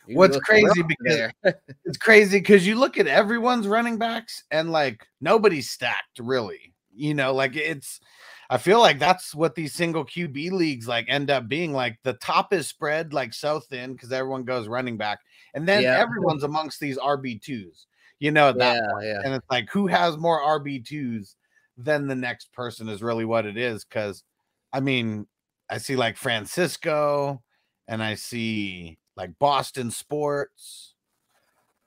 What's 0.06 0.38
crazy 0.38 0.82
because 0.82 1.30
it's 1.84 1.98
crazy 1.98 2.38
because 2.38 2.66
you 2.66 2.74
look 2.74 2.98
at 2.98 3.06
everyone's 3.06 3.68
running 3.68 3.96
backs 3.96 4.42
and 4.50 4.72
like 4.72 5.06
nobody's 5.20 5.70
stacked 5.70 6.18
really. 6.18 6.74
You 6.94 7.14
know, 7.14 7.32
like 7.32 7.54
it's. 7.54 8.00
I 8.48 8.58
feel 8.58 8.80
like 8.80 8.98
that's 8.98 9.32
what 9.32 9.54
these 9.54 9.72
single 9.74 10.04
QB 10.04 10.50
leagues 10.50 10.88
like 10.88 11.06
end 11.08 11.30
up 11.30 11.46
being. 11.46 11.72
Like 11.72 11.98
the 12.02 12.14
top 12.14 12.52
is 12.52 12.66
spread 12.66 13.12
like 13.12 13.32
so 13.32 13.60
thin 13.60 13.92
because 13.92 14.10
everyone 14.10 14.42
goes 14.42 14.66
running 14.66 14.96
back, 14.96 15.20
and 15.54 15.68
then 15.68 15.82
yeah. 15.84 16.00
everyone's 16.00 16.42
amongst 16.42 16.80
these 16.80 16.98
RB 16.98 17.40
twos. 17.40 17.86
You 18.18 18.32
know 18.32 18.52
that, 18.52 18.82
yeah, 19.02 19.12
yeah. 19.12 19.20
and 19.24 19.34
it's 19.34 19.46
like 19.48 19.70
who 19.70 19.86
has 19.86 20.16
more 20.16 20.40
RB 20.40 20.84
twos 20.84 21.36
then 21.84 22.06
the 22.06 22.14
next 22.14 22.52
person 22.52 22.88
is 22.88 23.02
really 23.02 23.24
what 23.24 23.46
it 23.46 23.56
is. 23.56 23.84
Cause 23.84 24.24
I 24.72 24.80
mean, 24.80 25.26
I 25.68 25.78
see 25.78 25.96
like 25.96 26.16
Francisco 26.16 27.42
and 27.88 28.02
I 28.02 28.14
see 28.14 28.98
like 29.16 29.38
Boston 29.38 29.90
sports. 29.90 30.94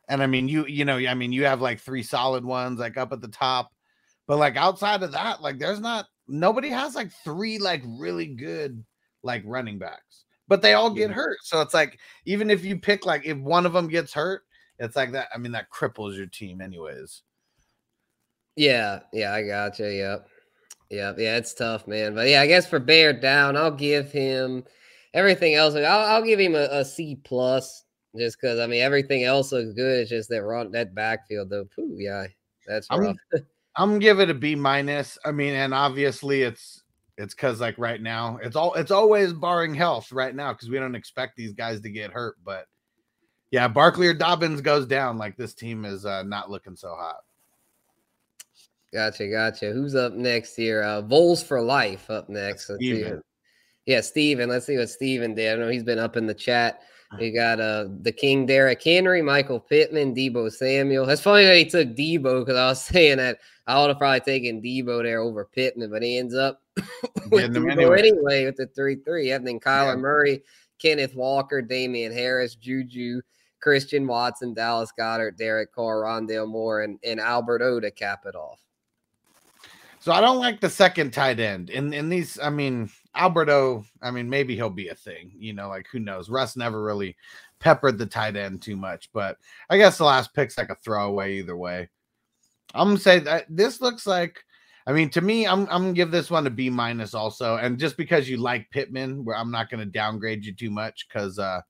And 0.10 0.22
I 0.22 0.28
mean, 0.28 0.48
you, 0.48 0.66
you 0.66 0.86
know, 0.86 0.98
I 0.98 1.14
mean, 1.14 1.32
you 1.32 1.46
have 1.46 1.62
like 1.62 1.80
three 1.80 2.04
solid 2.04 2.44
ones 2.44 2.80
like 2.80 2.98
up 2.98 3.14
at 3.14 3.22
the 3.22 3.28
top, 3.28 3.72
but 4.28 4.38
like 4.38 4.58
outside 4.58 5.04
of 5.04 5.12
that, 5.14 5.42
like 5.42 5.60
there's 5.60 5.80
not 5.80 6.06
nobody 6.28 6.70
has 6.70 6.96
like 6.96 7.12
three 7.24 7.58
like 7.58 7.84
really 7.86 8.28
good 8.28 8.84
like 9.24 9.44
running 9.46 9.80
backs, 9.80 10.26
but 10.48 10.62
they 10.62 10.74
all 10.74 10.90
get 10.90 11.12
hurt. 11.12 11.38
So 11.44 11.62
it's 11.62 11.74
like, 11.74 12.00
even 12.26 12.50
if 12.50 12.64
you 12.66 12.78
pick 12.78 13.06
like 13.06 13.26
if 13.26 13.38
one 13.38 13.66
of 13.66 13.74
them 13.74 13.88
gets 13.88 14.14
hurt, 14.14 14.44
it's 14.80 14.96
like 14.96 15.12
that. 15.14 15.30
I 15.34 15.38
mean, 15.38 15.52
that 15.54 15.70
cripples 15.72 16.16
your 16.16 16.26
team, 16.26 16.62
anyways. 16.62 17.24
Yeah, 18.56 19.00
yeah, 19.12 19.34
I 19.34 19.44
got 19.44 19.80
you. 19.80 19.88
Yep. 19.88 20.28
Yep. 20.90 21.16
Yeah, 21.18 21.38
it's 21.38 21.54
tough, 21.54 21.88
man. 21.88 22.14
But 22.14 22.28
yeah, 22.28 22.42
I 22.42 22.48
guess 22.48 22.68
for 22.68 22.80
Bear 22.80 23.14
Down, 23.14 23.58
I'll 23.58 23.72
give 23.72 24.12
him 24.12 24.64
everything 25.14 25.56
else. 25.56 25.76
I'll, 25.76 25.86
I'll 25.86 26.24
give 26.24 26.40
him 26.40 26.56
a, 26.56 26.68
a 26.72 26.86
C 26.86 27.16
plus 27.24 27.84
just 28.16 28.38
because 28.40 28.60
I 28.60 28.68
mean 28.68 28.82
everything 28.82 29.24
else 29.24 29.52
looks 29.52 29.74
good. 29.74 30.02
It's 30.02 30.10
just 30.10 30.30
that 30.30 30.44
run 30.44 30.72
that 30.72 30.94
backfield 30.94 31.50
though. 31.50 31.66
Pooh, 31.76 31.96
yeah, 31.98 32.26
that's 32.68 32.88
rough. 32.92 33.16
I'm, 33.34 33.46
I'm 33.76 34.00
give 34.00 34.20
it 34.20 34.30
a 34.30 34.36
B 34.36 34.56
minus. 34.56 35.18
I 35.26 35.32
mean, 35.32 35.54
and 35.56 35.74
obviously 35.74 36.44
it's 36.44 36.84
it's 37.18 37.34
because 37.34 37.60
like 37.60 37.78
right 37.78 38.02
now 38.02 38.40
it's 38.42 38.56
all 38.56 38.74
it's 38.74 38.92
always 38.92 39.34
barring 39.34 39.74
health 39.74 40.12
right 40.12 40.36
now 40.36 40.54
because 40.54 40.70
we 40.70 40.78
don't 40.80 40.96
expect 40.96 41.36
these 41.36 41.54
guys 41.54 41.82
to 41.82 41.90
get 41.90 42.12
hurt. 42.12 42.36
But 42.44 42.68
yeah, 43.52 43.68
Barkley 43.68 44.08
or 44.08 44.14
Dobbins 44.14 44.62
goes 44.62 44.86
down, 44.86 45.18
like 45.18 45.38
this 45.38 45.54
team 45.54 45.86
is 45.86 46.06
uh, 46.06 46.24
not 46.24 46.50
looking 46.50 46.76
so 46.76 46.96
hot. 46.96 47.18
Gotcha, 48.94 49.28
gotcha. 49.28 49.72
Who's 49.72 49.96
up 49.96 50.14
next 50.14 50.56
here? 50.56 50.84
Uh 50.84 51.02
Vols 51.02 51.42
for 51.42 51.62
life 51.62 52.10
up 52.10 52.30
next. 52.30 52.70
Let's 52.70 52.80
Steven. 52.80 53.22
Yeah, 53.86 54.02
Steven. 54.02 54.50
Let's 54.50 54.68
see 54.68 54.78
what 54.78 54.90
Steven 54.90 55.34
did. 55.34 55.54
I 55.54 55.56
know 55.62 55.70
he's 55.70 55.84
been 55.84 56.00
up 56.00 56.16
in 56.16 56.28
the 56.28 56.34
chat. 56.34 56.82
We 57.20 57.32
got 57.32 57.60
uh 57.60 57.86
the 58.02 58.12
King 58.12 58.46
Derek 58.46 58.84
Henry, 58.84 59.22
Michael 59.22 59.60
Pittman, 59.60 60.16
Deebo 60.16 60.52
Samuel. 60.52 61.06
That's 61.06 61.22
funny 61.22 61.46
that 61.46 61.58
he 61.58 61.66
took 61.66 61.90
Deebo 61.90 62.42
because 62.42 62.56
I 62.56 62.68
was 62.68 62.82
saying 62.86 63.18
that 63.18 63.40
I 63.66 63.80
would 63.80 63.90
have 63.90 63.98
probably 63.98 64.20
taken 64.20 64.62
Deebo 64.62 65.02
there 65.02 65.22
over 65.22 65.46
Pittman, 65.46 65.90
but 65.90 66.04
he 66.04 66.18
ends 66.18 66.36
up 66.36 66.62
with 67.32 67.54
Deebo 67.54 67.72
anyway. 67.72 68.00
anyway. 68.00 68.46
with 68.46 68.58
the 68.58 68.68
three 68.68 68.96
three. 68.96 69.32
And 69.32 69.46
then 69.48 69.60
Kyler 69.60 69.96
yeah. 69.96 69.96
Murray, 69.96 70.44
Kenneth 70.80 71.16
Walker, 71.16 71.64
Damien 71.64 72.14
Harris, 72.14 72.56
Juju, 72.56 73.22
Christian 73.60 74.06
Watson, 74.06 74.54
Dallas 74.54 74.92
Goedert, 74.98 75.38
Derek 75.38 75.74
Carr, 75.74 76.04
Rondale 76.04 76.48
Moore, 76.48 76.82
and, 76.82 77.00
and 77.04 77.20
Albert 77.20 77.62
O 77.62 77.80
to 77.80 77.90
cap 77.90 78.26
it 78.26 78.36
off. 78.36 78.60
So 80.04 80.12
I 80.12 80.20
don't 80.20 80.40
like 80.40 80.60
the 80.60 80.70
second 80.70 81.12
tight 81.12 81.40
end. 81.40 81.70
In 81.70 81.94
in 81.94 82.10
these, 82.10 82.38
I 82.38 82.50
mean, 82.50 82.90
Alberto, 83.16 83.86
I 84.02 84.12
mean, 84.12 84.30
maybe 84.30 84.54
he'll 84.54 84.70
be 84.70 84.90
a 84.90 84.96
thing, 84.96 85.32
you 85.34 85.54
know, 85.54 85.70
like 85.70 85.88
who 85.90 86.00
knows? 86.00 86.30
Russ 86.30 86.58
never 86.58 86.84
really 86.84 87.16
peppered 87.62 87.98
the 87.98 88.06
tight 88.06 88.36
end 88.36 88.62
too 88.62 88.76
much, 88.76 89.10
but 89.14 89.38
I 89.70 89.78
guess 89.78 89.98
the 89.98 90.04
last 90.04 90.34
pick's 90.34 90.58
like 90.58 90.70
a 90.70 90.76
throwaway 90.76 91.36
either 91.36 91.56
way. 91.56 91.88
I'm 92.74 92.90
gonna 92.90 93.00
say 93.00 93.20
that 93.20 93.46
this 93.48 93.80
looks 93.80 94.06
like 94.06 94.44
I 94.86 94.92
mean, 94.92 95.10
to 95.12 95.22
me, 95.22 95.48
I'm 95.48 95.62
I'm 95.72 95.84
gonna 95.84 95.94
give 95.94 96.12
this 96.12 96.30
one 96.30 96.48
a 96.48 96.50
B 96.50 96.70
minus 96.70 97.14
also. 97.14 97.56
And 97.56 97.80
just 97.80 97.96
because 97.96 98.28
you 98.28 98.36
like 98.36 98.70
Pittman, 98.72 99.24
where 99.24 99.38
I'm 99.38 99.52
not 99.52 99.70
gonna 99.70 99.86
downgrade 99.86 100.44
you 100.44 100.54
too 100.54 100.70
much 100.70 101.08
because 101.08 101.40
uh 101.40 101.62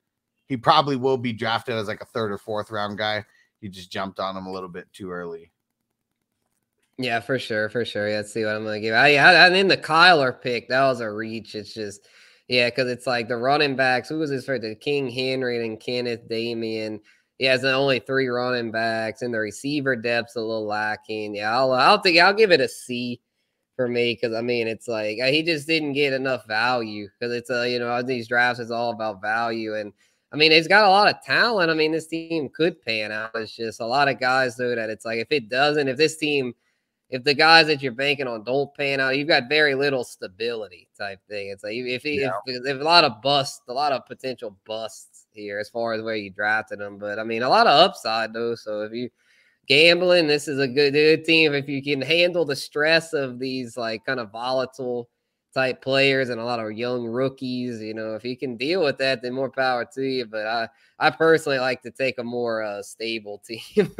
he 0.48 0.58
probably 0.58 0.96
will 0.96 1.20
be 1.20 1.34
drafted 1.34 1.76
as 1.76 1.88
like 1.88 2.02
a 2.02 2.06
third 2.06 2.32
or 2.32 2.40
fourth 2.40 2.72
round 2.72 2.98
guy. 2.98 3.26
You 3.62 3.70
just 3.70 3.92
jumped 3.92 4.20
on 4.20 4.36
him 4.36 4.48
a 4.48 4.52
little 4.52 4.70
bit 4.70 4.92
too 4.92 5.12
early. 5.12 5.52
Yeah, 6.98 7.20
for 7.22 7.40
sure, 7.40 7.70
for 7.70 7.86
sure. 7.86 8.08
Yeah, 8.08 8.18
let's 8.18 8.32
see 8.34 8.46
what 8.46 8.56
I'm 8.56 8.64
gonna 8.64 8.80
give. 8.80 8.94
I, 8.94 9.16
I 9.16 9.46
and 9.48 9.56
then 9.56 9.68
the 9.68 9.78
Kyler 9.78 10.40
pick 10.40 10.68
that 10.70 10.84
was 10.86 11.00
a 11.02 11.10
reach. 11.10 11.56
It's 11.56 11.74
just 11.74 12.08
yeah, 12.48 12.70
because 12.70 12.90
it's 12.90 13.08
like 13.08 13.28
the 13.28 13.38
running 13.38 13.76
backs. 13.76 14.10
Who 14.10 14.20
was 14.20 14.30
this 14.30 14.46
for? 14.46 14.60
The 14.60 14.76
King 14.76 15.10
Henry 15.10 15.66
and 15.66 15.80
Kenneth 15.80 16.28
Damian. 16.30 17.00
He 17.40 17.46
has 17.46 17.66
only 17.66 18.00
three 18.00 18.28
running 18.28 18.72
backs, 18.72 19.22
and 19.24 19.34
the 19.34 19.40
receiver 19.40 19.96
depth's 19.96 20.36
a 20.36 20.40
little 20.42 20.66
lacking. 20.68 21.36
Yeah, 21.36 21.58
I'll 21.58 21.72
I'll 21.74 22.00
think 22.02 22.20
I'll 22.20 22.34
give 22.34 22.52
it 22.52 22.62
a 22.62 22.68
C 22.70 23.22
for 23.76 23.88
me 23.88 24.14
because 24.14 24.36
I 24.36 24.42
mean 24.42 24.68
it's 24.68 24.88
like 24.88 25.18
he 25.18 25.42
just 25.44 25.68
didn't 25.68 25.94
get 25.94 26.14
enough 26.14 26.46
value 26.48 27.08
because 27.20 27.34
it's 27.36 27.50
a 27.50 27.68
you 27.70 27.80
know 27.80 28.04
these 28.04 28.28
drafts 28.28 28.60
is 28.60 28.70
all 28.72 28.92
about 28.92 29.22
value 29.22 29.76
and 29.76 29.92
I 30.32 30.38
mean 30.38 30.52
he's 30.52 30.68
got 30.68 30.86
a 30.86 30.90
lot 30.90 31.10
of 31.10 31.22
talent. 31.24 31.72
I 31.72 31.74
mean 31.74 31.92
this 31.92 32.08
team 32.08 32.50
could 32.54 32.80
pan 32.84 33.12
out. 33.12 33.32
It's 33.36 33.56
just 33.56 33.82
a 33.82 33.86
lot 33.86 34.10
of 34.10 34.20
guys 34.20 34.56
though 34.58 34.76
that 34.76 34.90
it's 34.92 35.06
like 35.06 35.20
if 35.20 35.32
it 35.32 35.50
doesn't, 35.50 35.88
if 35.88 35.98
this 35.98 36.18
team 36.18 36.54
if 37.14 37.24
the 37.24 37.36
guys 37.36 37.68
that 37.68 37.84
you're 37.84 37.92
banking 37.92 38.28
on 38.28 38.44
don't 38.44 38.74
pan 38.74 39.00
out, 39.00 39.16
you've 39.16 39.28
got 39.28 39.48
very 39.48 39.76
little 39.76 40.04
stability 40.04 40.90
type 40.98 41.20
thing. 41.30 41.50
It's 41.50 41.64
like 41.64 41.76
if 41.76 42.02
he, 42.02 42.22
yeah. 42.22 42.32
if, 42.48 42.66
if 42.66 42.82
a 42.82 42.84
lot 42.84 43.04
of 43.04 43.22
busts, 43.22 43.62
a 43.68 43.74
lot 43.74 43.92
of 43.92 44.08
potential 44.08 44.58
busts 44.66 45.28
here 45.30 45.60
as 45.60 45.70
far 45.70 45.94
as 45.94 46.02
where 46.02 46.16
you 46.16 46.32
drafted 46.32 46.80
them. 46.80 46.98
But 46.98 47.20
I 47.20 47.24
mean, 47.24 47.44
a 47.44 47.50
lot 47.50 47.68
of 47.68 47.80
upside 47.80 48.34
though. 48.34 48.56
So 48.56 48.82
if 48.82 48.94
you 48.94 49.12
gambling, 49.68 50.26
this 50.26 50.48
is 50.48 50.58
a 50.58 50.68
good, 50.68 50.94
good 50.94 51.24
team. 51.24 51.54
If 51.54 51.70
you 51.70 51.84
can 51.84 52.02
handle 52.02 52.46
the 52.46 52.56
stress 52.56 53.14
of 53.14 53.38
these 53.38 53.78
like 53.78 54.04
kind 54.06 54.20
of 54.20 54.32
volatile 54.32 55.08
type 55.54 55.84
players 55.84 56.30
and 56.30 56.42
a 56.42 56.44
lot 56.44 56.60
of 56.60 56.72
young 56.72 57.06
rookies, 57.06 57.80
you 57.80 57.94
know, 57.94 58.16
if 58.16 58.26
you 58.26 58.36
can 58.36 58.58
deal 58.58 58.84
with 58.84 58.98
that, 58.98 59.22
then 59.22 59.34
more 59.34 59.52
power 59.52 59.88
to 59.94 60.02
you. 60.02 60.26
But 60.26 60.48
I, 60.48 60.68
I 60.98 61.12
personally 61.12 61.60
like 61.60 61.84
to 61.84 61.92
take 61.92 62.18
a 62.18 62.24
more 62.24 62.64
uh, 62.64 62.82
stable 62.82 63.40
team. 63.48 63.96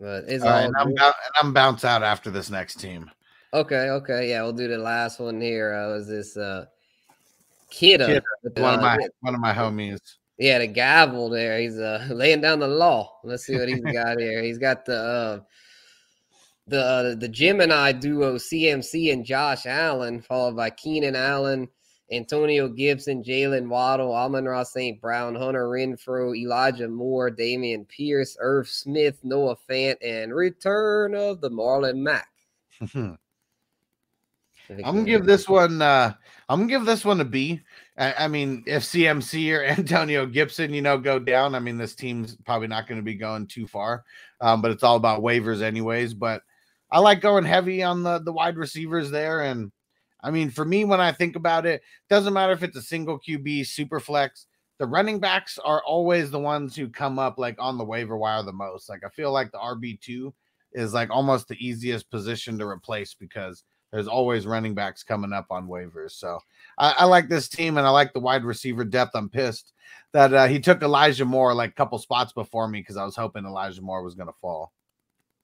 But 0.00 0.24
it's 0.28 0.42
all, 0.42 0.50
right, 0.50 0.70
I'm, 0.78 0.88
and 0.88 0.98
I'm 1.40 1.52
bounce 1.52 1.84
out 1.84 2.02
after 2.02 2.30
this 2.30 2.48
next 2.48 2.76
team. 2.80 3.10
Okay, 3.52 3.90
okay, 3.90 4.30
yeah, 4.30 4.42
we'll 4.42 4.52
do 4.52 4.66
the 4.66 4.78
last 4.78 5.20
one 5.20 5.40
here. 5.40 5.74
Uh, 5.74 5.92
was 5.92 6.08
this 6.08 6.36
uh 6.36 6.64
Kidda, 7.70 8.22
Kidda 8.44 8.62
one 8.62 8.74
uh, 8.74 8.76
of 8.76 8.80
my 8.80 8.98
one 9.20 9.34
of 9.34 9.40
my 9.40 9.52
homies. 9.52 9.98
Yeah, 10.38 10.60
the 10.60 10.68
gavel 10.68 11.28
there. 11.28 11.58
He's 11.58 11.78
uh 11.78 12.08
laying 12.10 12.40
down 12.40 12.60
the 12.60 12.68
law. 12.68 13.18
Let's 13.24 13.44
see 13.44 13.58
what 13.58 13.68
he's 13.68 13.80
got 13.92 14.18
here. 14.18 14.42
He's 14.42 14.58
got 14.58 14.86
the 14.86 14.96
uh 14.96 15.40
the 16.66 16.80
uh, 16.80 17.14
the 17.16 17.28
Gemini 17.28 17.92
duo 17.92 18.36
CMC 18.36 19.12
and 19.12 19.24
Josh 19.24 19.66
Allen, 19.66 20.22
followed 20.22 20.56
by 20.56 20.70
Keenan 20.70 21.16
Allen, 21.16 21.68
Antonio 22.12 22.68
Gibson, 22.68 23.22
Jaylen 23.22 23.68
Waddle, 23.68 24.12
Amon-Ra 24.12 24.64
St. 24.64 25.00
Brown, 25.00 25.34
Hunter 25.34 25.68
Renfrow, 25.68 26.36
Elijah 26.36 26.88
Moore, 26.88 27.30
Dameon 27.30 27.86
Pierce, 27.88 28.36
Irv 28.40 28.68
Smith, 28.68 29.18
Noah 29.22 29.56
Fant, 29.68 29.96
and 30.02 30.34
return 30.34 31.14
of 31.14 31.40
the 31.40 31.50
Marlon 31.50 31.98
Mack. 31.98 32.28
I'm 34.70 34.94
gonna 34.94 35.04
give 35.04 35.26
this 35.26 35.48
one. 35.48 35.82
Uh, 35.82 36.12
I'm 36.48 36.60
gonna 36.60 36.70
give 36.70 36.84
this 36.84 37.04
one 37.04 37.20
a 37.20 37.24
B. 37.24 37.60
I, 37.98 38.24
I 38.24 38.28
mean, 38.28 38.62
if 38.66 38.82
CMC 38.84 39.56
or 39.56 39.64
Antonio 39.78 40.26
Gibson, 40.26 40.72
you 40.72 40.82
know, 40.82 40.98
go 40.98 41.18
down, 41.18 41.54
I 41.54 41.58
mean, 41.58 41.76
this 41.76 41.94
team's 41.94 42.36
probably 42.44 42.68
not 42.68 42.86
going 42.86 42.98
to 42.98 43.04
be 43.04 43.14
going 43.14 43.46
too 43.46 43.66
far. 43.66 44.04
Um, 44.40 44.62
but 44.62 44.70
it's 44.70 44.82
all 44.82 44.96
about 44.96 45.22
waivers, 45.22 45.60
anyways. 45.60 46.14
But 46.14 46.42
I 46.90 47.00
like 47.00 47.20
going 47.20 47.44
heavy 47.44 47.82
on 47.82 48.02
the 48.02 48.20
the 48.20 48.32
wide 48.32 48.56
receivers 48.56 49.10
there, 49.10 49.42
and 49.42 49.72
I 50.22 50.30
mean, 50.30 50.50
for 50.50 50.64
me, 50.64 50.84
when 50.84 51.00
I 51.00 51.12
think 51.12 51.36
about 51.36 51.66
it, 51.66 51.82
doesn't 52.08 52.32
matter 52.32 52.52
if 52.52 52.62
it's 52.62 52.76
a 52.76 52.82
single 52.82 53.18
QB, 53.18 53.66
super 53.66 54.00
flex. 54.00 54.46
The 54.78 54.86
running 54.86 55.20
backs 55.20 55.58
are 55.58 55.82
always 55.84 56.30
the 56.30 56.38
ones 56.38 56.74
who 56.74 56.88
come 56.88 57.18
up 57.18 57.38
like 57.38 57.56
on 57.58 57.78
the 57.78 57.84
waiver 57.84 58.16
wire 58.16 58.42
the 58.42 58.52
most. 58.52 58.88
Like 58.88 59.04
I 59.04 59.10
feel 59.10 59.30
like 59.32 59.52
the 59.52 59.58
RB 59.58 60.00
two 60.00 60.32
is 60.72 60.94
like 60.94 61.10
almost 61.10 61.48
the 61.48 61.66
easiest 61.66 62.10
position 62.10 62.58
to 62.58 62.66
replace 62.66 63.14
because 63.14 63.64
there's 63.92 64.06
always 64.06 64.46
running 64.46 64.74
backs 64.74 65.02
coming 65.02 65.32
up 65.32 65.46
on 65.50 65.66
waivers. 65.66 66.12
So 66.12 66.38
I, 66.78 66.94
I 66.98 67.04
like 67.04 67.28
this 67.28 67.48
team 67.48 67.76
and 67.76 67.86
I 67.86 67.90
like 67.90 68.12
the 68.12 68.20
wide 68.20 68.44
receiver 68.44 68.84
depth. 68.84 69.12
I'm 69.14 69.28
pissed 69.28 69.72
that 70.12 70.32
uh, 70.32 70.46
he 70.46 70.60
took 70.60 70.82
Elijah 70.82 71.24
Moore 71.24 71.54
like 71.54 71.70
a 71.70 71.74
couple 71.74 71.98
spots 71.98 72.32
before 72.32 72.68
me 72.68 72.80
because 72.80 72.96
I 72.96 73.04
was 73.04 73.16
hoping 73.16 73.44
Elijah 73.44 73.82
Moore 73.82 74.02
was 74.02 74.14
going 74.14 74.28
to 74.28 74.34
fall. 74.40 74.72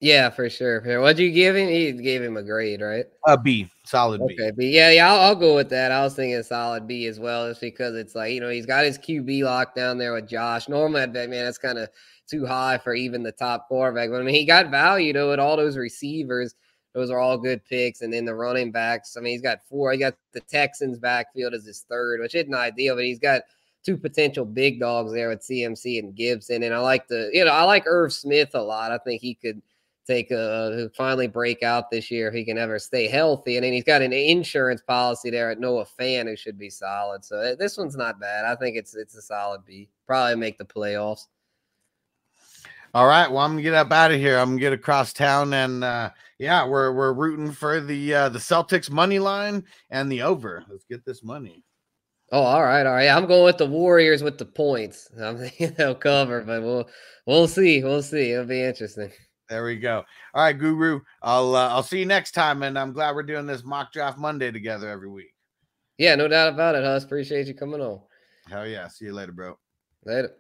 Yeah, 0.01 0.29
for 0.29 0.51
sure. 0.51 0.83
What'd 1.01 1.19
you 1.19 1.31
give 1.31 1.57
him? 1.57 1.71
You 1.71 1.93
gave 1.95 2.23
him 2.23 2.37
a 2.37 2.43
grade, 2.43 2.83
right? 2.83 3.07
A 3.27 3.39
B, 3.39 3.71
solid 3.85 4.21
B. 4.27 4.35
Okay, 4.35 4.51
B. 4.51 4.69
Yeah, 4.69 4.91
yeah, 4.91 5.11
I'll, 5.11 5.21
I'll, 5.21 5.35
go 5.35 5.55
with 5.55 5.71
that. 5.71 5.91
I 5.91 6.03
was 6.03 6.15
thinking 6.15 6.43
solid 6.43 6.87
B 6.87 7.07
as 7.07 7.19
well, 7.19 7.49
just 7.49 7.63
because 7.63 7.95
it's 7.97 8.15
like 8.15 8.33
you 8.33 8.41
know 8.41 8.51
he's 8.51 8.67
got 8.67 8.85
his 8.85 8.99
QB 8.99 9.45
locked 9.45 9.75
down 9.75 9.97
there 9.97 10.13
with 10.13 10.29
Josh. 10.29 10.69
Normally, 10.69 11.03
I'd 11.03 11.15
man, 11.15 11.31
that's 11.31 11.57
kind 11.57 11.79
of 11.79 11.89
too 12.29 12.45
high 12.45 12.77
for 12.77 12.95
even 12.95 13.23
the 13.23 13.33
top 13.33 13.69
quarterback. 13.69 14.11
But 14.11 14.21
I 14.21 14.23
mean, 14.23 14.35
he 14.35 14.45
got 14.45 14.71
value 14.71 15.15
though 15.15 15.31
with 15.31 15.41
all 15.41 15.57
those 15.57 15.79
receivers. 15.79 16.55
Those 16.93 17.11
are 17.11 17.19
all 17.19 17.39
good 17.39 17.65
picks, 17.65 18.03
and 18.03 18.13
then 18.13 18.27
the 18.27 18.35
running 18.35 18.73
backs. 18.73 19.17
I 19.17 19.21
mean, 19.21 19.33
he's 19.33 19.43
got 19.43 19.67
four. 19.67 19.93
He 19.93 19.99
got 19.99 20.15
the 20.33 20.41
Texans 20.43 20.99
backfield 20.99 21.55
as 21.55 21.65
his 21.65 21.87
third, 21.89 22.21
which 22.21 22.35
isn't 22.35 22.55
ideal, 22.55 22.97
but 22.97 23.05
he's 23.05 23.19
got 23.19 23.43
two 23.83 23.97
potential 23.97 24.45
big 24.45 24.81
dogs 24.81 25.13
there 25.13 25.29
with 25.31 25.41
CMC 25.41 26.01
and 26.01 26.15
Gibson. 26.15 26.65
And 26.65 26.75
I 26.75 26.79
like 26.79 27.07
the, 27.07 27.31
you 27.33 27.45
know, 27.45 27.53
I 27.53 27.63
like 27.63 27.85
Irv 27.87 28.13
Smith 28.13 28.51
a 28.55 28.61
lot. 28.61 28.91
I 28.93 28.99
think 28.99 29.23
he 29.23 29.35
could 29.35 29.63
take 30.07 30.31
a 30.31 30.91
finally 30.97 31.27
break 31.27 31.63
out 31.63 31.91
this 31.91 32.11
year 32.11 32.29
if 32.29 32.35
he 32.35 32.45
can 32.45 32.59
ever 32.59 32.79
stay 32.79 33.09
healthy. 33.09 33.57
And 33.57 33.65
then 33.65 33.73
he's 33.73 33.85
got 33.85 34.03
an 34.03 34.13
insurance 34.13 34.83
policy 34.83 35.31
there 35.31 35.51
at 35.51 35.61
Noah 35.61 35.87
Fant 35.99 36.29
who 36.29 36.37
should 36.37 36.59
be 36.59 36.71
solid. 36.71 37.25
So 37.25 37.39
eh, 37.41 37.55
this 37.59 37.77
one's 37.77 37.97
not 37.97 38.21
bad. 38.21 38.45
I 38.45 38.55
think 38.57 38.77
it's 38.77 38.95
it's 38.95 39.17
a 39.17 39.23
solid 39.23 39.65
B. 39.65 39.89
Probably 40.07 40.37
make 40.37 40.59
the 40.59 40.65
playoffs. 40.65 41.27
All 42.95 43.07
right. 43.07 43.31
Well, 43.31 43.41
I'm 43.41 43.53
gonna 43.53 43.63
get 43.63 43.75
up 43.75 43.93
out 43.93 44.13
of 44.13 44.19
here. 44.19 44.39
I'm 44.39 44.51
gonna 44.51 44.61
get 44.61 44.73
across 44.73 45.13
town 45.13 45.53
and 45.53 45.85
uh 45.85 46.11
yeah, 46.39 46.67
we're 46.67 46.93
we're 46.93 47.13
rooting 47.13 47.51
for 47.51 47.81
the 47.81 48.15
uh 48.15 48.29
the 48.29 48.39
Celtics 48.39 48.91
money 48.91 49.19
line 49.19 49.65
and 49.91 50.11
the 50.11 50.23
over. 50.23 50.65
Let's 50.69 50.85
get 50.85 51.05
this 51.05 51.23
money. 51.23 51.65
Oh, 52.33 52.43
all 52.43 52.63
right, 52.63 52.85
all 52.85 52.93
right. 52.93 53.09
I'm 53.09 53.27
going 53.27 53.45
with 53.45 53.59
the 53.59 53.67
Warriors 53.67 54.23
with 54.23 54.37
the 54.37 54.45
points. 54.45 55.09
I'm 55.21 55.39
thinking 55.39 55.75
they'll 55.77 55.95
cover, 55.95 56.43
but 56.43 56.63
we'll 56.63 56.89
we'll 57.27 57.49
see. 57.49 57.83
We'll 57.83 58.03
see. 58.03 58.33
It'll 58.33 58.47
be 58.47 58.63
interesting. 58.63 59.13
There 59.49 59.65
we 59.65 59.77
go. 59.77 60.05
All 60.35 60.43
right, 60.43 60.59
Guru. 60.59 61.01
I'll 61.23 61.55
uh, 61.55 61.69
I'll 61.69 61.83
see 61.83 62.01
you 62.01 62.07
next 62.07 62.33
time, 62.33 62.63
and 62.63 62.79
I'm 62.79 62.93
glad 62.93 63.15
we're 63.15 63.23
doing 63.23 63.47
this 63.47 63.65
mock 63.65 63.93
draft 63.93 64.19
Monday 64.19 64.51
together 64.51 64.89
every 64.89 65.09
week. 65.09 65.33
Yeah, 65.99 66.15
no 66.17 66.29
doubt 66.29 66.53
about 66.53 66.75
it, 66.75 66.85
Huss. 66.85 67.05
Appreciate 67.05 67.47
you 67.47 67.55
coming 67.55 67.81
on. 67.81 68.01
Hell 68.49 68.67
yeah. 68.67 68.89
See 68.89 69.07
you 69.07 69.13
later, 69.13 69.33
bro. 69.33 69.59
Later. 70.05 70.33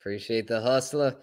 Appreciate 0.00 0.46
the 0.46 0.60
hustler. 0.60 1.16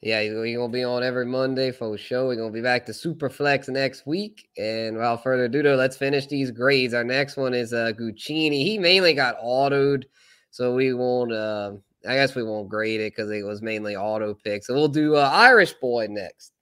Yeah, 0.00 0.20
we're 0.20 0.56
gonna 0.56 0.72
be 0.72 0.82
on 0.82 1.04
every 1.04 1.26
Monday 1.26 1.70
for 1.70 1.94
a 1.94 1.98
show. 1.98 2.26
We're 2.26 2.36
gonna 2.36 2.50
be 2.50 2.62
back 2.62 2.86
to 2.86 2.92
Superflex 2.92 3.68
next 3.68 4.06
week. 4.06 4.48
And 4.56 4.96
without 4.96 5.22
further 5.22 5.44
ado, 5.44 5.62
though, 5.62 5.76
let's 5.76 5.96
finish 5.96 6.26
these 6.26 6.50
grades. 6.50 6.94
Our 6.94 7.04
next 7.04 7.36
one 7.36 7.54
is 7.54 7.72
uh 7.72 7.92
Guccini. 7.92 8.64
He 8.64 8.78
mainly 8.78 9.12
got 9.12 9.38
autoed, 9.40 10.04
so 10.50 10.74
we 10.74 10.92
won't 10.94 11.32
uh 11.32 11.72
I 12.06 12.14
guess 12.14 12.34
we 12.34 12.42
won't 12.42 12.68
grade 12.68 13.00
it 13.00 13.14
because 13.14 13.30
it 13.30 13.44
was 13.44 13.62
mainly 13.62 13.96
auto 13.96 14.34
picks. 14.34 14.66
So 14.66 14.74
we'll 14.74 14.88
do 14.88 15.16
uh, 15.16 15.30
Irish 15.32 15.72
boy 15.74 16.08
next. 16.10 16.52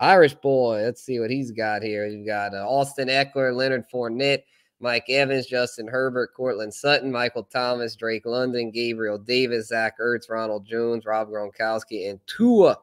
Irish 0.00 0.34
boy. 0.34 0.82
Let's 0.82 1.02
see 1.02 1.20
what 1.20 1.30
he's 1.30 1.50
got 1.50 1.82
here. 1.82 2.06
You've 2.06 2.26
got 2.26 2.54
uh, 2.54 2.68
Austin 2.68 3.08
Ekeler, 3.08 3.54
Leonard 3.54 3.84
Fournette, 3.92 4.42
Mike 4.80 5.08
Evans, 5.08 5.46
Justin 5.46 5.86
Herbert, 5.86 6.34
Courtland 6.34 6.74
Sutton, 6.74 7.12
Michael 7.12 7.44
Thomas, 7.44 7.94
Drake 7.94 8.26
London, 8.26 8.70
Gabriel 8.72 9.18
Davis, 9.18 9.68
Zach 9.68 9.98
Ertz, 10.00 10.28
Ronald 10.28 10.66
Jones, 10.66 11.06
Rob 11.06 11.28
Gronkowski, 11.28 12.10
and 12.10 12.18
Tua 12.26 12.78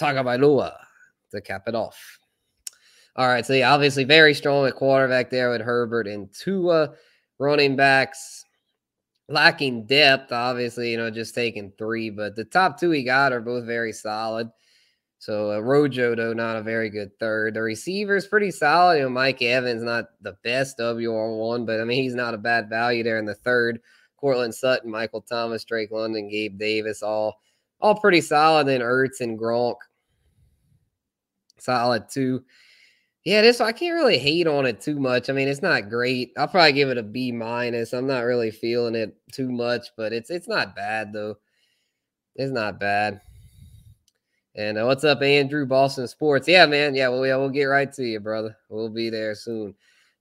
Tagovailoa 0.00 0.74
to 1.30 1.40
cap 1.40 1.68
it 1.68 1.74
off. 1.74 2.18
All 3.14 3.28
right, 3.28 3.44
so 3.44 3.52
yeah, 3.52 3.72
obviously 3.72 4.04
very 4.04 4.34
strong 4.34 4.66
at 4.66 4.74
quarterback 4.74 5.30
there 5.30 5.50
with 5.50 5.60
Herbert 5.60 6.06
and 6.06 6.32
Tua. 6.32 6.94
Running 7.38 7.76
backs, 7.76 8.44
lacking 9.28 9.86
depth, 9.86 10.32
obviously, 10.32 10.90
you 10.90 10.96
know, 10.96 11.10
just 11.10 11.34
taking 11.34 11.72
three, 11.78 12.10
but 12.10 12.34
the 12.34 12.44
top 12.44 12.80
two 12.80 12.90
he 12.90 13.02
got 13.02 13.32
are 13.32 13.40
both 13.40 13.64
very 13.64 13.92
solid. 13.92 14.50
So 15.18 15.52
uh, 15.52 15.58
Rojo, 15.58 16.14
though, 16.14 16.32
not 16.32 16.56
a 16.56 16.62
very 16.62 16.90
good 16.90 17.10
third. 17.18 17.54
The 17.54 17.62
receiver's 17.62 18.26
pretty 18.26 18.52
solid. 18.52 18.98
You 18.98 19.02
know, 19.02 19.10
Mike 19.10 19.42
Evans, 19.42 19.82
not 19.82 20.06
the 20.22 20.36
best 20.44 20.78
WR1, 20.78 21.66
but 21.66 21.80
I 21.80 21.84
mean, 21.84 22.02
he's 22.02 22.14
not 22.14 22.34
a 22.34 22.38
bad 22.38 22.68
value 22.68 23.02
there 23.02 23.18
in 23.18 23.26
the 23.26 23.34
third. 23.34 23.80
Courtland 24.16 24.54
Sutton, 24.54 24.90
Michael 24.90 25.22
Thomas, 25.22 25.64
Drake 25.64 25.90
London, 25.90 26.28
Gabe 26.28 26.58
Davis, 26.58 27.02
all 27.02 27.40
all 27.80 27.94
pretty 27.98 28.20
solid. 28.20 28.66
Then 28.66 28.80
Ertz 28.80 29.20
and 29.20 29.38
Gronk, 29.38 29.76
solid 31.58 32.08
too. 32.08 32.44
Yeah, 33.28 33.42
this 33.42 33.60
I 33.60 33.72
can't 33.72 33.92
really 33.92 34.16
hate 34.16 34.46
on 34.46 34.64
it 34.64 34.80
too 34.80 34.98
much. 34.98 35.28
I 35.28 35.34
mean, 35.34 35.48
it's 35.48 35.60
not 35.60 35.90
great. 35.90 36.32
I'll 36.38 36.48
probably 36.48 36.72
give 36.72 36.88
it 36.88 36.96
a 36.96 37.02
B 37.02 37.30
minus. 37.30 37.92
I'm 37.92 38.06
not 38.06 38.20
really 38.20 38.50
feeling 38.50 38.94
it 38.94 39.14
too 39.32 39.52
much, 39.52 39.88
but 39.98 40.14
it's 40.14 40.30
it's 40.30 40.48
not 40.48 40.74
bad 40.74 41.12
though. 41.12 41.36
It's 42.36 42.50
not 42.50 42.80
bad. 42.80 43.20
And 44.54 44.78
uh, 44.78 44.86
what's 44.86 45.04
up, 45.04 45.20
Andrew? 45.20 45.66
Boston 45.66 46.08
Sports. 46.08 46.48
Yeah, 46.48 46.64
man. 46.64 46.94
Yeah, 46.94 47.08
well, 47.08 47.26
yeah, 47.26 47.36
we'll 47.36 47.50
get 47.50 47.64
right 47.64 47.92
to 47.92 48.02
you, 48.02 48.18
brother. 48.18 48.56
We'll 48.70 48.88
be 48.88 49.10
there 49.10 49.34
soon. 49.34 49.74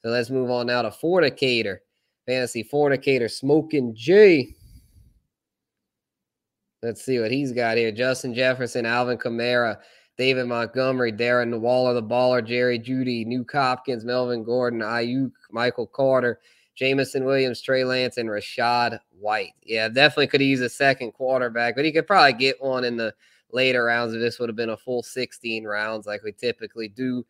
So 0.03 0.09
let's 0.09 0.29
move 0.29 0.51
on 0.51 0.67
now 0.67 0.81
to 0.81 0.91
Fornicator. 0.91 1.77
Fantasy 2.25 2.61
Fornicator, 2.61 3.31
Smoking 3.31 3.95
J. 3.95 4.53
Let's 6.83 7.05
see 7.05 7.21
what 7.21 7.31
he's 7.31 7.53
got 7.53 7.77
here. 7.77 7.93
Justin 7.93 8.33
Jefferson, 8.33 8.85
Alvin 8.85 9.17
Kamara, 9.17 9.77
David 10.17 10.47
Montgomery, 10.47 11.13
Darren 11.13 11.59
Waller, 11.59 11.93
the 11.93 12.03
baller, 12.03 12.45
Jerry 12.45 12.79
Jeudy, 12.79 13.25
Nuk 13.25 13.51
Hopkins, 13.51 14.03
Melvin 14.03 14.43
Gordon, 14.43 14.79
Aiyuk, 14.79 15.31
Michael 15.51 15.87
Carter, 15.87 16.39
Jameson 16.75 17.23
Williams, 17.23 17.61
Trey 17.61 17.83
Lance, 17.83 18.17
and 18.17 18.29
Rachaad 18.29 18.99
White. 19.19 19.53
Yeah, 19.63 19.89
definitely 19.89 20.27
could 20.27 20.41
use 20.41 20.61
a 20.61 20.69
second 20.69 21.11
quarterback, 21.11 21.75
but 21.75 21.85
he 21.85 21.91
could 21.91 22.07
probably 22.07 22.33
get 22.33 22.61
one 22.61 22.83
in 22.83 22.97
the 22.97 23.13
later 23.51 23.85
rounds 23.85 24.13
if 24.13 24.19
this 24.19 24.39
would 24.39 24.49
have 24.49 24.55
been 24.55 24.69
a 24.69 24.77
full 24.77 25.03
16 25.03 25.63
rounds 25.63 26.07
like 26.07 26.23
we 26.23 26.31
typically 26.31 26.87
do 26.87 27.25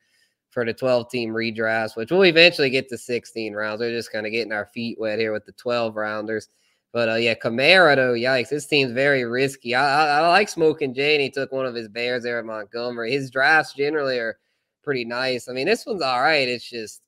for 0.50 0.66
the 0.66 0.74
12 0.74 1.10
team 1.10 1.30
redrafts, 1.32 1.96
which 1.96 2.12
we'll 2.12 2.26
eventually 2.26 2.70
get 2.70 2.90
to 2.90 2.98
16 2.98 3.54
rounds. 3.54 3.80
We're 3.80 3.92
just 3.92 4.12
kind 4.12 4.26
of 4.26 4.32
getting 4.32 4.54
our 4.54 4.66
feet 4.66 5.00
wet 5.00 5.20
here 5.20 5.34
with 5.34 5.46
the 5.46 5.52
12 5.54 5.96
rounders. 5.96 6.50
But 6.98 7.10
uh, 7.10 7.16
yeah, 7.18 7.36
Kamara 7.36 7.96
though, 7.96 8.16
yikes! 8.16 8.50
This 8.50 8.66
team's 8.66 8.92
very 8.92 9.24
risky. 9.24 9.76
I, 9.76 9.84
I, 9.84 10.18
I 10.18 10.28
like 10.30 10.50
Smoking 10.50 10.96
Jay, 10.96 11.14
and 11.14 11.22
he 11.22 11.30
took 11.30 11.52
one 11.52 11.68
of 11.68 11.76
his 11.76 11.88
Bears 11.88 12.24
there 12.24 12.40
at 12.40 12.46
Montgomery. 12.46 13.12
His 13.12 13.30
drafts 13.30 13.74
generally 13.76 14.18
are 14.18 14.40
pretty 14.82 15.06
nice. 15.06 15.48
I 15.48 15.54
mean, 15.54 15.68
this 15.68 15.86
one's 15.86 16.02
all 16.02 16.20
right. 16.20 16.48
It's 16.48 16.68
just 16.68 17.04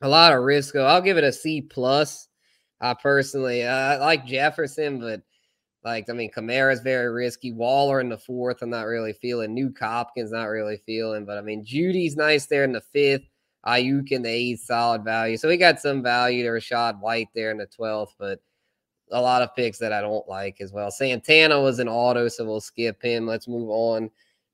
a 0.00 0.08
lot 0.08 0.32
of 0.32 0.44
risk. 0.44 0.76
I'll 0.76 1.02
give 1.02 1.16
it 1.16 1.24
a 1.24 1.32
C 1.32 1.60
plus. 1.60 2.28
I 2.80 2.94
personally, 2.94 3.66
I 3.66 3.96
like 3.96 4.26
Jefferson, 4.26 5.00
but 5.00 5.22
like 5.82 6.08
I 6.08 6.12
mean, 6.12 6.30
Kamara 6.30 6.72
is 6.72 6.78
very 6.78 7.08
risky. 7.08 7.50
Waller 7.50 8.00
in 8.00 8.10
the 8.10 8.16
fourth, 8.16 8.62
I'm 8.62 8.70
not 8.70 8.86
really 8.86 9.14
feeling. 9.14 9.56
Nuk 9.56 9.76
Hopkins, 9.76 10.30
not 10.30 10.44
really 10.44 10.76
feeling. 10.86 11.24
But 11.24 11.36
I 11.36 11.40
mean, 11.40 11.64
Jeudy's 11.64 12.14
nice 12.14 12.46
there 12.46 12.62
in 12.62 12.70
the 12.70 12.80
fifth. 12.80 13.24
Aiyuk 13.66 14.12
in 14.12 14.22
the 14.22 14.30
eighth, 14.30 14.60
solid 14.60 15.02
value. 15.02 15.36
So 15.36 15.48
we 15.48 15.56
got 15.56 15.80
some 15.80 16.00
value 16.00 16.44
to 16.44 16.50
Rachaad 16.50 17.00
White 17.00 17.30
there 17.34 17.50
in 17.50 17.58
the 17.58 17.66
twelfth, 17.66 18.14
but 18.16 18.38
a 19.12 19.20
lot 19.20 19.42
of 19.42 19.54
picks 19.54 19.78
that 19.78 19.92
I 19.92 20.00
don't 20.00 20.28
like 20.28 20.60
as 20.60 20.72
well. 20.72 20.90
Santana 20.90 21.60
was 21.60 21.78
an 21.78 21.88
auto, 21.88 22.28
so 22.28 22.44
we'll 22.44 22.60
skip 22.60 23.02
him. 23.02 23.26
Let's 23.26 23.48
move 23.48 23.70
on 23.70 24.10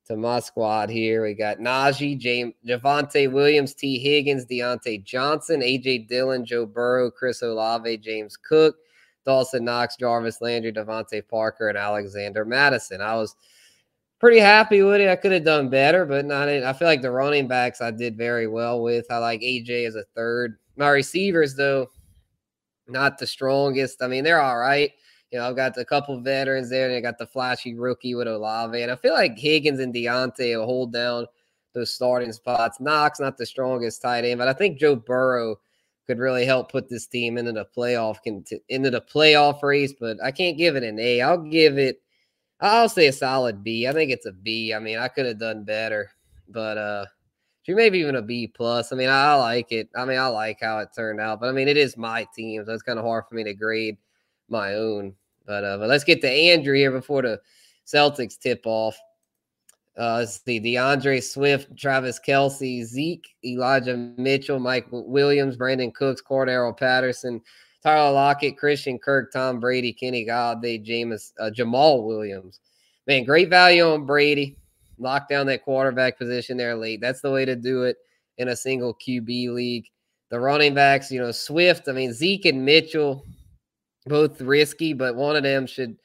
to 0.06 0.16
my 0.16 0.40
squad 0.40 0.88
here. 0.88 1.22
We 1.22 1.34
got 1.34 1.58
Najee, 1.58 2.18
James, 2.18 2.54
Javonte 2.66 3.30
Williams, 3.30 3.74
Tee 3.74 3.98
Higgins, 3.98 4.46
Diontae 4.46 5.02
Johnson, 5.04 5.60
AJ 5.60 6.08
Dillon, 6.08 6.44
Joe 6.44 6.66
Burrow, 6.66 7.10
Chris 7.10 7.42
Olave, 7.42 7.98
James 7.98 8.36
Cook, 8.36 8.76
Dawson 9.24 9.64
Knox, 9.64 9.96
Jarvis 9.96 10.40
Landry, 10.40 10.72
DeVante 10.72 11.26
Parker, 11.28 11.68
and 11.68 11.76
Alexander 11.76 12.44
Mattison. 12.44 13.00
I 13.00 13.16
was 13.16 13.34
pretty 14.20 14.38
happy 14.38 14.82
with 14.82 15.00
it. 15.00 15.08
I 15.08 15.16
could 15.16 15.32
have 15.32 15.44
done 15.44 15.68
better, 15.68 16.06
but 16.06 16.24
not. 16.24 16.48
I 16.48 16.72
feel 16.72 16.88
like 16.88 17.02
the 17.02 17.10
running 17.10 17.48
backs 17.48 17.80
I 17.80 17.90
did 17.90 18.16
very 18.16 18.46
well 18.46 18.82
with. 18.82 19.06
I 19.10 19.18
like 19.18 19.40
AJ 19.40 19.88
as 19.88 19.96
a 19.96 20.04
third. 20.14 20.58
My 20.76 20.90
receivers, 20.90 21.56
though, 21.56 21.88
not 22.88 23.18
the 23.18 23.26
strongest. 23.26 24.02
I 24.02 24.08
mean, 24.08 24.24
they're 24.24 24.40
all 24.40 24.58
right. 24.58 24.92
You 25.30 25.38
know, 25.38 25.48
I've 25.48 25.56
got 25.56 25.76
a 25.76 25.84
couple 25.84 26.20
veterans 26.20 26.70
there, 26.70 26.90
I 26.96 27.00
got 27.00 27.18
the 27.18 27.26
flashy 27.26 27.74
rookie 27.74 28.14
with 28.14 28.28
Olave, 28.28 28.80
and 28.80 28.92
I 28.92 28.96
feel 28.96 29.12
like 29.12 29.36
Higgins 29.36 29.80
and 29.80 29.92
Diontae 29.92 30.56
will 30.56 30.66
hold 30.66 30.92
down 30.92 31.26
those 31.76 31.92
starting 31.92 32.32
spots. 32.32 32.80
Knox 32.80 33.20
not 33.20 33.36
the 33.36 33.46
strongest 33.46 34.02
tight 34.02 34.24
end, 34.24 34.38
but 34.38 34.48
I 34.48 34.52
think 34.52 34.78
Joe 34.78 34.96
Burrow 34.96 35.58
could 36.06 36.18
really 36.18 36.44
help 36.44 36.70
put 36.70 36.88
this 36.88 37.06
team 37.06 37.36
into 37.36 37.52
the 37.52 37.66
playoff 37.76 38.18
into 38.24 38.90
the 38.90 39.00
playoff 39.00 39.62
race. 39.62 39.92
But 39.98 40.16
I 40.22 40.30
can't 40.30 40.56
give 40.56 40.76
it 40.76 40.84
an 40.84 40.98
A. 40.98 41.20
I'll 41.20 41.38
give 41.38 41.78
it. 41.78 42.00
I'll 42.60 42.88
say 42.88 43.08
a 43.08 43.12
solid 43.12 43.62
B. 43.62 43.86
I 43.86 43.92
think 43.92 44.10
it's 44.10 44.26
a 44.26 44.32
B. 44.32 44.72
I 44.72 44.78
mean, 44.78 44.98
I 44.98 45.08
could 45.08 45.26
have 45.26 45.38
done 45.38 45.64
better, 45.64 46.10
but 46.48 46.78
uh, 46.78 47.06
maybe 47.74 47.98
even 47.98 48.16
a 48.16 48.22
B 48.22 48.46
plus. 48.46 48.92
I 48.92 48.96
mean, 48.96 49.08
I, 49.08 49.34
like 49.34 49.72
it. 49.72 49.88
I 49.96 50.04
mean, 50.04 50.18
I 50.18 50.28
like 50.28 50.58
how 50.60 50.78
it 50.78 50.90
turned 50.94 51.20
out, 51.20 51.40
but 51.40 51.48
I 51.48 51.52
mean, 51.52 51.66
it 51.66 51.76
is 51.76 51.96
my 51.96 52.26
team, 52.34 52.64
so 52.64 52.72
it's 52.72 52.82
kind 52.82 52.98
of 52.98 53.04
hard 53.04 53.24
for 53.28 53.34
me 53.34 53.42
to 53.44 53.54
grade 53.54 53.96
my 54.48 54.74
own. 54.74 55.14
But 55.46 55.64
uh, 55.64 55.78
but 55.78 55.88
let's 55.88 56.04
get 56.04 56.20
to 56.20 56.30
Andrew 56.30 56.76
here 56.76 56.92
before 56.92 57.22
the 57.22 57.40
Celtics 57.86 58.38
tip 58.38 58.62
off. 58.64 58.96
Uh, 59.98 60.18
let's 60.18 60.40
see: 60.44 60.60
D'Andre 60.60 61.20
Swift, 61.20 61.76
Travis 61.76 62.20
Kelce, 62.20 62.84
Zeke, 62.84 63.26
Elijah 63.44 63.96
Mitchell, 64.16 64.60
Mike 64.60 64.86
Williams, 64.90 65.56
Brandin 65.56 65.92
Cooks, 65.92 66.22
Cordarrelle 66.22 66.76
Patterson, 66.76 67.40
Tyler 67.82 68.12
Lockett, 68.12 68.58
Christian 68.58 68.98
Kirk, 68.98 69.32
Tom 69.32 69.58
Brady, 69.58 69.92
Kenny 69.92 70.24
Golladay, 70.24 70.82
James, 70.82 71.32
uh, 71.40 71.50
Jamaal 71.50 72.04
Williams. 72.04 72.60
Man, 73.06 73.24
great 73.24 73.48
value 73.48 73.84
on 73.84 74.04
Brady 74.04 74.56
lock 74.98 75.28
down 75.28 75.46
that 75.46 75.64
quarterback 75.64 76.18
position 76.18 76.56
there 76.56 76.76
late. 76.76 77.00
That's 77.00 77.20
the 77.20 77.30
way 77.30 77.44
to 77.44 77.56
do 77.56 77.84
it 77.84 77.96
in 78.38 78.48
a 78.48 78.56
single 78.56 78.94
QB 78.94 79.54
league. 79.54 79.86
The 80.30 80.40
running 80.40 80.74
backs, 80.74 81.10
you 81.10 81.20
know, 81.20 81.30
Swift, 81.30 81.88
I 81.88 81.92
mean, 81.92 82.12
Zeke 82.12 82.46
and 82.46 82.64
Mitchell, 82.64 83.24
both 84.06 84.40
risky, 84.40 84.92
but 84.92 85.14
one 85.14 85.36
of 85.36 85.42
them 85.42 85.66
should 85.66 85.96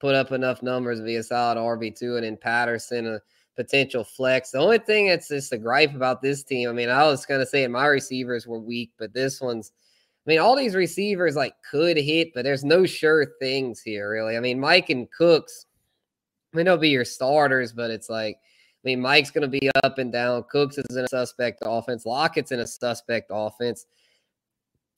put 0.00 0.14
up 0.14 0.32
enough 0.32 0.62
numbers 0.62 0.98
to 0.98 1.04
be 1.04 1.16
a 1.16 1.22
solid 1.22 1.58
RB2. 1.58 2.16
And 2.16 2.24
then 2.24 2.36
Patterson, 2.36 3.06
a 3.06 3.20
potential 3.56 4.04
flex. 4.04 4.50
The 4.50 4.58
only 4.58 4.78
thing 4.78 5.08
that's 5.08 5.28
just 5.28 5.52
a 5.52 5.58
gripe 5.58 5.94
about 5.94 6.22
this 6.22 6.44
team, 6.44 6.68
I 6.68 6.72
mean, 6.72 6.88
I 6.88 7.04
was 7.04 7.26
going 7.26 7.40
to 7.40 7.46
say 7.46 7.66
my 7.66 7.86
receivers 7.86 8.46
were 8.46 8.60
weak, 8.60 8.92
but 8.98 9.12
this 9.12 9.40
one's, 9.40 9.72
I 10.26 10.30
mean, 10.30 10.38
all 10.38 10.56
these 10.56 10.74
receivers 10.74 11.36
like 11.36 11.54
could 11.68 11.96
hit, 11.96 12.34
but 12.34 12.44
there's 12.44 12.64
no 12.64 12.86
sure 12.86 13.26
things 13.40 13.80
here, 13.80 14.10
really. 14.10 14.36
I 14.36 14.40
mean, 14.40 14.60
Mike 14.60 14.90
and 14.90 15.10
Cooks, 15.10 15.66
I 16.52 16.56
mean, 16.56 16.66
they'll 16.66 16.76
be 16.76 16.88
your 16.88 17.04
starters, 17.04 17.72
but 17.72 17.90
it's 17.90 18.08
like, 18.08 18.36
I 18.36 18.82
mean, 18.84 19.00
Mike's 19.00 19.30
going 19.30 19.50
to 19.50 19.60
be 19.60 19.70
up 19.82 19.98
and 19.98 20.12
down. 20.12 20.44
Cooks 20.50 20.78
is 20.78 20.96
in 20.96 21.04
a 21.04 21.08
suspect 21.08 21.58
offense. 21.62 22.06
Lockett's 22.06 22.52
in 22.52 22.60
a 22.60 22.66
suspect 22.66 23.30
offense. 23.30 23.86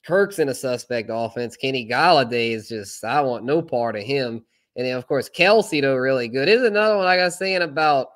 Kirk's 0.07 0.39
in 0.39 0.49
a 0.49 0.55
suspect 0.55 1.11
offense. 1.13 1.57
Kenny 1.57 1.89
Golladay 1.89 2.53
is 2.53 2.69
just, 2.69 3.05
I 3.05 3.21
want 3.21 3.45
no 3.45 3.61
part 3.61 3.97
of 3.97 4.03
him. 4.03 4.45
And 4.77 4.87
then, 4.87 4.97
of 4.97 5.07
course, 5.07 5.29
Kelce, 5.29 5.83
though, 5.83 5.97
really 5.97 6.29
good. 6.29 6.49
Is 6.49 6.63
another 6.63 6.97
one 6.97 7.07
I 7.07 7.17
got 7.17 7.33
saying 7.33 7.63
about 7.63 8.09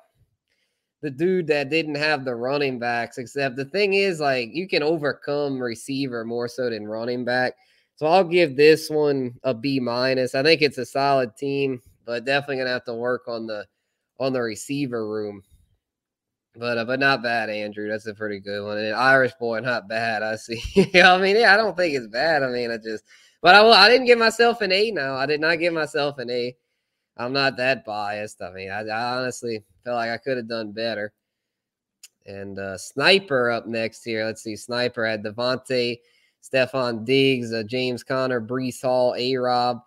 the 1.01 1.11
dude 1.11 1.47
that 1.47 1.69
didn't 1.69 1.95
have 1.95 2.25
the 2.25 2.33
running 2.33 2.79
backs, 2.79 3.17
except 3.17 3.55
the 3.55 3.65
thing 3.65 3.93
is, 3.93 4.19
like, 4.19 4.49
you 4.53 4.67
can 4.67 4.81
overcome 4.81 5.61
receiver 5.61 6.23
more 6.23 6.47
so 6.47 6.69
than 6.69 6.87
running 6.87 7.25
back. 7.25 7.53
So 7.97 8.07
I'll 8.07 8.23
give 8.23 8.55
this 8.55 8.89
one 8.89 9.33
a 9.43 9.53
B 9.53 9.79
minus. 9.79 10.35
I 10.35 10.43
think 10.43 10.61
it's 10.61 10.77
a 10.77 10.85
solid 10.85 11.35
team 11.35 11.81
but 12.05 12.25
definitely 12.25 12.57
gonna 12.57 12.69
have 12.69 12.85
to 12.85 12.93
work 12.93 13.23
on 13.27 13.47
the 13.47 13.65
on 14.19 14.33
the 14.33 14.41
receiver 14.41 15.07
room. 15.07 15.43
But 16.55 16.77
uh, 16.77 16.85
but 16.85 16.99
not 16.99 17.21
bad, 17.21 17.49
Andrew. 17.49 17.89
That's 17.89 18.07
a 18.07 18.13
pretty 18.13 18.39
good 18.39 18.63
one. 18.63 18.77
And 18.77 18.95
Irish 18.95 19.33
boy, 19.39 19.59
not 19.59 19.89
bad. 19.89 20.23
I 20.23 20.37
see. 20.37 20.61
I 21.01 21.17
mean, 21.17 21.35
yeah, 21.35 21.53
I 21.53 21.57
don't 21.57 21.75
think 21.75 21.95
it's 21.95 22.07
bad. 22.07 22.43
I 22.43 22.47
mean, 22.47 22.71
I 22.71 22.77
just, 22.77 23.03
but 23.41 23.55
I 23.55 23.67
I 23.67 23.89
didn't 23.89 24.07
give 24.07 24.19
myself 24.19 24.61
an 24.61 24.71
A. 24.71 24.91
Now 24.91 25.15
I 25.15 25.25
did 25.25 25.41
not 25.41 25.59
give 25.59 25.73
myself 25.73 26.17
an 26.19 26.29
A. 26.29 26.55
I'm 27.17 27.33
not 27.33 27.57
that 27.57 27.85
biased. 27.85 28.41
I 28.41 28.51
mean, 28.51 28.69
I, 28.69 28.81
I 28.81 29.17
honestly 29.17 29.63
felt 29.83 29.95
like 29.95 30.09
I 30.09 30.17
could 30.17 30.37
have 30.37 30.49
done 30.49 30.71
better. 30.71 31.13
And 32.25 32.57
uh, 32.57 32.77
Sniper 32.77 33.51
up 33.51 33.67
next 33.67 34.03
here. 34.03 34.25
Let's 34.25 34.41
see. 34.41 34.55
Sniper 34.55 35.05
had 35.05 35.23
Davante, 35.23 35.99
Stefon 36.43 37.05
Diggs, 37.05 37.53
uh, 37.53 37.63
James 37.63 38.03
Conner, 38.03 38.41
Breece 38.41 38.81
Hall, 38.81 39.15
A 39.17 39.35
Rob, 39.37 39.81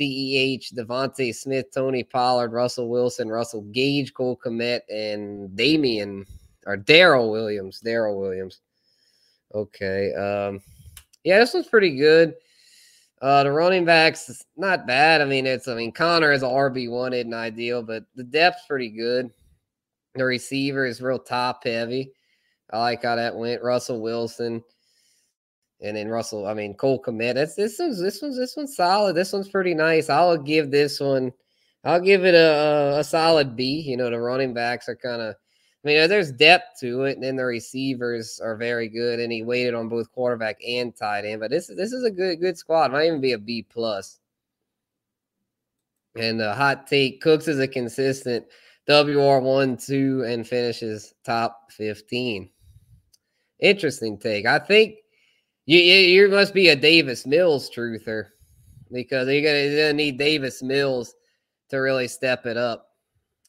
CEH, 0.00 0.72
DeVonta 0.72 1.34
Smith, 1.34 1.66
Tony 1.72 2.02
Pollard, 2.02 2.52
Russell 2.52 2.88
Wilson, 2.88 3.28
Russell 3.28 3.62
Gage, 3.72 4.14
Cole 4.14 4.38
Kmet, 4.42 4.80
and 4.88 5.54
Damien 5.54 6.24
or 6.66 6.76
Darrel 6.76 7.30
Williams. 7.30 7.80
Darrel 7.80 8.18
Williams. 8.18 8.60
Okay. 9.54 10.14
Um, 10.14 10.60
yeah, 11.24 11.38
this 11.38 11.52
one's 11.52 11.68
pretty 11.68 11.96
good. 11.96 12.34
Uh, 13.20 13.44
the 13.44 13.52
running 13.52 13.84
backs, 13.84 14.44
not 14.56 14.86
bad. 14.86 15.20
I 15.20 15.26
mean, 15.26 15.46
it's 15.46 15.68
I 15.68 15.74
mean, 15.74 15.92
Conner 15.92 16.32
is 16.32 16.42
RB 16.42 16.90
wanted 16.90 17.26
and 17.26 17.34
ideal, 17.34 17.82
but 17.82 18.04
the 18.16 18.24
depth's 18.24 18.66
pretty 18.66 18.88
good. 18.88 19.30
The 20.14 20.24
receiver 20.24 20.86
is 20.86 21.00
real 21.00 21.18
top 21.18 21.64
heavy. 21.64 22.12
I 22.72 22.80
like 22.80 23.02
how 23.04 23.16
that 23.16 23.36
went. 23.36 23.62
Russell 23.62 24.00
Wilson. 24.00 24.64
And 25.82 25.96
then 25.96 26.08
Russell, 26.08 26.46
I 26.46 26.54
mean 26.54 26.74
Cole 26.74 27.02
Kmet. 27.02 27.34
That's 27.34 27.54
this 27.54 27.78
one's 27.78 28.00
this 28.00 28.22
one's 28.22 28.36
this 28.36 28.56
one's 28.56 28.76
solid. 28.76 29.16
This 29.16 29.32
one's 29.32 29.48
pretty 29.48 29.74
nice. 29.74 30.08
I'll 30.08 30.38
give 30.38 30.70
this 30.70 31.00
one. 31.00 31.32
I'll 31.84 32.00
give 32.00 32.24
it 32.24 32.34
a, 32.34 32.98
a 32.98 33.04
solid 33.04 33.56
B. 33.56 33.80
You 33.80 33.96
know, 33.96 34.08
the 34.08 34.20
running 34.20 34.54
backs 34.54 34.88
are 34.88 34.96
kind 34.96 35.20
of. 35.20 35.34
I 35.84 35.88
mean, 35.88 36.08
there's 36.08 36.30
depth 36.30 36.78
to 36.78 37.02
it, 37.04 37.14
and 37.14 37.22
then 37.24 37.34
the 37.34 37.44
receivers 37.44 38.38
are 38.40 38.56
very 38.56 38.88
good. 38.88 39.18
And 39.18 39.32
he 39.32 39.42
waited 39.42 39.74
on 39.74 39.88
both 39.88 40.12
quarterback 40.12 40.58
and 40.64 40.94
tight 40.94 41.24
end. 41.24 41.40
But 41.40 41.50
this 41.50 41.66
this 41.66 41.92
is 41.92 42.04
a 42.04 42.10
good 42.10 42.40
good 42.40 42.56
squad. 42.56 42.92
Might 42.92 43.06
even 43.06 43.20
be 43.20 43.32
a 43.32 43.38
B 43.38 43.66
plus. 43.68 44.20
And 46.16 46.38
the 46.38 46.54
hot 46.54 46.86
take 46.86 47.20
Cooks 47.20 47.48
is 47.48 47.58
a 47.58 47.66
consistent 47.66 48.46
WR1, 48.88 49.84
2, 49.84 50.24
and 50.26 50.46
finishes 50.46 51.14
top 51.24 51.72
15. 51.72 52.50
Interesting 53.60 54.18
take. 54.18 54.44
I 54.46 54.58
think 54.58 54.96
you, 55.66 55.78
you, 55.78 56.22
you 56.22 56.28
must 56.28 56.54
be 56.54 56.68
a 56.68 56.76
Davis 56.76 57.26
Mills 57.26 57.70
truther 57.70 58.28
because 58.90 59.28
you're 59.28 59.42
gonna, 59.42 59.68
you're 59.68 59.86
gonna 59.86 59.92
need 59.92 60.18
Davis 60.18 60.62
Mills 60.62 61.14
to 61.70 61.78
really 61.78 62.08
step 62.08 62.46
it 62.46 62.56
up 62.56 62.88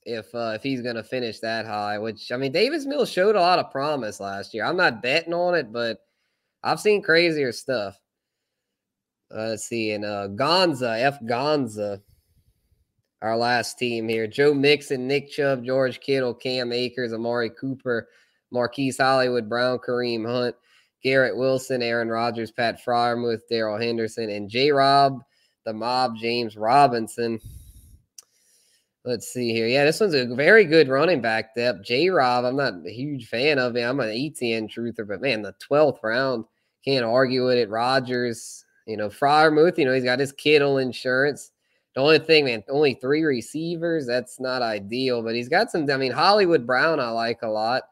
if 0.05 0.33
uh, 0.33 0.53
if 0.55 0.63
he's 0.63 0.81
gonna 0.81 1.03
finish 1.03 1.39
that 1.39 1.65
high. 1.65 1.97
Which 1.97 2.31
I 2.31 2.37
mean, 2.37 2.51
Davis 2.51 2.85
Mills 2.85 3.09
showed 3.09 3.35
a 3.35 3.41
lot 3.41 3.59
of 3.59 3.71
promise 3.71 4.19
last 4.19 4.53
year. 4.53 4.65
I'm 4.65 4.77
not 4.77 5.01
betting 5.01 5.33
on 5.33 5.55
it, 5.55 5.71
but 5.71 5.99
I've 6.63 6.79
seen 6.79 7.01
crazier 7.01 7.51
stuff. 7.51 7.99
Uh, 9.33 9.49
let's 9.49 9.65
see, 9.65 9.91
and 9.91 10.05
uh, 10.05 10.27
Gonza 10.29 10.99
F 11.01 11.19
Gonza, 11.25 12.01
our 13.21 13.35
last 13.35 13.79
team 13.79 14.07
here: 14.07 14.27
Joe 14.27 14.53
Mixon, 14.53 15.07
Nick 15.07 15.31
Chubb, 15.31 15.65
George 15.65 15.99
Kittle, 15.99 16.33
Cam 16.33 16.71
Akers, 16.71 17.13
Amari 17.13 17.49
Cooper, 17.49 18.07
Marquise 18.51 18.97
Hollywood, 18.97 19.49
Brown, 19.49 19.79
Kareem 19.79 20.25
Hunt. 20.25 20.55
Garrett 21.03 21.35
Wilson, 21.35 21.81
Aaron 21.81 22.09
Rodgers, 22.09 22.51
Pat 22.51 22.83
Freiermuth, 22.83 23.41
Darrell 23.49 23.77
Henderson, 23.79 24.29
and 24.29 24.49
J 24.49 24.71
Rob, 24.71 25.21
the 25.65 25.73
mob, 25.73 26.15
James 26.17 26.55
Robinson. 26.55 27.39
Let's 29.05 29.27
see 29.27 29.51
here. 29.51 29.67
Yeah, 29.67 29.83
this 29.83 29.99
one's 29.99 30.13
a 30.13 30.33
very 30.33 30.63
good 30.63 30.87
running 30.87 31.19
back 31.19 31.55
depth. 31.55 31.83
J 31.83 32.09
Rob, 32.09 32.45
I'm 32.45 32.55
not 32.55 32.73
a 32.85 32.91
huge 32.91 33.27
fan 33.27 33.59
of 33.59 33.75
him. 33.75 33.89
I'm 33.89 33.99
an 33.99 34.11
Etienne 34.11 34.69
truther, 34.69 35.05
but 35.05 35.21
man, 35.21 35.41
the 35.41 35.53
12th 35.69 36.01
round, 36.03 36.45
can't 36.85 37.05
argue 37.05 37.45
with 37.45 37.57
it. 37.57 37.69
Rodgers, 37.69 38.65
you 38.87 38.97
know, 38.97 39.09
Freiermuth, 39.09 39.77
you 39.77 39.85
know, 39.85 39.93
he's 39.93 40.03
got 40.03 40.19
his 40.19 40.31
Kittle 40.31 40.77
insurance. 40.77 41.51
The 41.95 42.01
only 42.01 42.19
thing, 42.19 42.45
man, 42.45 42.63
only 42.69 42.95
three 42.95 43.23
receivers. 43.23 44.07
That's 44.07 44.39
not 44.39 44.61
ideal, 44.61 45.21
but 45.21 45.35
he's 45.35 45.49
got 45.49 45.69
some. 45.69 45.89
I 45.89 45.97
mean, 45.97 46.11
Hollywood 46.11 46.65
Brown, 46.65 46.99
I 46.99 47.09
like 47.09 47.43
a 47.43 47.47
lot. 47.47 47.83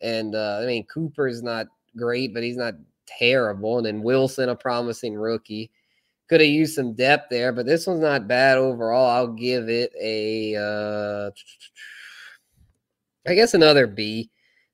And 0.00 0.34
uh, 0.34 0.60
I 0.62 0.66
mean, 0.66 0.84
Cooper's 0.86 1.42
not 1.42 1.66
great, 1.96 2.34
but 2.34 2.42
he's 2.42 2.56
not 2.56 2.74
terrible. 3.06 3.78
And 3.78 3.86
then 3.86 4.02
Wilson, 4.02 4.48
a 4.48 4.56
promising 4.56 5.14
rookie. 5.14 5.70
Could 6.28 6.40
have 6.40 6.48
used 6.48 6.74
some 6.74 6.94
depth 6.94 7.28
there, 7.30 7.52
but 7.52 7.66
this 7.66 7.86
one's 7.86 8.00
not 8.00 8.26
bad 8.26 8.56
overall. 8.56 9.10
I'll 9.10 9.28
give 9.28 9.68
it 9.68 9.92
a, 10.00 10.56
uh, 10.56 11.30
I 13.28 13.34
guess 13.34 13.52
another 13.52 13.86
B. 13.86 14.30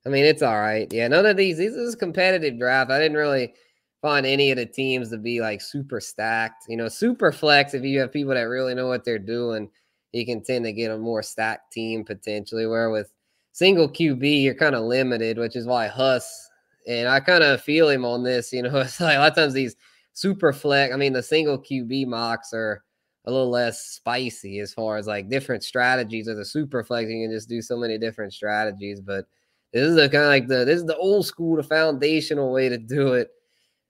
I 0.06 0.10
mean, 0.10 0.24
it's 0.24 0.42
all 0.42 0.58
right. 0.58 0.90
Yeah, 0.92 1.08
none 1.08 1.26
of 1.26 1.36
these. 1.36 1.58
This 1.58 1.74
is 1.74 1.94
a 1.94 1.98
competitive 1.98 2.58
draft. 2.58 2.90
I 2.90 2.98
didn't 2.98 3.16
really 3.16 3.52
find 4.00 4.24
any 4.24 4.50
of 4.50 4.56
the 4.56 4.66
teams 4.66 5.10
to 5.10 5.18
be 5.18 5.40
like 5.40 5.60
super 5.60 6.00
stacked. 6.00 6.64
You 6.68 6.76
know, 6.76 6.88
super 6.88 7.32
flex. 7.32 7.74
If 7.74 7.82
you 7.82 8.00
have 8.00 8.12
people 8.12 8.34
that 8.34 8.42
really 8.42 8.74
know 8.74 8.86
what 8.86 9.04
they're 9.04 9.18
doing, 9.18 9.68
you 10.12 10.24
can 10.24 10.42
tend 10.42 10.64
to 10.64 10.72
get 10.72 10.90
a 10.90 10.98
more 10.98 11.22
stacked 11.22 11.72
team 11.72 12.04
potentially. 12.04 12.66
Where 12.66 12.90
with 12.90 13.12
single 13.52 13.88
QB, 13.88 14.42
you're 14.42 14.54
kind 14.54 14.74
of 14.74 14.84
limited, 14.84 15.38
which 15.38 15.56
is 15.56 15.66
why 15.66 15.88
Huss 15.88 16.49
and 16.86 17.08
I 17.08 17.20
kind 17.20 17.42
of 17.42 17.62
feel 17.62 17.88
him 17.88 18.04
on 18.04 18.22
this. 18.22 18.52
You 18.52 18.62
know, 18.62 18.76
it's 18.80 19.00
like 19.00 19.16
a 19.16 19.20
lot 19.20 19.30
of 19.30 19.36
times 19.36 19.54
these 19.54 19.76
super 20.12 20.52
flex. 20.52 20.92
I 20.92 20.96
mean, 20.96 21.12
the 21.12 21.22
single 21.22 21.58
QB 21.58 22.06
mocks 22.06 22.52
are 22.52 22.82
a 23.26 23.30
little 23.30 23.50
less 23.50 23.82
spicy 23.82 24.60
as 24.60 24.72
far 24.72 24.96
as 24.96 25.06
like 25.06 25.28
different 25.28 25.62
strategies. 25.62 26.28
As 26.28 26.38
a 26.38 26.44
super 26.44 26.82
flex, 26.82 27.10
you 27.10 27.24
can 27.24 27.34
just 27.34 27.48
do 27.48 27.60
so 27.62 27.76
many 27.76 27.98
different 27.98 28.32
strategies. 28.32 29.00
But 29.00 29.26
this 29.72 29.82
is 29.82 29.96
the 29.96 30.08
kind 30.08 30.24
of 30.24 30.30
like 30.30 30.48
the 30.48 30.64
this 30.64 30.80
is 30.80 30.86
the 30.86 30.96
old 30.96 31.26
school, 31.26 31.56
the 31.56 31.62
foundational 31.62 32.52
way 32.52 32.68
to 32.68 32.78
do 32.78 33.14
it. 33.14 33.28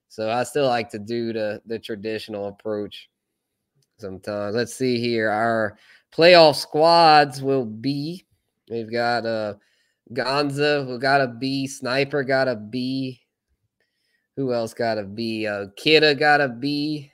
So 0.09 0.31
I 0.31 0.43
still 0.43 0.67
like 0.67 0.91
to 0.91 0.99
do 0.99 1.33
the 1.33 1.63
the 1.67 1.79
traditional 1.79 2.49
approach 2.49 3.09
sometimes. 3.99 4.57
Let's 4.57 4.75
see 4.75 4.99
here. 4.99 5.31
Our 5.31 5.79
playoff 6.13 6.57
squads 6.57 7.43
will 7.43 7.65
be 7.65 8.27
we've 8.69 8.91
got 8.91 9.25
uh 9.25 9.55
Gonza 10.13 10.99
got 11.01 11.21
a 11.21 11.29
B. 11.29 11.67
Sniper 11.67 12.25
got 12.25 12.49
a 12.49 12.57
B. 12.57 13.21
Who 14.37 14.53
else 14.53 14.75
got 14.75 14.99
a 14.99 15.05
B? 15.05 15.47
Uh, 15.47 15.67
Kidda 15.79 16.19
got 16.19 16.41
a 16.41 16.49
B. 16.49 17.13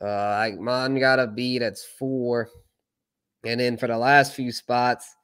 Uh, 0.00 0.50
Mon 0.58 0.98
got 0.98 1.18
a 1.18 1.26
B. 1.26 1.58
That's 1.58 1.84
four. 1.84 2.48
And 3.44 3.60
then 3.60 3.76
for 3.76 3.86
the 3.86 3.98
last 3.98 4.34
few 4.34 4.50
spots, 4.50 5.14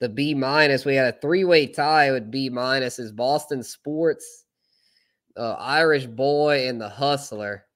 the 0.00 0.08
B 0.08 0.34
minus, 0.34 0.84
we 0.84 0.94
had 0.94 1.14
a 1.14 1.18
three 1.20 1.44
way 1.44 1.66
tie 1.66 2.10
with 2.10 2.30
B 2.30 2.48
minus 2.48 2.98
is 2.98 3.12
Boston 3.12 3.62
Sports, 3.62 4.44
uh, 5.36 5.52
Irish 5.52 6.06
Boy, 6.06 6.68
and 6.68 6.80
the 6.80 6.88
Hustler. 6.88 7.66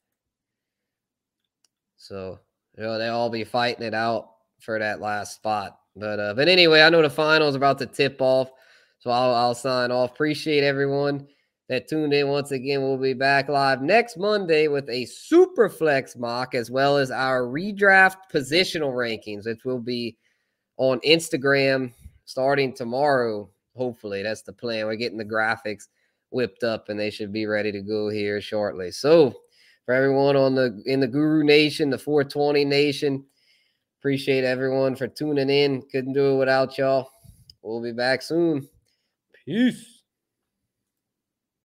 So, 1.97 2.41
you 2.77 2.83
know, 2.83 2.99
they 2.99 3.09
all 3.09 3.31
be 3.31 3.45
fighting 3.45 3.85
it 3.85 3.95
out 3.95 4.31
for 4.61 4.79
that 4.79 5.01
last 5.01 5.37
spot. 5.37 5.79
But 5.97 6.19
uh, 6.19 6.35
but 6.35 6.49
anyway, 6.49 6.83
I 6.83 6.91
know 6.91 7.03
the 7.03 7.11
final 7.11 7.49
is 7.49 7.55
about 7.55 7.79
to 7.79 7.87
tip 7.87 8.17
off, 8.21 8.51
so 8.99 9.11
I'll, 9.11 9.35
I'll 9.35 9.55
sign 9.55 9.91
off. 9.91 10.13
Appreciate 10.13 10.65
everyone 10.65 11.27
that 11.69 11.89
tuned 11.89 12.13
in 12.13 12.29
once 12.29 12.51
again. 12.51 12.83
We'll 12.83 12.99
be 12.99 13.15
back 13.15 13.49
live 13.49 13.81
next 13.81 14.17
Monday 14.17 14.69
with 14.69 14.89
a 14.91 15.07
super 15.07 15.69
flex 15.69 16.17
mock 16.17 16.55
as 16.55 16.71
well 16.71 16.97
as 16.97 17.11
our 17.11 17.43
redraft 17.43 18.17
positional 18.33 18.93
rankings, 18.93 19.47
which 19.47 19.65
will 19.65 19.81
be 19.81 20.17
on 20.77 20.99
Instagram 21.01 21.93
starting 22.25 22.75
tomorrow. 22.75 23.49
Hopefully, 23.77 24.23
that's 24.23 24.43
the 24.43 24.53
plan. 24.53 24.87
We're 24.87 24.97
getting 24.97 25.19
the 25.19 25.25
graphics 25.25 25.89
whipped 26.31 26.65
up 26.65 26.89
and 26.89 26.99
they 26.99 27.11
should 27.11 27.33
be 27.33 27.47
ready 27.47 27.71
to 27.71 27.81
go 27.81 28.09
here 28.09 28.41
shortly. 28.41 28.91
So, 28.91 29.35
for 29.87 29.95
everyone 29.95 30.37
on 30.37 30.55
the 30.55 30.83
in 30.87 30.99
the 30.99 31.07
Guru 31.07 31.45
Nation, 31.45 31.91
the 31.91 31.99
420 31.99 32.65
Nation, 32.65 33.25
Appreciate 34.05 34.45
everyone 34.45 34.95
for 34.97 35.09
tuning 35.09 35.49
in. 35.49 35.81
Couldn't 35.91 36.13
do 36.13 36.35
it 36.35 36.39
without 36.39 36.77
y'all. 36.77 37.09
We'll 37.63 37.83
be 37.83 37.93
back 37.93 38.21
soon. 38.21 38.69
Peace. 39.47 39.94